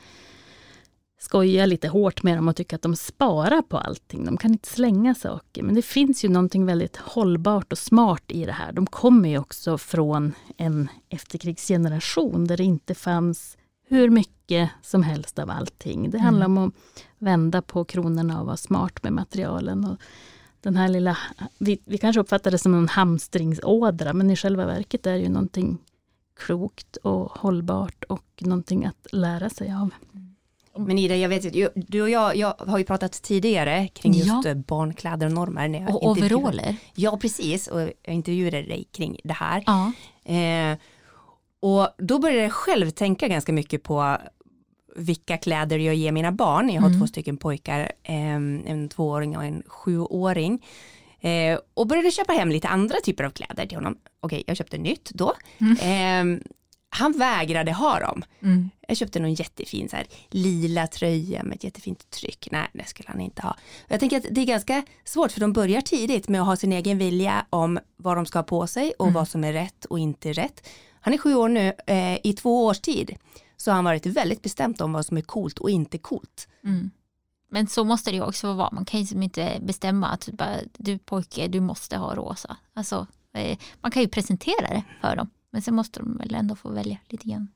skoja 1.23 1.65
lite 1.65 1.87
hårt 1.87 2.23
med 2.23 2.37
dem 2.37 2.47
och 2.47 2.55
tycka 2.55 2.75
att 2.75 2.81
de 2.81 2.95
sparar 2.95 3.61
på 3.61 3.77
allting. 3.77 4.25
De 4.25 4.37
kan 4.37 4.51
inte 4.51 4.69
slänga 4.69 5.15
saker. 5.15 5.63
Men 5.63 5.75
det 5.75 5.81
finns 5.81 6.25
ju 6.25 6.29
någonting 6.29 6.65
väldigt 6.65 6.97
hållbart 6.97 7.71
och 7.71 7.77
smart 7.77 8.23
i 8.27 8.45
det 8.45 8.51
här. 8.51 8.71
De 8.71 8.87
kommer 8.87 9.29
ju 9.29 9.37
också 9.37 9.77
från 9.77 10.33
en 10.57 10.89
efterkrigsgeneration 11.09 12.47
där 12.47 12.57
det 12.57 12.63
inte 12.63 12.95
fanns 12.95 13.57
hur 13.87 14.09
mycket 14.09 14.69
som 14.81 15.03
helst 15.03 15.39
av 15.39 15.49
allting. 15.49 16.09
Det 16.09 16.19
handlar 16.19 16.45
mm. 16.45 16.57
om 16.57 16.67
att 16.67 17.03
vända 17.17 17.61
på 17.61 17.83
kronorna 17.83 18.39
och 18.39 18.45
vara 18.45 18.57
smart 18.57 19.03
med 19.03 19.13
materialen. 19.13 19.85
Och 19.85 19.97
den 20.61 20.75
här 20.75 20.87
lilla, 20.87 21.17
vi, 21.57 21.79
vi 21.85 21.97
kanske 21.97 22.19
uppfattar 22.19 22.51
det 22.51 22.57
som 22.57 22.73
en 22.73 22.87
hamstringsådra, 22.87 24.13
men 24.13 24.31
i 24.31 24.35
själva 24.35 24.65
verket 24.65 25.07
är 25.07 25.13
det 25.13 25.19
ju 25.19 25.29
någonting 25.29 25.77
klokt 26.35 26.95
och 26.97 27.31
hållbart 27.31 28.03
och 28.03 28.25
någonting 28.39 28.85
att 28.85 29.07
lära 29.11 29.49
sig 29.49 29.73
av. 29.73 29.89
Men 30.77 30.99
Ida, 30.99 31.15
jag 31.15 31.29
vet 31.29 31.55
ju, 31.55 31.69
du 31.75 32.01
och 32.01 32.09
jag, 32.09 32.35
jag 32.35 32.53
har 32.57 32.77
ju 32.77 32.83
pratat 32.83 33.11
tidigare 33.11 33.87
kring 33.87 34.13
just 34.13 34.45
ja. 34.45 34.55
barnkläder 34.55 35.25
och 35.25 35.33
normer. 35.33 35.67
När 35.67 35.81
jag 35.81 35.95
och 35.95 36.07
overaller. 36.07 36.75
Ja, 36.95 37.17
precis. 37.17 37.67
Och 37.67 37.81
jag 37.81 38.15
intervjuade 38.15 38.61
dig 38.61 38.87
kring 38.91 39.19
det 39.23 39.33
här. 39.33 39.63
Ja. 39.65 39.91
Eh, 40.33 40.77
och 41.59 41.87
då 41.97 42.19
började 42.19 42.41
jag 42.41 42.51
själv 42.51 42.89
tänka 42.89 43.27
ganska 43.27 43.53
mycket 43.53 43.83
på 43.83 44.17
vilka 44.95 45.37
kläder 45.37 45.79
jag 45.79 45.95
ger 45.95 46.11
mina 46.11 46.31
barn. 46.31 46.69
Jag 46.69 46.81
har 46.81 46.87
mm. 46.87 46.99
två 46.99 47.07
stycken 47.07 47.37
pojkar, 47.37 47.79
eh, 48.03 48.35
en 48.35 48.89
tvååring 48.89 49.37
och 49.37 49.43
en 49.43 49.63
sjuåring. 49.67 50.65
Eh, 51.19 51.59
och 51.73 51.87
började 51.87 52.11
köpa 52.11 52.33
hem 52.33 52.49
lite 52.49 52.67
andra 52.67 52.95
typer 53.03 53.23
av 53.23 53.29
kläder 53.29 53.65
till 53.65 53.77
honom. 53.77 53.97
Okej, 54.19 54.43
jag 54.47 54.57
köpte 54.57 54.77
nytt 54.77 55.11
då. 55.13 55.33
Mm. 55.57 56.37
Eh, 56.37 56.43
han 56.95 57.11
vägrade 57.11 57.73
ha 57.73 57.99
dem. 57.99 58.23
Mm. 58.41 58.69
Jag 58.87 58.97
köpte 58.97 59.19
någon 59.19 59.33
jättefin 59.33 59.89
så 59.89 59.95
här, 59.95 60.07
lila 60.29 60.87
tröja 60.87 61.43
med 61.43 61.55
ett 61.55 61.63
jättefint 61.63 62.09
tryck. 62.09 62.47
Nej, 62.51 62.67
det 62.73 62.87
skulle 62.87 63.09
han 63.09 63.21
inte 63.21 63.41
ha. 63.41 63.55
Jag 63.87 63.99
tänker 63.99 64.17
att 64.17 64.25
det 64.31 64.41
är 64.41 64.45
ganska 64.45 64.83
svårt 65.03 65.31
för 65.31 65.39
de 65.39 65.53
börjar 65.53 65.81
tidigt 65.81 66.29
med 66.29 66.41
att 66.41 66.47
ha 66.47 66.55
sin 66.55 66.73
egen 66.73 66.97
vilja 66.97 67.45
om 67.49 67.79
vad 67.97 68.17
de 68.17 68.25
ska 68.25 68.39
ha 68.39 68.43
på 68.43 68.67
sig 68.67 68.93
och 68.99 69.05
mm. 69.05 69.13
vad 69.13 69.27
som 69.27 69.43
är 69.43 69.53
rätt 69.53 69.85
och 69.85 69.99
inte 69.99 70.33
rätt. 70.33 70.69
Han 71.01 71.13
är 71.13 71.17
sju 71.17 71.35
år 71.35 71.49
nu, 71.49 71.73
eh, 71.87 72.17
i 72.23 72.33
två 72.33 72.65
års 72.65 72.79
tid 72.79 73.15
så 73.57 73.71
har 73.71 73.75
han 73.75 73.85
varit 73.85 74.05
väldigt 74.05 74.41
bestämt 74.41 74.81
om 74.81 74.93
vad 74.93 75.05
som 75.05 75.17
är 75.17 75.21
coolt 75.21 75.59
och 75.59 75.69
inte 75.69 75.97
coolt. 75.97 76.47
Mm. 76.63 76.91
Men 77.49 77.67
så 77.67 77.83
måste 77.83 78.11
det 78.11 78.15
ju 78.15 78.23
också 78.23 78.53
vara, 78.53 78.69
man 78.71 78.85
kan 78.85 79.01
ju 79.01 79.23
inte 79.23 79.59
bestämma 79.61 80.07
att 80.07 80.29
du 80.77 80.97
pojke, 80.97 81.47
du 81.47 81.59
måste 81.59 81.97
ha 81.97 82.15
rosa. 82.15 82.57
Alltså, 82.73 83.07
eh, 83.33 83.57
man 83.81 83.91
kan 83.91 84.01
ju 84.01 84.07
presentera 84.07 84.67
det 84.67 84.83
för 85.01 85.15
dem. 85.15 85.29
Men 85.53 85.61
sen 85.61 85.75
måste 85.75 85.99
de 85.99 86.17
väl 86.17 86.35
ändå 86.35 86.55
få 86.55 86.69
välja 86.69 86.97
lite 87.07 87.27
grann. 87.27 87.47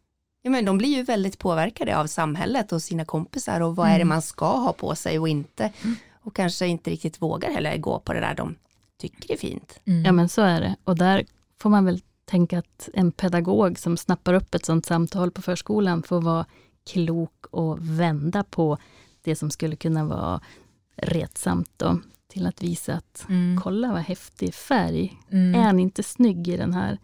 Ja, 0.41 0.51
men 0.51 0.65
de 0.65 0.77
blir 0.77 0.89
ju 0.89 1.03
väldigt 1.03 1.39
påverkade 1.39 1.97
av 1.97 2.07
samhället 2.07 2.71
och 2.71 2.81
sina 2.81 3.05
kompisar 3.05 3.61
och 3.61 3.75
vad 3.75 3.85
mm. 3.85 3.93
är 3.95 3.99
det 3.99 4.03
mm. 4.03 4.15
man 4.15 4.21
ska 4.21 4.57
ha 4.57 4.73
på 4.73 4.95
sig 4.95 5.19
och 5.19 5.29
inte. 5.29 5.71
Mm. 5.83 5.95
Och 6.11 6.35
kanske 6.35 6.67
inte 6.67 6.89
riktigt 6.89 7.21
vågar 7.21 7.51
heller 7.51 7.77
gå 7.77 7.99
på 7.99 8.13
det 8.13 8.19
där 8.19 8.35
de 8.35 8.55
tycker 8.97 9.33
är 9.33 9.37
fint. 9.37 9.79
Mm. 9.85 10.05
Ja 10.05 10.11
men 10.11 10.29
så 10.29 10.41
är 10.41 10.61
det. 10.61 10.75
Och 10.83 10.97
där 10.97 11.25
får 11.59 11.69
man 11.69 11.85
väl 11.85 12.01
tänka 12.25 12.59
att 12.59 12.89
en 12.93 13.11
pedagog 13.11 13.79
som 13.79 13.97
snappar 13.97 14.33
upp 14.33 14.55
ett 14.55 14.65
sådant 14.65 14.85
samtal 14.85 15.31
på 15.31 15.41
förskolan 15.41 16.03
får 16.03 16.21
vara 16.21 16.45
klok 16.91 17.45
och 17.51 17.77
vända 17.99 18.43
på 18.43 18.77
det 19.21 19.35
som 19.35 19.51
skulle 19.51 19.75
kunna 19.75 20.05
vara 20.05 20.41
retsamt 20.95 21.71
då, 21.77 21.99
till 22.27 22.47
att 22.47 22.63
visa 22.63 22.93
att 22.93 23.25
mm. 23.29 23.61
kolla 23.63 23.91
vad 23.91 24.01
häftig 24.01 24.53
färg. 24.53 25.17
Mm. 25.29 25.55
Är 25.55 25.63
han 25.63 25.79
inte 25.79 26.03
snygg 26.03 26.47
i 26.47 26.57
den 26.57 26.73
här 26.73 26.97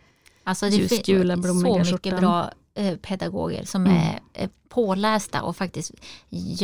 Alltså 0.44 0.66
det 0.66 0.90
finns 0.90 1.06
så 1.62 1.94
mycket 1.94 2.20
bra 2.20 2.52
eh, 2.74 2.98
pedagoger 2.98 3.64
som 3.64 3.86
mm. 3.86 3.98
är, 3.98 4.20
är 4.34 4.50
pålästa 4.70 5.42
och 5.42 5.58
faktiskt 5.58 5.92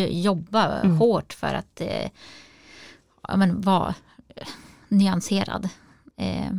jobbar 0.10 0.80
mm. 0.84 0.98
hårt 0.98 1.34
för 1.34 1.54
att 1.54 1.82
eh, 1.82 2.10
ja, 3.28 3.38
men, 3.38 3.62
vara 3.62 3.96
nyanserad. 4.88 5.70
Eh, 6.18 6.52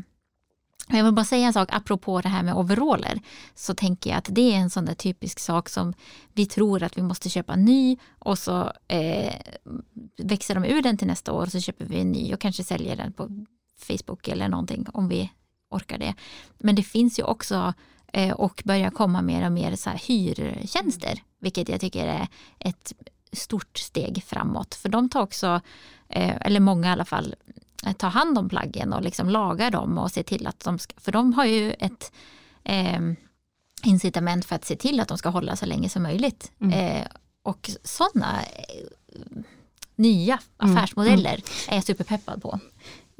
jag 0.88 1.04
vill 1.04 1.14
bara 1.14 1.24
säga 1.24 1.46
en 1.46 1.52
sak 1.52 1.68
apropå 1.72 2.20
det 2.20 2.28
här 2.28 2.42
med 2.42 2.54
overaller. 2.54 3.20
Så 3.54 3.74
tänker 3.74 4.10
jag 4.10 4.18
att 4.18 4.28
det 4.30 4.54
är 4.54 4.56
en 4.56 4.70
sån 4.70 4.84
där 4.84 4.94
typisk 4.94 5.38
sak 5.38 5.68
som 5.68 5.94
vi 6.32 6.46
tror 6.46 6.82
att 6.82 6.98
vi 6.98 7.02
måste 7.02 7.28
köpa 7.28 7.56
ny 7.56 7.96
och 8.18 8.38
så 8.38 8.72
eh, 8.88 9.34
växer 10.16 10.54
de 10.54 10.64
ur 10.64 10.82
den 10.82 10.96
till 10.96 11.06
nästa 11.06 11.32
år 11.32 11.42
och 11.42 11.52
så 11.52 11.60
köper 11.60 11.84
vi 11.84 12.00
en 12.00 12.12
ny 12.12 12.34
och 12.34 12.40
kanske 12.40 12.64
säljer 12.64 12.96
den 12.96 13.12
på 13.12 13.28
Facebook 13.78 14.28
eller 14.28 14.48
någonting 14.48 14.86
om 14.92 15.08
vi 15.08 15.30
orkar 15.70 15.98
det. 15.98 16.14
Men 16.58 16.74
det 16.74 16.82
finns 16.82 17.18
ju 17.18 17.22
också 17.22 17.74
eh, 18.12 18.32
och 18.32 18.62
börjar 18.64 18.90
komma 18.90 19.22
mer 19.22 19.46
och 19.46 19.52
mer 19.52 19.76
så 19.76 19.90
här 19.90 19.98
hyrtjänster, 19.98 21.22
vilket 21.38 21.68
jag 21.68 21.80
tycker 21.80 22.06
är 22.06 22.28
ett 22.58 22.92
stort 23.32 23.78
steg 23.78 24.24
framåt. 24.26 24.74
För 24.74 24.88
de 24.88 25.08
tar 25.08 25.22
också, 25.22 25.60
eh, 26.08 26.36
eller 26.40 26.60
många 26.60 26.88
i 26.88 26.90
alla 26.90 27.04
fall, 27.04 27.34
eh, 27.86 27.92
tar 27.92 28.10
hand 28.10 28.38
om 28.38 28.48
plaggen 28.48 28.92
och 28.92 29.02
liksom 29.02 29.30
lagar 29.30 29.70
dem 29.70 29.98
och 29.98 30.10
ser 30.10 30.22
till 30.22 30.46
att 30.46 30.60
de 30.60 30.78
ska, 30.78 30.94
för 31.00 31.12
de 31.12 31.32
har 31.32 31.44
ju 31.44 31.72
ett 31.72 32.12
eh, 32.64 33.00
incitament 33.82 34.44
för 34.44 34.56
att 34.56 34.64
se 34.64 34.76
till 34.76 35.00
att 35.00 35.08
de 35.08 35.18
ska 35.18 35.28
hålla 35.28 35.56
så 35.56 35.66
länge 35.66 35.88
som 35.88 36.02
möjligt. 36.02 36.52
Mm. 36.60 36.72
Eh, 36.72 37.06
och 37.42 37.70
sådana 37.84 38.42
eh, 38.42 39.42
nya 39.96 40.38
mm. 40.58 40.76
affärsmodeller 40.76 41.34
mm. 41.34 41.42
är 41.68 41.74
jag 41.74 41.84
superpeppad 41.84 42.42
på. 42.42 42.60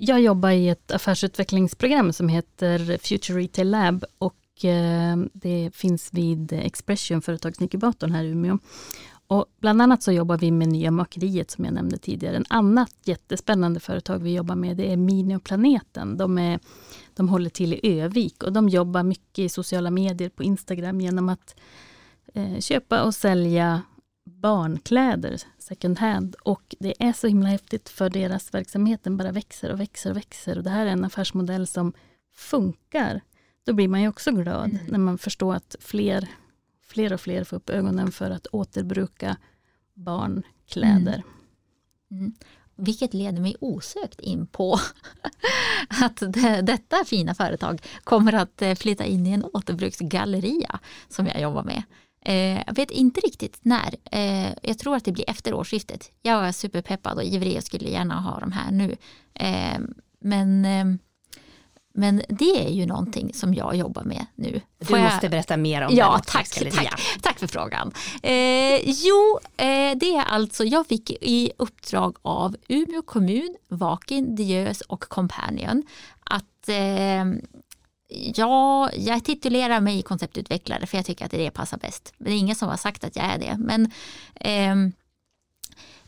Jag 0.02 0.20
jobbar 0.20 0.50
i 0.50 0.68
ett 0.68 0.90
affärsutvecklingsprogram 0.92 2.12
som 2.12 2.28
heter 2.28 2.98
Future 2.98 3.40
Retail 3.40 3.70
Lab 3.70 4.04
och 4.18 4.64
eh, 4.64 5.16
det 5.32 5.70
finns 5.74 6.08
vid 6.12 6.52
Expression, 6.52 7.22
företagsinkubatorn 7.22 8.12
här 8.12 8.24
i 8.24 8.28
Umeå. 8.28 8.58
Och 9.26 9.46
bland 9.60 9.82
annat 9.82 10.02
så 10.02 10.12
jobbar 10.12 10.38
vi 10.38 10.50
med 10.50 10.68
Nya 10.68 10.90
Makeriet 10.90 11.50
som 11.50 11.64
jag 11.64 11.74
nämnde 11.74 11.98
tidigare. 11.98 12.36
En 12.36 12.44
annat 12.48 12.94
jättespännande 13.04 13.80
företag 13.80 14.18
vi 14.18 14.34
jobbar 14.34 14.54
med 14.54 14.76
det 14.76 14.92
är 14.92 14.96
Minioplaneten. 14.96 16.16
De, 16.16 16.38
är, 16.38 16.60
de 17.14 17.28
håller 17.28 17.50
till 17.50 17.72
i 17.72 18.00
Övik 18.00 18.42
och 18.42 18.52
de 18.52 18.68
jobbar 18.68 19.02
mycket 19.02 19.38
i 19.38 19.48
sociala 19.48 19.90
medier 19.90 20.28
på 20.28 20.42
Instagram 20.42 21.00
genom 21.00 21.28
att 21.28 21.54
eh, 22.34 22.58
köpa 22.58 23.02
och 23.02 23.14
sälja 23.14 23.82
barnkläder 24.24 25.36
second 25.58 25.98
hand 25.98 26.34
och 26.34 26.74
det 26.78 27.02
är 27.02 27.12
så 27.12 27.26
himla 27.26 27.48
häftigt 27.48 27.88
för 27.88 28.10
deras 28.10 28.54
verksamhet, 28.54 29.04
den 29.04 29.16
bara 29.16 29.32
växer 29.32 29.72
och 29.72 29.80
växer 29.80 30.10
och 30.10 30.16
växer 30.16 30.58
och 30.58 30.64
det 30.64 30.70
här 30.70 30.86
är 30.86 30.90
en 30.90 31.04
affärsmodell 31.04 31.66
som 31.66 31.92
funkar. 32.34 33.20
Då 33.64 33.72
blir 33.72 33.88
man 33.88 34.02
ju 34.02 34.08
också 34.08 34.32
glad 34.32 34.70
mm. 34.70 34.86
när 34.88 34.98
man 34.98 35.18
förstår 35.18 35.54
att 35.54 35.76
fler, 35.80 36.28
fler 36.82 37.12
och 37.12 37.20
fler 37.20 37.44
får 37.44 37.56
upp 37.56 37.70
ögonen 37.70 38.12
för 38.12 38.30
att 38.30 38.46
återbruka 38.46 39.36
barnkläder. 39.94 41.14
Mm. 41.14 41.24
Mm. 42.10 42.34
vilket 42.76 43.14
leder 43.14 43.40
mig 43.40 43.56
osökt 43.60 44.20
in 44.20 44.46
på 44.46 44.80
att 46.02 46.22
det, 46.28 46.62
detta 46.62 47.04
fina 47.06 47.34
företag 47.34 47.82
kommer 48.04 48.32
att 48.32 48.62
eh, 48.62 48.74
flytta 48.74 49.04
in 49.04 49.26
i 49.26 49.30
en 49.30 49.44
återbruksgalleria 49.44 50.80
som 51.08 51.26
jag 51.26 51.40
jobbar 51.40 51.62
med. 51.62 51.82
Eh, 52.24 52.62
jag 52.66 52.74
vet 52.74 52.90
inte 52.90 53.20
riktigt 53.20 53.58
när. 53.62 53.94
Eh, 54.12 54.52
jag 54.62 54.78
tror 54.78 54.96
att 54.96 55.04
det 55.04 55.12
blir 55.12 55.30
efter 55.30 55.54
årsskiftet. 55.54 56.10
Jag 56.22 56.46
är 56.46 56.52
superpeppad 56.52 57.16
och 57.16 57.24
ivrig 57.24 57.56
och 57.56 57.64
skulle 57.64 57.88
gärna 57.88 58.20
ha 58.20 58.40
de 58.40 58.52
här 58.52 58.70
nu. 58.70 58.96
Eh, 59.34 59.78
men 60.20 60.66
men 61.94 62.22
det 62.28 62.66
är 62.66 62.70
ju 62.70 62.86
någonting 62.86 63.34
som 63.34 63.54
jag 63.54 63.76
jobbar 63.76 64.02
med 64.02 64.26
nu. 64.34 64.60
Du 64.78 64.98
måste 64.98 65.28
berätta 65.28 65.56
mer 65.56 65.82
om 65.82 65.96
ja, 65.96 66.12
den. 66.12 66.22
Tack, 66.26 66.48
tack, 66.48 67.00
tack 67.22 67.38
för 67.38 67.46
frågan. 67.46 67.92
Eh, 68.22 68.80
jo, 68.84 69.38
eh, 69.56 69.96
det 69.96 70.16
är 70.16 70.24
alltså, 70.24 70.64
jag 70.64 70.86
fick 70.86 71.10
i 71.10 71.52
uppdrag 71.58 72.16
av 72.22 72.56
Umeå 72.68 73.02
kommun, 73.02 73.56
Vakin, 73.68 74.36
Diös 74.36 74.80
och 74.80 75.00
Companion 75.00 75.82
att 76.24 76.68
eh, 76.68 77.24
Ja, 78.10 78.90
jag 78.92 79.24
titulerar 79.24 79.80
mig 79.80 80.02
konceptutvecklare 80.02 80.86
för 80.86 80.98
jag 80.98 81.06
tycker 81.06 81.24
att 81.24 81.30
det 81.30 81.50
passar 81.50 81.78
bäst. 81.78 82.12
Men 82.18 82.24
det 82.30 82.36
är 82.36 82.38
ingen 82.38 82.56
som 82.56 82.68
har 82.68 82.76
sagt 82.76 83.04
att 83.04 83.16
jag 83.16 83.24
är 83.24 83.38
det. 83.38 83.56
Men 83.58 83.92
eh, 84.34 84.92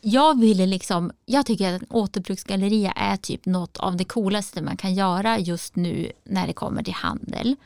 jag 0.00 0.40
ville 0.40 0.66
liksom, 0.66 1.12
jag 1.26 1.46
tycker 1.46 1.74
att 1.74 1.82
en 1.82 1.86
återbruksgalleria 1.90 2.92
är 2.92 3.16
typ 3.16 3.46
något 3.46 3.76
av 3.76 3.96
det 3.96 4.04
coolaste 4.04 4.62
man 4.62 4.76
kan 4.76 4.94
göra 4.94 5.38
just 5.38 5.76
nu 5.76 6.12
när 6.24 6.46
det 6.46 6.52
kommer 6.52 6.82
till 6.82 6.94
handel. 6.94 7.56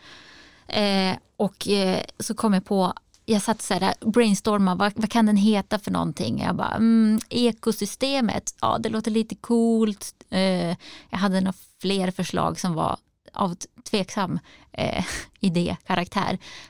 Eh, 0.68 1.16
och 1.37 1.68
eh, 1.68 2.03
så 2.18 2.34
kom 2.34 2.55
jag 2.55 2.64
på, 2.64 2.93
jag 3.24 3.43
satt 3.43 3.62
så 3.62 3.74
här 3.74 3.95
brainstorma, 4.01 4.74
vad, 4.74 4.93
vad 4.97 5.11
kan 5.11 5.26
den 5.26 5.37
heta 5.37 5.78
för 5.78 5.91
någonting? 5.91 6.43
Jag 6.43 6.57
bara, 6.57 6.74
mm, 6.74 7.20
ekosystemet, 7.28 8.55
ja 8.61 8.78
det 8.78 8.89
låter 8.89 9.11
lite 9.11 9.34
coolt. 9.34 10.14
Eh, 10.30 10.76
jag 11.11 11.18
hade 11.18 11.41
några 11.41 11.59
fler 11.80 12.11
förslag 12.11 12.61
som 12.61 12.74
var 12.74 12.97
av 13.37 13.57
tveksam 13.91 14.39
eh, 14.72 15.05
idé, 15.41 15.76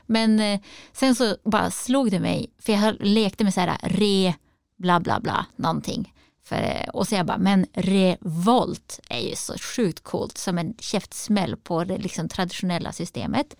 Men 0.05 0.39
eh, 0.39 0.59
sen 0.93 1.15
så 1.15 1.37
bara 1.43 1.71
slog 1.71 2.11
det 2.11 2.19
mig, 2.19 2.51
för 2.59 2.73
jag 2.73 2.95
lekte 2.99 3.43
med 3.43 3.53
så 3.53 3.59
här 3.59 3.77
re 3.81 4.33
bla 4.77 4.99
bla 4.99 5.19
bla 5.19 5.45
någonting. 5.55 6.13
För, 6.43 6.55
eh, 6.55 6.89
och 6.89 7.07
så 7.07 7.15
jag 7.15 7.25
bara, 7.25 7.37
men 7.37 7.65
revolt 7.73 8.99
är 9.09 9.19
ju 9.19 9.35
så 9.35 9.53
sjukt 9.57 10.03
coolt 10.03 10.37
som 10.37 10.57
en 10.57 10.73
käftsmäll 10.79 11.55
på 11.55 11.83
det 11.83 11.97
liksom 11.97 12.29
traditionella 12.29 12.91
systemet. 12.91 13.55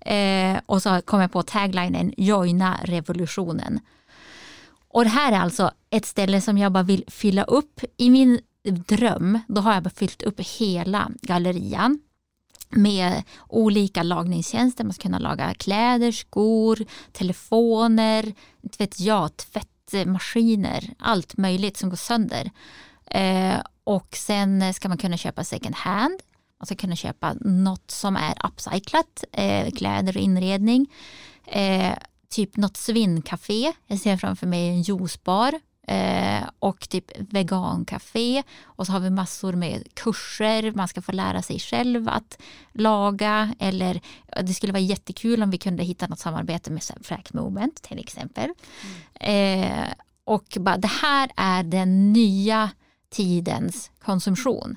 Eh, 0.00 0.58
och 0.66 0.82
så 0.82 1.02
kom 1.04 1.20
jag 1.20 1.32
på 1.32 1.42
taglinen 1.42 2.14
joina 2.16 2.78
revolutionen. 2.82 3.80
Och 4.88 5.04
det 5.04 5.10
här 5.10 5.32
är 5.32 5.36
alltså 5.36 5.70
ett 5.90 6.06
ställe 6.06 6.40
som 6.40 6.58
jag 6.58 6.72
bara 6.72 6.82
vill 6.82 7.04
fylla 7.08 7.44
upp. 7.44 7.80
I 7.96 8.10
min 8.10 8.40
dröm, 8.62 9.38
då 9.48 9.60
har 9.60 9.74
jag 9.74 9.82
bara 9.82 9.90
fyllt 9.90 10.22
upp 10.22 10.40
hela 10.40 11.10
gallerian 11.22 11.98
med 12.70 13.22
olika 13.48 14.02
lagningstjänster. 14.02 14.84
Man 14.84 14.92
ska 14.92 15.02
kunna 15.02 15.18
laga 15.18 15.54
kläder, 15.54 16.12
skor, 16.12 16.78
telefoner, 17.12 18.32
vet 18.78 19.00
jag, 19.00 19.30
tvättmaskiner, 19.36 20.94
allt 20.98 21.36
möjligt 21.36 21.76
som 21.76 21.90
går 21.90 21.96
sönder. 21.96 22.50
Eh, 23.10 23.60
och 23.84 24.16
sen 24.16 24.74
ska 24.74 24.88
man 24.88 24.98
kunna 24.98 25.16
köpa 25.16 25.44
second 25.44 25.74
hand. 25.74 26.20
Man 26.58 26.66
ska 26.66 26.74
kunna 26.74 26.96
köpa 26.96 27.34
något 27.40 27.90
som 27.90 28.16
är 28.16 28.34
upcyclat, 28.46 29.24
eh, 29.32 29.70
kläder 29.70 30.16
och 30.16 30.22
inredning. 30.22 30.86
Eh, 31.46 31.92
typ 32.28 32.56
något 32.56 32.76
svincafé. 32.76 33.72
Jag 33.86 33.98
ser 33.98 34.16
framför 34.16 34.46
mig 34.46 34.68
en 34.68 34.82
juicebar 34.82 35.60
eh, 35.88 36.48
och 36.58 36.88
typ 36.88 37.10
vegancafé. 37.32 38.42
Och 38.64 38.86
så 38.86 38.92
har 38.92 39.00
vi 39.00 39.10
massor 39.10 39.52
med 39.52 39.94
kurser. 39.94 40.72
Man 40.72 40.88
ska 40.88 41.02
få 41.02 41.12
lära 41.12 41.42
sig 41.42 41.58
själv 41.58 42.08
att 42.08 42.38
laga. 42.72 43.54
Eller 43.58 44.00
det 44.42 44.54
skulle 44.54 44.72
vara 44.72 44.80
jättekul 44.80 45.42
om 45.42 45.50
vi 45.50 45.58
kunde 45.58 45.82
hitta 45.82 46.06
något 46.06 46.18
samarbete 46.18 46.70
med 46.70 46.82
Frack 47.02 47.32
Movement 47.32 47.82
till 47.82 47.98
exempel. 47.98 48.50
Mm. 49.20 49.62
Eh, 49.62 49.88
och 50.24 50.56
bara, 50.60 50.76
det 50.76 50.90
här 51.02 51.30
är 51.36 51.62
den 51.62 52.12
nya 52.12 52.70
tidens 53.10 53.90
konsumtion. 53.98 54.76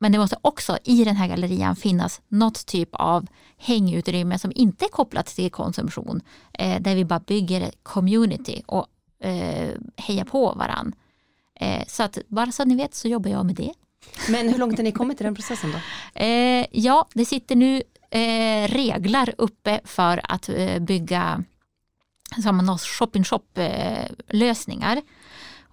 Men 0.00 0.12
det 0.12 0.18
måste 0.18 0.36
också 0.42 0.78
i 0.84 1.04
den 1.04 1.16
här 1.16 1.28
gallerian 1.28 1.76
finnas 1.76 2.20
något 2.28 2.66
typ 2.66 2.88
av 2.92 3.26
hängutrymme 3.56 4.38
som 4.38 4.52
inte 4.54 4.84
är 4.84 4.88
kopplat 4.88 5.26
till 5.26 5.50
konsumtion. 5.50 6.20
Eh, 6.52 6.82
där 6.82 6.94
vi 6.94 7.04
bara 7.04 7.20
bygger 7.20 7.70
community 7.82 8.62
och 8.66 8.86
eh, 9.24 9.74
heja 9.96 10.24
på 10.24 10.52
varann. 10.52 10.94
Eh, 11.60 11.84
så 11.88 12.02
att 12.02 12.18
bara 12.28 12.52
så 12.52 12.62
att 12.62 12.68
ni 12.68 12.76
vet 12.76 12.94
så 12.94 13.08
jobbar 13.08 13.30
jag 13.30 13.46
med 13.46 13.54
det. 13.54 13.72
Men 14.28 14.48
hur 14.48 14.58
långt 14.58 14.76
har 14.76 14.84
ni 14.84 14.92
kommit 14.92 15.20
i 15.20 15.24
den 15.24 15.34
processen 15.34 15.72
då? 15.72 15.78
Eh, 16.20 16.66
ja, 16.70 17.08
det 17.14 17.24
sitter 17.24 17.56
nu 17.56 17.82
eh, 18.10 18.68
reglar 18.68 19.34
uppe 19.38 19.80
för 19.84 20.20
att 20.24 20.48
eh, 20.48 20.78
bygga 20.78 21.44
shop-in 22.78 23.24
shop 23.24 23.42
eh. 23.54 24.08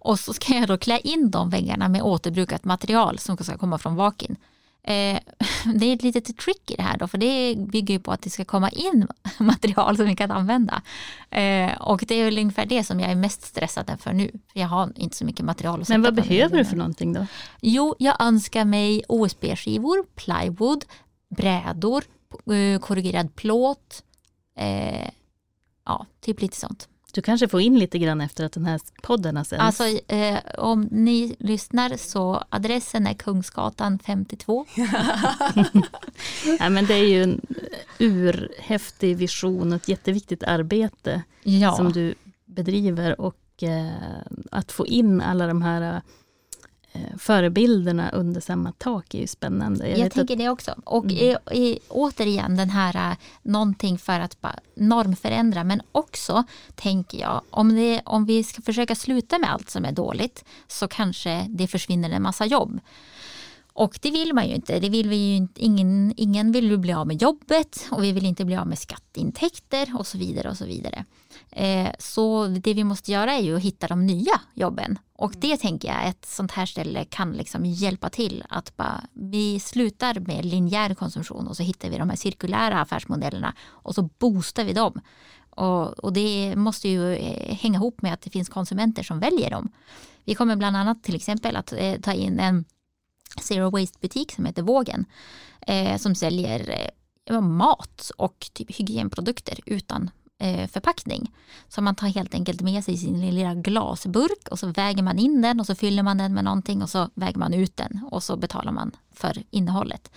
Och 0.03 0.19
så 0.19 0.33
ska 0.33 0.53
jag 0.53 0.67
då 0.67 0.77
klä 0.77 0.99
in 0.99 1.31
de 1.31 1.49
väggarna 1.49 1.89
med 1.89 2.01
återbrukat 2.01 2.65
material 2.65 3.19
som 3.19 3.37
ska 3.37 3.57
komma 3.57 3.77
från 3.77 3.95
Vakin. 3.95 4.35
Eh, 4.83 5.19
det 5.75 5.85
är 5.85 5.93
ett 5.93 6.03
litet 6.03 6.37
trick 6.37 6.71
i 6.71 6.75
det 6.75 6.81
här 6.81 6.97
då, 6.97 7.07
för 7.07 7.17
det 7.17 7.55
bygger 7.57 7.93
ju 7.93 7.99
på 7.99 8.11
att 8.11 8.21
det 8.21 8.29
ska 8.29 8.45
komma 8.45 8.69
in 8.69 9.07
material 9.39 9.97
som 9.97 10.05
vi 10.05 10.15
kan 10.15 10.31
använda. 10.31 10.81
Eh, 11.29 11.81
och 11.81 12.03
det 12.07 12.15
är 12.15 12.25
väl 12.25 12.37
ungefär 12.37 12.65
det 12.65 12.83
som 12.83 12.99
jag 12.99 13.11
är 13.11 13.15
mest 13.15 13.41
stressad 13.41 13.97
för 13.99 14.13
nu. 14.13 14.31
Jag 14.53 14.67
har 14.67 14.91
inte 14.95 15.17
så 15.17 15.25
mycket 15.25 15.45
material. 15.45 15.81
Att 15.81 15.89
Men 15.89 16.01
vad 16.01 16.15
behöver 16.15 16.57
du 16.57 16.65
för 16.65 16.75
någonting 16.75 17.13
då? 17.13 17.25
Jo, 17.61 17.95
jag 17.99 18.21
önskar 18.21 18.65
mig 18.65 19.03
OSB-skivor, 19.07 20.05
plywood, 20.15 20.85
brädor, 21.29 22.03
eh, 22.53 22.79
korrigerad 22.79 23.35
plåt, 23.35 24.03
ja, 25.85 26.05
typ 26.21 26.41
lite 26.41 26.57
sånt. 26.57 26.87
Du 27.13 27.21
kanske 27.21 27.47
får 27.47 27.61
in 27.61 27.79
lite 27.79 27.99
grann 27.99 28.21
efter 28.21 28.45
att 28.45 28.51
den 28.51 28.65
här 28.65 28.79
podden 29.01 29.37
har 29.37 29.43
sänts. 29.43 29.81
Alltså 29.81 30.13
eh, 30.13 30.37
om 30.57 30.87
ni 30.91 31.35
lyssnar 31.39 31.97
så 31.97 32.43
adressen 32.49 33.07
är 33.07 33.13
Kungsgatan 33.13 33.99
52. 33.99 34.65
ja, 36.59 36.69
men 36.69 36.85
det 36.85 36.93
är 36.93 37.07
ju 37.07 37.23
en 37.23 37.41
urhäftig 37.99 39.17
vision 39.17 39.71
och 39.71 39.75
ett 39.75 39.87
jätteviktigt 39.87 40.43
arbete 40.43 41.23
ja. 41.43 41.75
som 41.75 41.91
du 41.91 42.15
bedriver 42.45 43.21
och 43.21 43.63
eh, 43.63 43.91
att 44.51 44.71
få 44.71 44.87
in 44.87 45.21
alla 45.21 45.47
de 45.47 45.61
här 45.61 45.81
Eh, 45.81 46.01
förebilderna 47.17 48.09
under 48.09 48.41
samma 48.41 48.71
tak 48.71 49.13
är 49.13 49.19
ju 49.19 49.27
spännande. 49.27 49.89
Jag, 49.89 49.99
jag 49.99 50.11
tänker 50.11 50.33
att... 50.33 50.39
det 50.39 50.49
också. 50.49 50.75
Och 50.83 51.05
mm. 51.05 51.17
i, 51.17 51.37
i, 51.51 51.79
återigen 51.87 52.57
den 52.57 52.69
här 52.69 53.11
eh, 53.11 53.17
någonting 53.41 53.97
för 53.97 54.19
att 54.19 54.37
normförändra 54.75 55.63
men 55.63 55.81
också 55.91 56.43
tänker 56.75 57.19
jag 57.19 57.41
om, 57.49 57.75
det, 57.75 58.01
om 58.05 58.25
vi 58.25 58.43
ska 58.43 58.61
försöka 58.61 58.95
sluta 58.95 59.39
med 59.39 59.51
allt 59.51 59.69
som 59.69 59.85
är 59.85 59.91
dåligt 59.91 60.45
så 60.67 60.87
kanske 60.87 61.45
det 61.49 61.67
försvinner 61.67 62.09
en 62.09 62.21
massa 62.21 62.45
jobb. 62.45 62.79
Och 63.73 63.99
det 64.01 64.11
vill 64.11 64.33
man 64.33 64.47
ju 64.47 64.55
inte. 64.55 64.79
Det 64.79 64.89
vill 64.89 65.09
vi 65.09 65.15
ju 65.15 65.35
inte. 65.35 65.65
Ingen, 65.65 66.13
ingen 66.17 66.51
vill 66.51 66.71
ju 66.71 66.77
bli 66.77 66.93
av 66.93 67.07
med 67.07 67.21
jobbet 67.21 67.87
och 67.91 68.03
vi 68.03 68.11
vill 68.11 68.25
inte 68.25 68.45
bli 68.45 68.55
av 68.55 68.67
med 68.67 68.79
skatteintäkter 68.79 69.95
och 69.99 70.07
så 70.07 70.17
vidare. 70.17 70.49
och 70.49 70.57
Så 70.57 70.65
vidare. 70.65 71.05
Eh, 71.51 71.91
så 71.99 72.47
det 72.47 72.73
vi 72.73 72.83
måste 72.83 73.11
göra 73.11 73.33
är 73.33 73.41
ju 73.41 73.55
att 73.55 73.61
hitta 73.61 73.87
de 73.87 74.05
nya 74.05 74.41
jobben. 74.53 74.99
Och 75.13 75.33
det 75.37 75.57
tänker 75.57 75.87
jag, 75.87 76.07
ett 76.07 76.25
sånt 76.25 76.51
här 76.51 76.65
ställe 76.65 77.05
kan 77.05 77.31
liksom 77.31 77.65
hjälpa 77.65 78.09
till 78.09 78.43
att 78.49 78.77
bara, 78.77 79.03
vi 79.13 79.59
slutar 79.59 80.19
med 80.19 80.45
linjär 80.45 80.93
konsumtion 80.93 81.47
och 81.47 81.57
så 81.57 81.63
hittar 81.63 81.89
vi 81.89 81.97
de 81.97 82.09
här 82.09 82.17
cirkulära 82.17 82.81
affärsmodellerna 82.81 83.55
och 83.61 83.95
så 83.95 84.01
boostar 84.01 84.63
vi 84.63 84.73
dem. 84.73 85.01
Och, 85.49 85.87
och 85.87 86.13
det 86.13 86.55
måste 86.55 86.89
ju 86.89 87.15
eh, 87.15 87.55
hänga 87.55 87.77
ihop 87.77 88.01
med 88.01 88.13
att 88.13 88.21
det 88.21 88.29
finns 88.29 88.49
konsumenter 88.49 89.03
som 89.03 89.19
väljer 89.19 89.49
dem. 89.49 89.71
Vi 90.25 90.35
kommer 90.35 90.55
bland 90.55 90.77
annat 90.77 91.03
till 91.03 91.15
exempel 91.15 91.55
att 91.55 91.73
eh, 91.73 91.99
ta 92.01 92.13
in 92.13 92.39
en 92.39 92.65
Zero 93.41 93.69
Waste-butik 93.69 94.31
som 94.31 94.45
heter 94.45 94.61
Vågen 94.61 95.05
som 95.97 96.15
säljer 96.15 96.91
mat 97.41 98.11
och 98.17 98.49
typ 98.53 98.79
hygienprodukter 98.79 99.59
utan 99.65 100.09
Eh, 100.41 100.67
förpackning. 100.67 101.31
Så 101.67 101.81
man 101.81 101.95
tar 101.95 102.07
helt 102.07 102.33
enkelt 102.33 102.61
med 102.61 102.83
sig 102.83 102.97
sin 102.97 103.21
lilla 103.21 103.55
glasburk 103.55 104.47
och 104.51 104.59
så 104.59 104.67
väger 104.67 105.03
man 105.03 105.19
in 105.19 105.41
den 105.41 105.59
och 105.59 105.65
så 105.65 105.75
fyller 105.75 106.03
man 106.03 106.17
den 106.17 106.33
med 106.33 106.43
någonting 106.43 106.81
och 106.81 106.89
så 106.89 107.09
väger 107.13 107.39
man 107.39 107.53
ut 107.53 107.77
den 107.77 108.07
och 108.11 108.23
så 108.23 108.37
betalar 108.37 108.71
man 108.71 108.91
för 109.11 109.43
innehållet. 109.49 110.11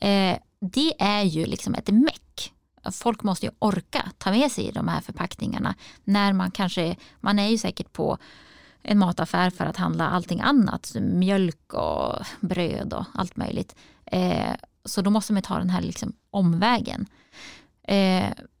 Eh, 0.00 0.36
det 0.60 1.02
är 1.02 1.22
ju 1.22 1.46
liksom 1.46 1.74
ett 1.74 1.88
meck 1.88 2.52
folk 2.92 3.22
måste 3.22 3.46
ju 3.46 3.52
orka 3.58 4.10
ta 4.18 4.30
med 4.30 4.52
sig 4.52 4.72
de 4.72 4.88
här 4.88 5.00
förpackningarna 5.00 5.74
när 6.04 6.32
man 6.32 6.50
kanske, 6.50 6.96
man 7.20 7.38
är 7.38 7.48
ju 7.48 7.58
säkert 7.58 7.92
på 7.92 8.18
en 8.82 8.98
mataffär 8.98 9.50
för 9.50 9.64
att 9.64 9.76
handla 9.76 10.08
allting 10.08 10.40
annat, 10.40 10.96
mjölk 11.00 11.72
och 11.72 12.26
bröd 12.40 12.92
och 12.92 13.04
allt 13.14 13.36
möjligt. 13.36 13.74
Eh, 14.04 14.54
så 14.84 15.02
då 15.02 15.10
måste 15.10 15.32
man 15.32 15.42
ta 15.42 15.58
den 15.58 15.70
här 15.70 15.82
liksom 15.82 16.12
omvägen. 16.30 17.06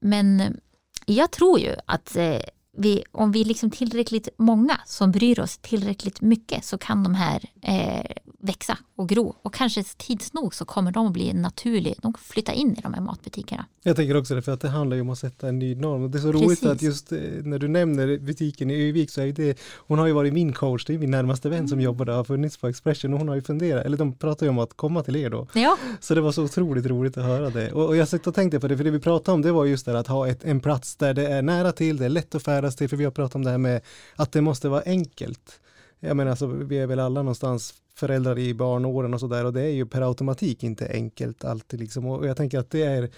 Men 0.00 0.60
jag 1.06 1.30
tror 1.30 1.58
ju 1.60 1.74
att 1.86 2.16
eh, 2.16 2.38
vi, 2.76 3.04
om 3.12 3.32
vi 3.32 3.40
är 3.40 3.44
liksom 3.44 3.70
tillräckligt 3.70 4.28
många 4.36 4.80
som 4.86 5.12
bryr 5.12 5.40
oss 5.40 5.58
tillräckligt 5.58 6.20
mycket 6.20 6.64
så 6.64 6.78
kan 6.78 7.02
de 7.02 7.14
här 7.14 7.50
eh, 7.62 8.16
växa 8.40 8.78
och 8.96 9.08
gro. 9.08 9.34
Och 9.42 9.54
kanske 9.54 9.84
tids 9.96 10.32
nog 10.32 10.54
så 10.54 10.64
kommer 10.64 10.92
de 10.92 11.06
att 11.06 11.12
bli 11.12 11.32
naturligt, 11.32 12.02
de 12.02 12.14
flytta 12.14 12.52
in 12.52 12.76
i 12.78 12.80
de 12.82 12.94
här 12.94 13.00
matbutikerna. 13.00 13.66
Jag 13.82 13.96
tänker 13.96 14.16
också 14.16 14.34
det, 14.34 14.42
för 14.42 14.52
att 14.52 14.60
det 14.60 14.68
handlar 14.68 14.94
ju 14.96 15.00
om 15.00 15.10
att 15.10 15.18
sätta 15.18 15.48
en 15.48 15.58
ny 15.58 15.74
norm. 15.74 16.02
Och 16.02 16.10
det 16.10 16.18
är 16.18 16.20
så 16.20 16.32
Precis. 16.32 16.46
roligt 16.46 16.64
att 16.64 16.82
just 16.82 17.12
eh, 17.12 17.18
när 17.42 17.58
du 17.58 17.68
nämner 17.68 18.18
butiken 18.18 18.70
i 18.70 18.88
Övik 18.88 19.10
så 19.10 19.20
är 19.20 19.32
det, 19.32 19.58
hon 19.76 19.98
har 19.98 20.06
ju 20.06 20.12
varit 20.12 20.32
min 20.32 20.52
coach, 20.52 20.84
det 20.84 20.94
är 20.94 20.98
min 20.98 21.10
närmaste 21.10 21.48
vän 21.48 21.68
som 21.68 21.78
mm. 21.78 21.84
jobbar 21.84 22.04
där, 22.04 22.12
har 22.12 22.24
funnits 22.24 22.56
på 22.56 22.68
Expression 22.68 23.12
och 23.12 23.18
hon 23.18 23.28
har 23.28 23.34
ju 23.34 23.42
funderat, 23.42 23.86
eller 23.86 23.96
de 23.96 24.12
pratar 24.12 24.46
ju 24.46 24.50
om 24.50 24.58
att 24.58 24.76
komma 24.76 25.02
till 25.02 25.16
er 25.16 25.30
då. 25.30 25.46
Ja. 25.52 25.76
Så 26.00 26.14
det 26.14 26.20
var 26.20 26.32
så 26.32 26.44
otroligt 26.44 26.86
roligt 26.86 27.18
att 27.18 27.24
höra 27.24 27.50
det. 27.50 27.72
Och, 27.72 27.86
och 27.86 27.96
jag 27.96 28.08
satt 28.08 28.26
och 28.26 28.34
tänkte 28.34 28.60
på 28.60 28.68
det, 28.68 28.76
för 28.76 28.84
det 28.84 28.90
vi 28.90 29.00
pratade 29.00 29.34
om 29.34 29.42
det 29.42 29.52
var 29.52 29.64
just 29.64 29.86
det 29.86 29.98
att 29.98 30.06
ha 30.06 30.28
ett, 30.28 30.44
en 30.44 30.60
plats 30.60 30.96
där 30.96 31.14
det 31.14 31.26
är 31.26 31.42
nära 31.42 31.72
till, 31.72 31.96
det 31.96 32.04
är 32.04 32.08
lätt 32.08 32.34
att 32.34 32.42
färdas 32.42 32.63
till, 32.70 32.88
för 32.88 32.96
vi 32.96 33.04
har 33.04 33.10
pratat 33.10 33.34
om 33.34 33.44
det 33.44 33.50
här 33.50 33.58
med 33.58 33.80
att 34.16 34.32
det 34.32 34.40
måste 34.40 34.68
vara 34.68 34.82
enkelt. 34.86 35.60
Jag 36.00 36.16
menar, 36.16 36.30
alltså, 36.30 36.46
vi 36.46 36.78
är 36.78 36.86
väl 36.86 37.00
alla 37.00 37.22
någonstans 37.22 37.74
föräldrar 37.94 38.38
i 38.38 38.54
barnåren 38.54 39.14
och 39.14 39.20
sådär 39.20 39.44
och 39.44 39.52
det 39.52 39.62
är 39.62 39.70
ju 39.70 39.86
per 39.86 40.08
automatik 40.08 40.62
inte 40.62 40.88
enkelt 40.92 41.44
alltid 41.44 41.80
liksom 41.80 42.06
och 42.06 42.26
jag 42.26 42.36
tänker 42.36 42.58
att 42.58 42.70
det 42.70 42.82
är 42.82 43.10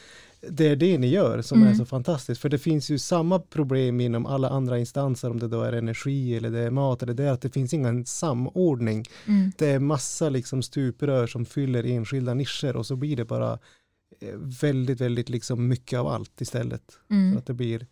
det 0.49 0.69
är 0.69 0.77
det 0.77 0.99
ni 0.99 1.07
gör 1.07 1.43
som 1.43 1.59
mm. 1.59 1.73
är 1.73 1.75
så 1.75 1.85
fantastiskt 1.85 2.41
för 2.41 2.49
det 2.49 2.59
finns 2.59 2.91
ju 2.91 2.99
samma 2.99 3.39
problem 3.39 4.01
inom 4.01 4.27
alla 4.27 4.49
andra 4.49 4.79
instanser 4.79 5.31
om 5.31 5.39
det 5.39 5.49
då 5.49 5.63
är 5.63 5.73
energi 5.73 6.37
eller 6.37 6.51
det 6.51 6.59
är 6.59 6.71
mat 6.71 7.03
eller 7.03 7.15
det 7.15 7.25
är 7.25 7.33
att 7.33 7.41
det 7.41 7.51
finns 7.51 7.75
ingen 7.75 8.07
samordning. 8.07 9.05
Mm. 9.27 9.53
Det 9.59 9.67
är 9.67 9.79
massa 9.79 10.29
liksom 10.29 10.63
stuprör 10.63 11.27
som 11.27 11.45
fyller 11.45 11.85
enskilda 11.85 12.35
nischer 12.35 12.77
och 12.77 12.87
så 12.87 12.97
blir 12.97 13.17
det 13.17 13.25
bara 13.25 13.59
eh, 14.21 14.35
väldigt, 14.63 15.01
väldigt 15.01 15.29
liksom 15.29 15.69
mycket 15.69 15.99
av 15.99 16.07
allt 16.07 16.41
istället. 16.41 16.99
Mm. 17.11 17.33
Så 17.33 17.39
att 17.39 17.47
det 17.47 17.55
blir 17.55 17.87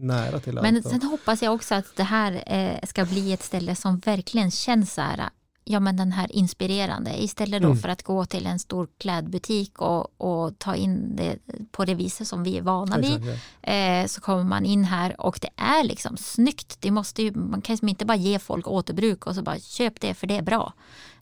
nära 0.00 0.40
till 0.40 0.54
Men 0.54 0.76
allt. 0.76 0.88
Sen 0.88 1.02
hoppas 1.02 1.42
jag 1.42 1.54
också 1.54 1.74
att 1.74 1.96
det 1.96 2.02
här 2.02 2.42
eh, 2.46 2.88
ska 2.88 3.04
bli 3.04 3.32
ett 3.32 3.42
ställe 3.42 3.76
som 3.76 3.98
verkligen 3.98 4.50
känns 4.50 4.94
så 4.94 5.00
här 5.00 5.30
ja, 5.70 5.80
men 5.80 5.96
den 5.96 6.12
här 6.12 6.32
inspirerande 6.32 7.22
istället 7.22 7.62
då 7.62 7.68
mm. 7.68 7.78
för 7.78 7.88
att 7.88 8.02
gå 8.02 8.24
till 8.24 8.46
en 8.46 8.58
stor 8.58 8.88
klädbutik 8.98 9.78
och, 9.78 10.20
och 10.20 10.58
ta 10.58 10.74
in 10.74 11.16
det 11.16 11.38
på 11.70 11.84
det 11.84 11.94
viset 11.94 12.28
som 12.28 12.42
vi 12.42 12.58
är 12.58 12.62
vana 12.62 12.98
vid. 12.98 13.38
Eh, 13.62 14.06
så 14.06 14.20
kommer 14.20 14.44
man 14.44 14.66
in 14.66 14.84
här 14.84 15.20
och 15.20 15.38
det 15.42 15.50
är 15.56 15.84
liksom 15.84 16.16
snyggt. 16.16 16.76
Det 16.80 16.90
måste 16.90 17.22
ju, 17.22 17.32
man 17.34 17.62
kan 17.62 17.88
inte 17.88 18.04
bara 18.04 18.16
ge 18.16 18.38
folk 18.38 18.68
återbruk 18.68 19.26
och 19.26 19.34
så 19.34 19.42
bara 19.42 19.58
köp 19.58 20.00
det 20.00 20.14
för 20.14 20.26
det 20.26 20.36
är 20.36 20.42
bra. 20.42 20.72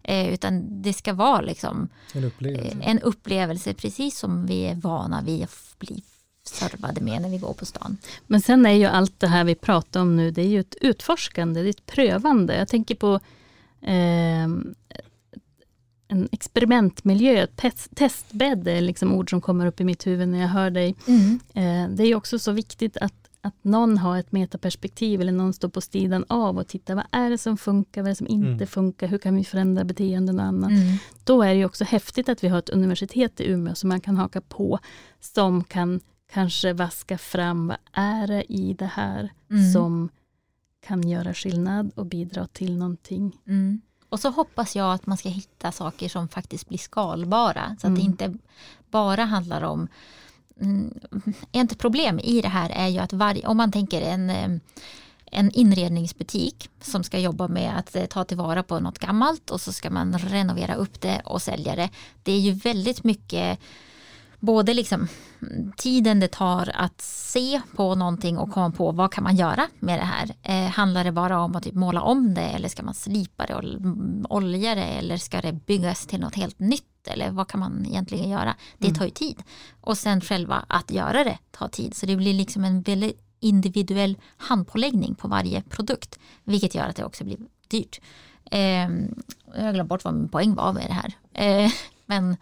Eh, 0.02 0.28
utan 0.28 0.82
det 0.82 0.92
ska 0.92 1.12
vara 1.12 1.40
liksom 1.40 1.88
en 2.12 2.24
upplevelse. 2.24 2.78
Eh, 2.80 2.90
en 2.90 2.98
upplevelse 2.98 3.74
precis 3.74 4.18
som 4.18 4.46
vi 4.46 4.60
är 4.60 4.74
vana 4.74 5.22
vid 5.22 5.42
att 5.44 5.78
bli 5.78 6.02
servade 6.54 7.00
med 7.00 7.22
när 7.22 7.28
vi 7.28 7.38
går 7.38 7.52
på 7.52 7.66
stan. 7.66 7.96
Men 8.26 8.40
sen 8.40 8.66
är 8.66 8.72
ju 8.72 8.84
allt 8.84 9.20
det 9.20 9.28
här 9.28 9.44
vi 9.44 9.54
pratar 9.54 10.00
om 10.00 10.16
nu, 10.16 10.30
det 10.30 10.42
är 10.42 10.48
ju 10.48 10.60
ett 10.60 10.74
utforskande, 10.80 11.62
det 11.62 11.68
är 11.68 11.70
ett 11.70 11.86
prövande. 11.86 12.56
Jag 12.56 12.68
tänker 12.68 12.94
på 12.94 13.14
eh, 13.82 14.48
en 16.08 16.28
experimentmiljö, 16.32 17.46
test, 17.46 17.96
testbädd 17.96 18.68
är 18.68 18.80
liksom 18.80 19.14
ord 19.14 19.30
som 19.30 19.40
kommer 19.40 19.66
upp 19.66 19.80
i 19.80 19.84
mitt 19.84 20.06
huvud 20.06 20.28
när 20.28 20.40
jag 20.40 20.48
hör 20.48 20.70
dig. 20.70 20.94
Mm. 21.06 21.40
Eh, 21.54 21.96
det 21.96 22.04
är 22.04 22.14
också 22.14 22.38
så 22.38 22.52
viktigt 22.52 22.96
att, 22.96 23.30
att 23.40 23.54
någon 23.62 23.98
har 23.98 24.18
ett 24.18 24.32
metaperspektiv 24.32 25.20
eller 25.20 25.32
någon 25.32 25.52
står 25.52 25.68
på 25.68 25.80
sidan 25.80 26.24
av 26.28 26.58
och 26.58 26.68
tittar, 26.68 26.94
vad 26.94 27.04
är 27.10 27.30
det 27.30 27.38
som 27.38 27.56
funkar, 27.56 28.02
vad 28.02 28.08
är 28.08 28.12
det 28.12 28.16
som 28.16 28.26
inte 28.26 28.46
mm. 28.46 28.66
funkar, 28.66 29.06
hur 29.06 29.18
kan 29.18 29.36
vi 29.36 29.44
förändra 29.44 29.84
beteenden 29.84 30.40
och 30.40 30.46
annat. 30.46 30.70
Mm. 30.70 30.96
Då 31.24 31.42
är 31.42 31.54
det 31.54 31.64
också 31.64 31.84
häftigt 31.84 32.28
att 32.28 32.44
vi 32.44 32.48
har 32.48 32.58
ett 32.58 32.70
universitet 32.70 33.40
i 33.40 33.50
Umeå 33.50 33.74
som 33.74 33.88
man 33.88 34.00
kan 34.00 34.16
haka 34.16 34.40
på, 34.40 34.78
som 35.20 35.64
kan 35.64 36.00
kanske 36.32 36.72
vaska 36.72 37.18
fram, 37.18 37.66
vad 37.66 37.78
är 37.92 38.26
det 38.26 38.52
i 38.52 38.74
det 38.74 38.90
här 38.94 39.32
mm. 39.50 39.72
som 39.72 40.08
kan 40.80 41.08
göra 41.08 41.34
skillnad 41.34 41.90
och 41.94 42.06
bidra 42.06 42.46
till 42.46 42.76
någonting. 42.76 43.36
Mm. 43.46 43.80
Och 44.08 44.20
så 44.20 44.30
hoppas 44.30 44.76
jag 44.76 44.92
att 44.92 45.06
man 45.06 45.16
ska 45.16 45.28
hitta 45.28 45.72
saker 45.72 46.08
som 46.08 46.28
faktiskt 46.28 46.68
blir 46.68 46.78
skalbara. 46.78 47.76
Så 47.80 47.86
att 47.86 47.94
det 47.94 48.00
mm. 48.00 48.12
inte 48.12 48.34
bara 48.90 49.24
handlar 49.24 49.62
om 49.62 49.88
mm, 50.60 51.00
ett 51.52 51.78
problem 51.78 52.20
i 52.20 52.40
det 52.40 52.48
här 52.48 52.70
är 52.70 52.88
ju 52.88 52.98
att 52.98 53.12
varje, 53.12 53.46
om 53.46 53.56
man 53.56 53.72
tänker 53.72 54.02
en, 54.02 54.30
en 55.24 55.50
inredningsbutik 55.50 56.70
som 56.80 57.04
ska 57.04 57.18
jobba 57.18 57.48
med 57.48 57.78
att 57.78 57.96
eh, 57.96 58.04
ta 58.04 58.24
tillvara 58.24 58.62
på 58.62 58.80
något 58.80 58.98
gammalt 58.98 59.50
och 59.50 59.60
så 59.60 59.72
ska 59.72 59.90
man 59.90 60.18
renovera 60.18 60.74
upp 60.74 61.00
det 61.00 61.20
och 61.24 61.42
sälja 61.42 61.76
det. 61.76 61.90
Det 62.22 62.32
är 62.32 62.40
ju 62.40 62.52
väldigt 62.52 63.04
mycket 63.04 63.58
både 64.40 64.74
liksom 64.74 65.08
tiden 65.76 66.20
det 66.20 66.28
tar 66.28 66.70
att 66.74 67.00
se 67.00 67.60
på 67.76 67.94
någonting 67.94 68.38
och 68.38 68.52
komma 68.52 68.70
på 68.70 68.92
vad 68.92 69.12
kan 69.12 69.24
man 69.24 69.36
göra 69.36 69.68
med 69.78 69.98
det 69.98 70.04
här. 70.04 70.34
Eh, 70.42 70.70
handlar 70.70 71.04
det 71.04 71.12
bara 71.12 71.40
om 71.40 71.56
att 71.56 71.62
typ 71.62 71.74
måla 71.74 72.02
om 72.02 72.34
det 72.34 72.42
eller 72.42 72.68
ska 72.68 72.82
man 72.82 72.94
slipa 72.94 73.46
det 73.46 73.54
och 73.54 73.64
olja 74.36 74.74
det 74.74 74.84
eller 74.84 75.16
ska 75.16 75.40
det 75.40 75.52
byggas 75.52 76.06
till 76.06 76.20
något 76.20 76.34
helt 76.34 76.58
nytt 76.58 77.08
eller 77.08 77.30
vad 77.30 77.48
kan 77.48 77.60
man 77.60 77.86
egentligen 77.86 78.30
göra? 78.30 78.54
Det 78.78 78.86
mm. 78.86 78.98
tar 78.98 79.04
ju 79.04 79.10
tid. 79.10 79.42
Och 79.80 79.98
sen 79.98 80.20
själva 80.20 80.64
att 80.68 80.90
göra 80.90 81.24
det 81.24 81.38
tar 81.50 81.68
tid 81.68 81.94
så 81.94 82.06
det 82.06 82.16
blir 82.16 82.34
liksom 82.34 82.64
en 82.64 82.82
väldigt 82.82 83.20
individuell 83.40 84.18
handpåläggning 84.36 85.14
på 85.14 85.28
varje 85.28 85.62
produkt 85.62 86.18
vilket 86.44 86.74
gör 86.74 86.84
att 86.84 86.96
det 86.96 87.04
också 87.04 87.24
blir 87.24 87.38
dyrt. 87.68 88.00
Eh, 88.50 88.88
jag 89.56 89.64
har 89.64 89.72
glömt 89.72 89.88
bort 89.88 90.04
vad 90.04 90.14
min 90.14 90.28
poäng 90.28 90.54
var 90.54 90.72
med 90.72 90.86
det 90.86 90.92
här. 90.92 91.12
Eh, 91.32 91.70
men 92.06 92.36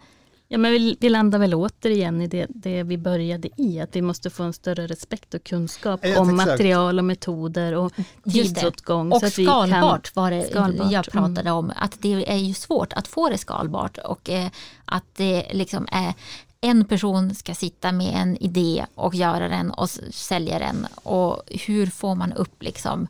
Ja, 0.49 0.57
men 0.57 0.71
vi, 0.71 0.97
vi 0.99 1.09
landar 1.09 1.39
väl 1.39 1.53
återigen 1.53 2.21
i 2.21 2.27
det, 2.27 2.47
det 2.49 2.83
vi 2.83 2.97
började 2.97 3.49
i, 3.57 3.79
att 3.79 3.95
vi 3.95 4.01
måste 4.01 4.29
få 4.29 4.43
en 4.43 4.53
större 4.53 4.87
respekt 4.87 5.33
och 5.33 5.43
kunskap 5.43 5.99
ja, 6.03 6.19
om 6.19 6.29
exakt. 6.29 6.49
material 6.49 6.99
och 6.99 7.05
metoder 7.05 7.73
och 7.73 7.93
tidsåtgång. 8.31 9.11
Och 9.11 9.21
så 9.21 9.29
skalbart 9.29 10.15
var 10.15 10.31
det 10.31 10.49
skalbart. 10.49 10.91
jag 10.91 11.15
mm. 11.15 11.33
pratade 11.33 11.51
om, 11.51 11.71
att 11.75 11.97
det 12.01 12.31
är 12.31 12.37
ju 12.37 12.53
svårt 12.53 12.93
att 12.93 13.07
få 13.07 13.29
det 13.29 13.37
skalbart 13.37 13.97
och 13.97 14.29
eh, 14.29 14.47
att 14.85 15.05
det 15.15 15.47
liksom 15.51 15.87
är 15.91 16.13
en 16.61 16.85
person 16.85 17.35
ska 17.35 17.55
sitta 17.55 17.91
med 17.91 18.13
en 18.15 18.37
idé 18.37 18.85
och 18.95 19.15
göra 19.15 19.47
den 19.47 19.71
och 19.71 19.89
sälja 19.89 20.59
den 20.59 20.87
och 20.93 21.41
hur 21.47 21.85
får 21.85 22.15
man 22.15 22.33
upp 22.33 22.63
liksom 22.63 23.07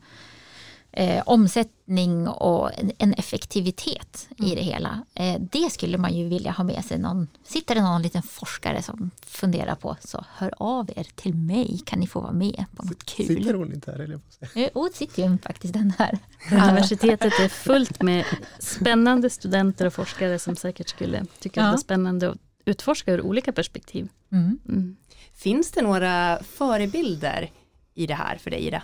eh, 0.97 1.23
omsättning 1.25 2.27
och 2.27 2.71
en 2.97 3.13
effektivitet 3.13 4.29
mm. 4.39 4.51
i 4.51 4.55
det 4.55 4.61
hela. 4.61 5.05
Eh, 5.13 5.41
det 5.51 5.69
skulle 5.69 5.97
man 5.97 6.13
ju 6.13 6.27
vilja 6.27 6.51
ha 6.51 6.63
med 6.63 6.85
sig. 6.85 6.99
Någon, 6.99 7.27
sitter 7.43 7.75
det 7.75 7.81
någon 7.81 8.01
liten 8.01 8.23
forskare 8.23 8.81
som 8.81 9.11
funderar 9.25 9.75
på 9.75 9.97
så 9.99 10.25
hör 10.29 10.53
av 10.57 10.89
er 10.95 11.07
till 11.15 11.33
mig 11.33 11.81
kan 11.85 11.99
ni 11.99 12.07
få 12.07 12.19
vara 12.19 12.31
med 12.31 12.65
på 12.75 12.85
något 12.85 13.05
kul. 13.05 13.27
Sitter 13.27 13.53
hon 13.53 13.73
inte 13.73 13.91
här? 13.91 13.99
Eller 13.99 14.19
jo, 14.55 14.69
oh, 14.73 14.89
sitter 14.93 15.29
ju 15.29 15.37
faktiskt 15.37 15.73
den 15.73 15.93
här. 15.97 16.19
Universitetet 16.51 17.33
är 17.39 17.49
fullt 17.49 18.01
med 18.01 18.25
spännande 18.59 19.29
studenter 19.29 19.85
och 19.85 19.93
forskare 19.93 20.39
som 20.39 20.55
säkert 20.55 20.89
skulle 20.89 21.25
tycka 21.39 21.59
ja. 21.59 21.65
att 21.65 21.73
det 21.73 21.77
är 21.77 21.81
spännande 21.81 22.29
att 22.29 22.37
utforska 22.65 23.13
ur 23.13 23.21
olika 23.21 23.51
perspektiv. 23.51 24.09
Mm. 24.31 24.59
Mm. 24.69 24.97
Finns 25.33 25.71
det 25.71 25.81
några 25.81 26.39
förebilder 26.43 27.51
i 27.93 28.07
det 28.07 28.13
här 28.13 28.37
för 28.37 28.51
dig 28.51 28.67
Ida? 28.67 28.83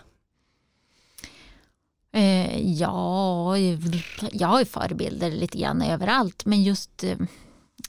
Eh, 2.16 2.72
ja, 2.72 3.57
jag 4.32 4.47
har 4.47 4.59
ju 4.59 4.66
förebilder 4.66 5.32
lite 5.32 5.57
grann 5.57 5.82
överallt 5.82 6.45
men 6.45 6.64
just 6.64 7.03
eh, 7.03 7.18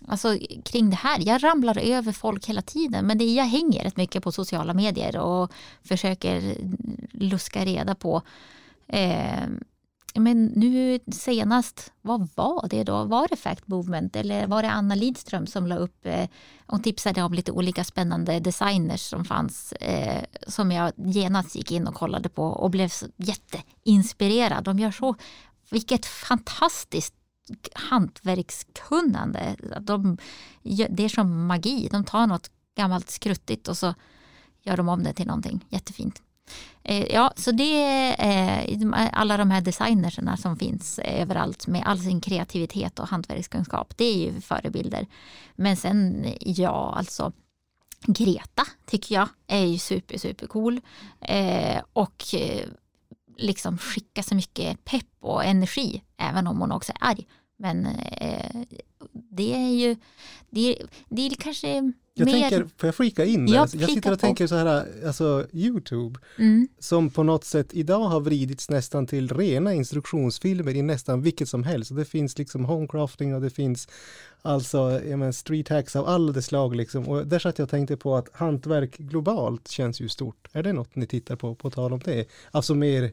alltså, 0.08 0.38
kring 0.64 0.90
det 0.90 0.96
här, 0.96 1.20
jag 1.26 1.44
ramlar 1.44 1.78
över 1.78 2.12
folk 2.12 2.46
hela 2.48 2.62
tiden 2.62 3.06
men 3.06 3.18
det, 3.18 3.24
jag 3.24 3.44
hänger 3.44 3.84
rätt 3.84 3.96
mycket 3.96 4.22
på 4.22 4.32
sociala 4.32 4.74
medier 4.74 5.18
och 5.18 5.52
försöker 5.82 6.56
luska 7.12 7.64
reda 7.64 7.94
på 7.94 8.22
eh, 8.88 9.46
men 10.20 10.44
nu 10.44 10.98
senast, 11.12 11.92
vad 12.02 12.28
var 12.34 12.68
det 12.68 12.84
då? 12.84 13.04
Var 13.04 13.28
det 13.28 13.36
Fact 13.36 13.68
Movement 13.68 14.16
eller 14.16 14.46
var 14.46 14.62
det 14.62 14.70
Anna 14.70 14.94
Lidström 14.94 15.46
som 15.46 15.66
la 15.66 15.76
upp 15.76 16.06
eh, 16.06 16.28
och 16.66 16.82
tipsade 16.82 17.22
om 17.22 17.34
lite 17.34 17.52
olika 17.52 17.84
spännande 17.84 18.40
designers 18.40 19.00
som 19.00 19.24
fanns 19.24 19.72
eh, 19.72 20.24
som 20.46 20.72
jag 20.72 20.92
genast 20.96 21.56
gick 21.56 21.72
in 21.72 21.86
och 21.86 21.94
kollade 21.94 22.28
på 22.28 22.44
och 22.44 22.70
blev 22.70 22.90
jätteinspirerad. 23.16 24.64
De 24.64 24.78
gör 24.78 24.90
så, 24.90 25.14
vilket 25.70 26.06
fantastiskt 26.06 27.14
hantverkskunnande. 27.74 29.56
De, 29.80 30.18
det 30.88 31.04
är 31.04 31.08
som 31.08 31.46
magi. 31.46 31.88
De 31.92 32.04
tar 32.04 32.26
något 32.26 32.50
gammalt 32.76 33.10
skruttigt 33.10 33.68
och 33.68 33.78
så 33.78 33.94
gör 34.62 34.76
de 34.76 34.88
om 34.88 35.02
det 35.02 35.12
till 35.12 35.26
någonting 35.26 35.64
jättefint. 35.68 36.22
Eh, 36.84 37.14
ja, 37.14 37.32
så 37.36 37.52
det 37.52 37.82
är 37.82 38.16
eh, 38.18 38.64
eh, 38.64 39.08
alla 39.12 39.36
de 39.36 39.50
här 39.50 39.60
designerserna 39.60 40.36
som 40.36 40.56
finns 40.56 40.98
överallt 40.98 41.66
med 41.66 41.82
all 41.86 41.98
sin 41.98 42.20
kreativitet 42.20 42.98
och 42.98 43.08
hantverkskunskap. 43.08 43.96
Det 43.96 44.04
är 44.04 44.16
ju 44.16 44.40
förebilder. 44.40 45.06
Men 45.54 45.76
sen, 45.76 46.26
ja, 46.40 46.94
alltså 46.96 47.32
Greta 48.06 48.66
tycker 48.86 49.14
jag 49.14 49.28
är 49.46 49.64
ju 49.64 49.78
super, 49.78 50.18
super 50.18 50.46
cool. 50.46 50.80
Och 51.92 52.24
liksom 53.36 53.78
skicka 53.78 54.22
så 54.22 54.34
mycket 54.34 54.84
pepp 54.84 55.06
och 55.20 55.44
energi, 55.44 56.02
även 56.16 56.46
om 56.46 56.60
hon 56.60 56.72
också 56.72 56.92
är 56.92 57.06
arg. 57.08 57.26
Men 57.56 57.86
eh, 57.86 58.50
det 59.12 59.54
är 59.54 59.70
ju, 59.70 59.96
det, 60.50 60.78
det 61.08 61.26
är 61.26 61.30
kanske 61.30 61.92
jag 62.16 62.26
mer... 62.26 62.32
tänker, 62.50 62.68
får 62.76 62.86
jag 62.86 62.94
flika 62.94 63.24
in? 63.24 63.48
Ja, 63.48 63.54
jag 63.54 63.70
sitter 63.70 64.12
och 64.12 64.18
på. 64.18 64.26
tänker 64.26 64.46
så 64.46 64.54
här, 64.54 64.86
alltså 65.06 65.46
Youtube, 65.52 66.20
Mm. 66.38 66.68
som 66.78 67.10
på 67.10 67.22
något 67.22 67.44
sätt 67.44 67.68
idag 67.74 68.04
har 68.04 68.20
vridits 68.20 68.70
nästan 68.70 69.06
till 69.06 69.28
rena 69.28 69.72
instruktionsfilmer 69.74 70.74
i 70.76 70.82
nästan 70.82 71.22
vilket 71.22 71.48
som 71.48 71.64
helst. 71.64 71.96
Det 71.96 72.04
finns 72.04 72.38
liksom 72.38 72.64
homecrafting 72.64 73.34
och 73.34 73.40
det 73.40 73.50
finns 73.50 73.88
alltså 74.42 74.78
jag 75.08 75.18
menar, 75.18 75.32
street 75.32 75.68
hacks 75.68 75.96
av 75.96 76.06
alla 76.06 76.32
de 76.32 76.42
slag 76.42 76.76
liksom. 76.76 77.08
Och 77.08 77.26
där 77.26 77.38
satt 77.38 77.58
jag 77.58 77.66
och 77.66 77.70
tänkte 77.70 77.96
på 77.96 78.16
att 78.16 78.28
hantverk 78.32 78.96
globalt 78.98 79.68
känns 79.68 80.00
ju 80.00 80.08
stort. 80.08 80.48
Är 80.52 80.62
det 80.62 80.72
något 80.72 80.96
ni 80.96 81.06
tittar 81.06 81.36
på, 81.36 81.54
på 81.54 81.70
tal 81.70 81.92
om 81.92 82.00
det? 82.04 82.26
Alltså 82.50 82.74
mer 82.74 83.12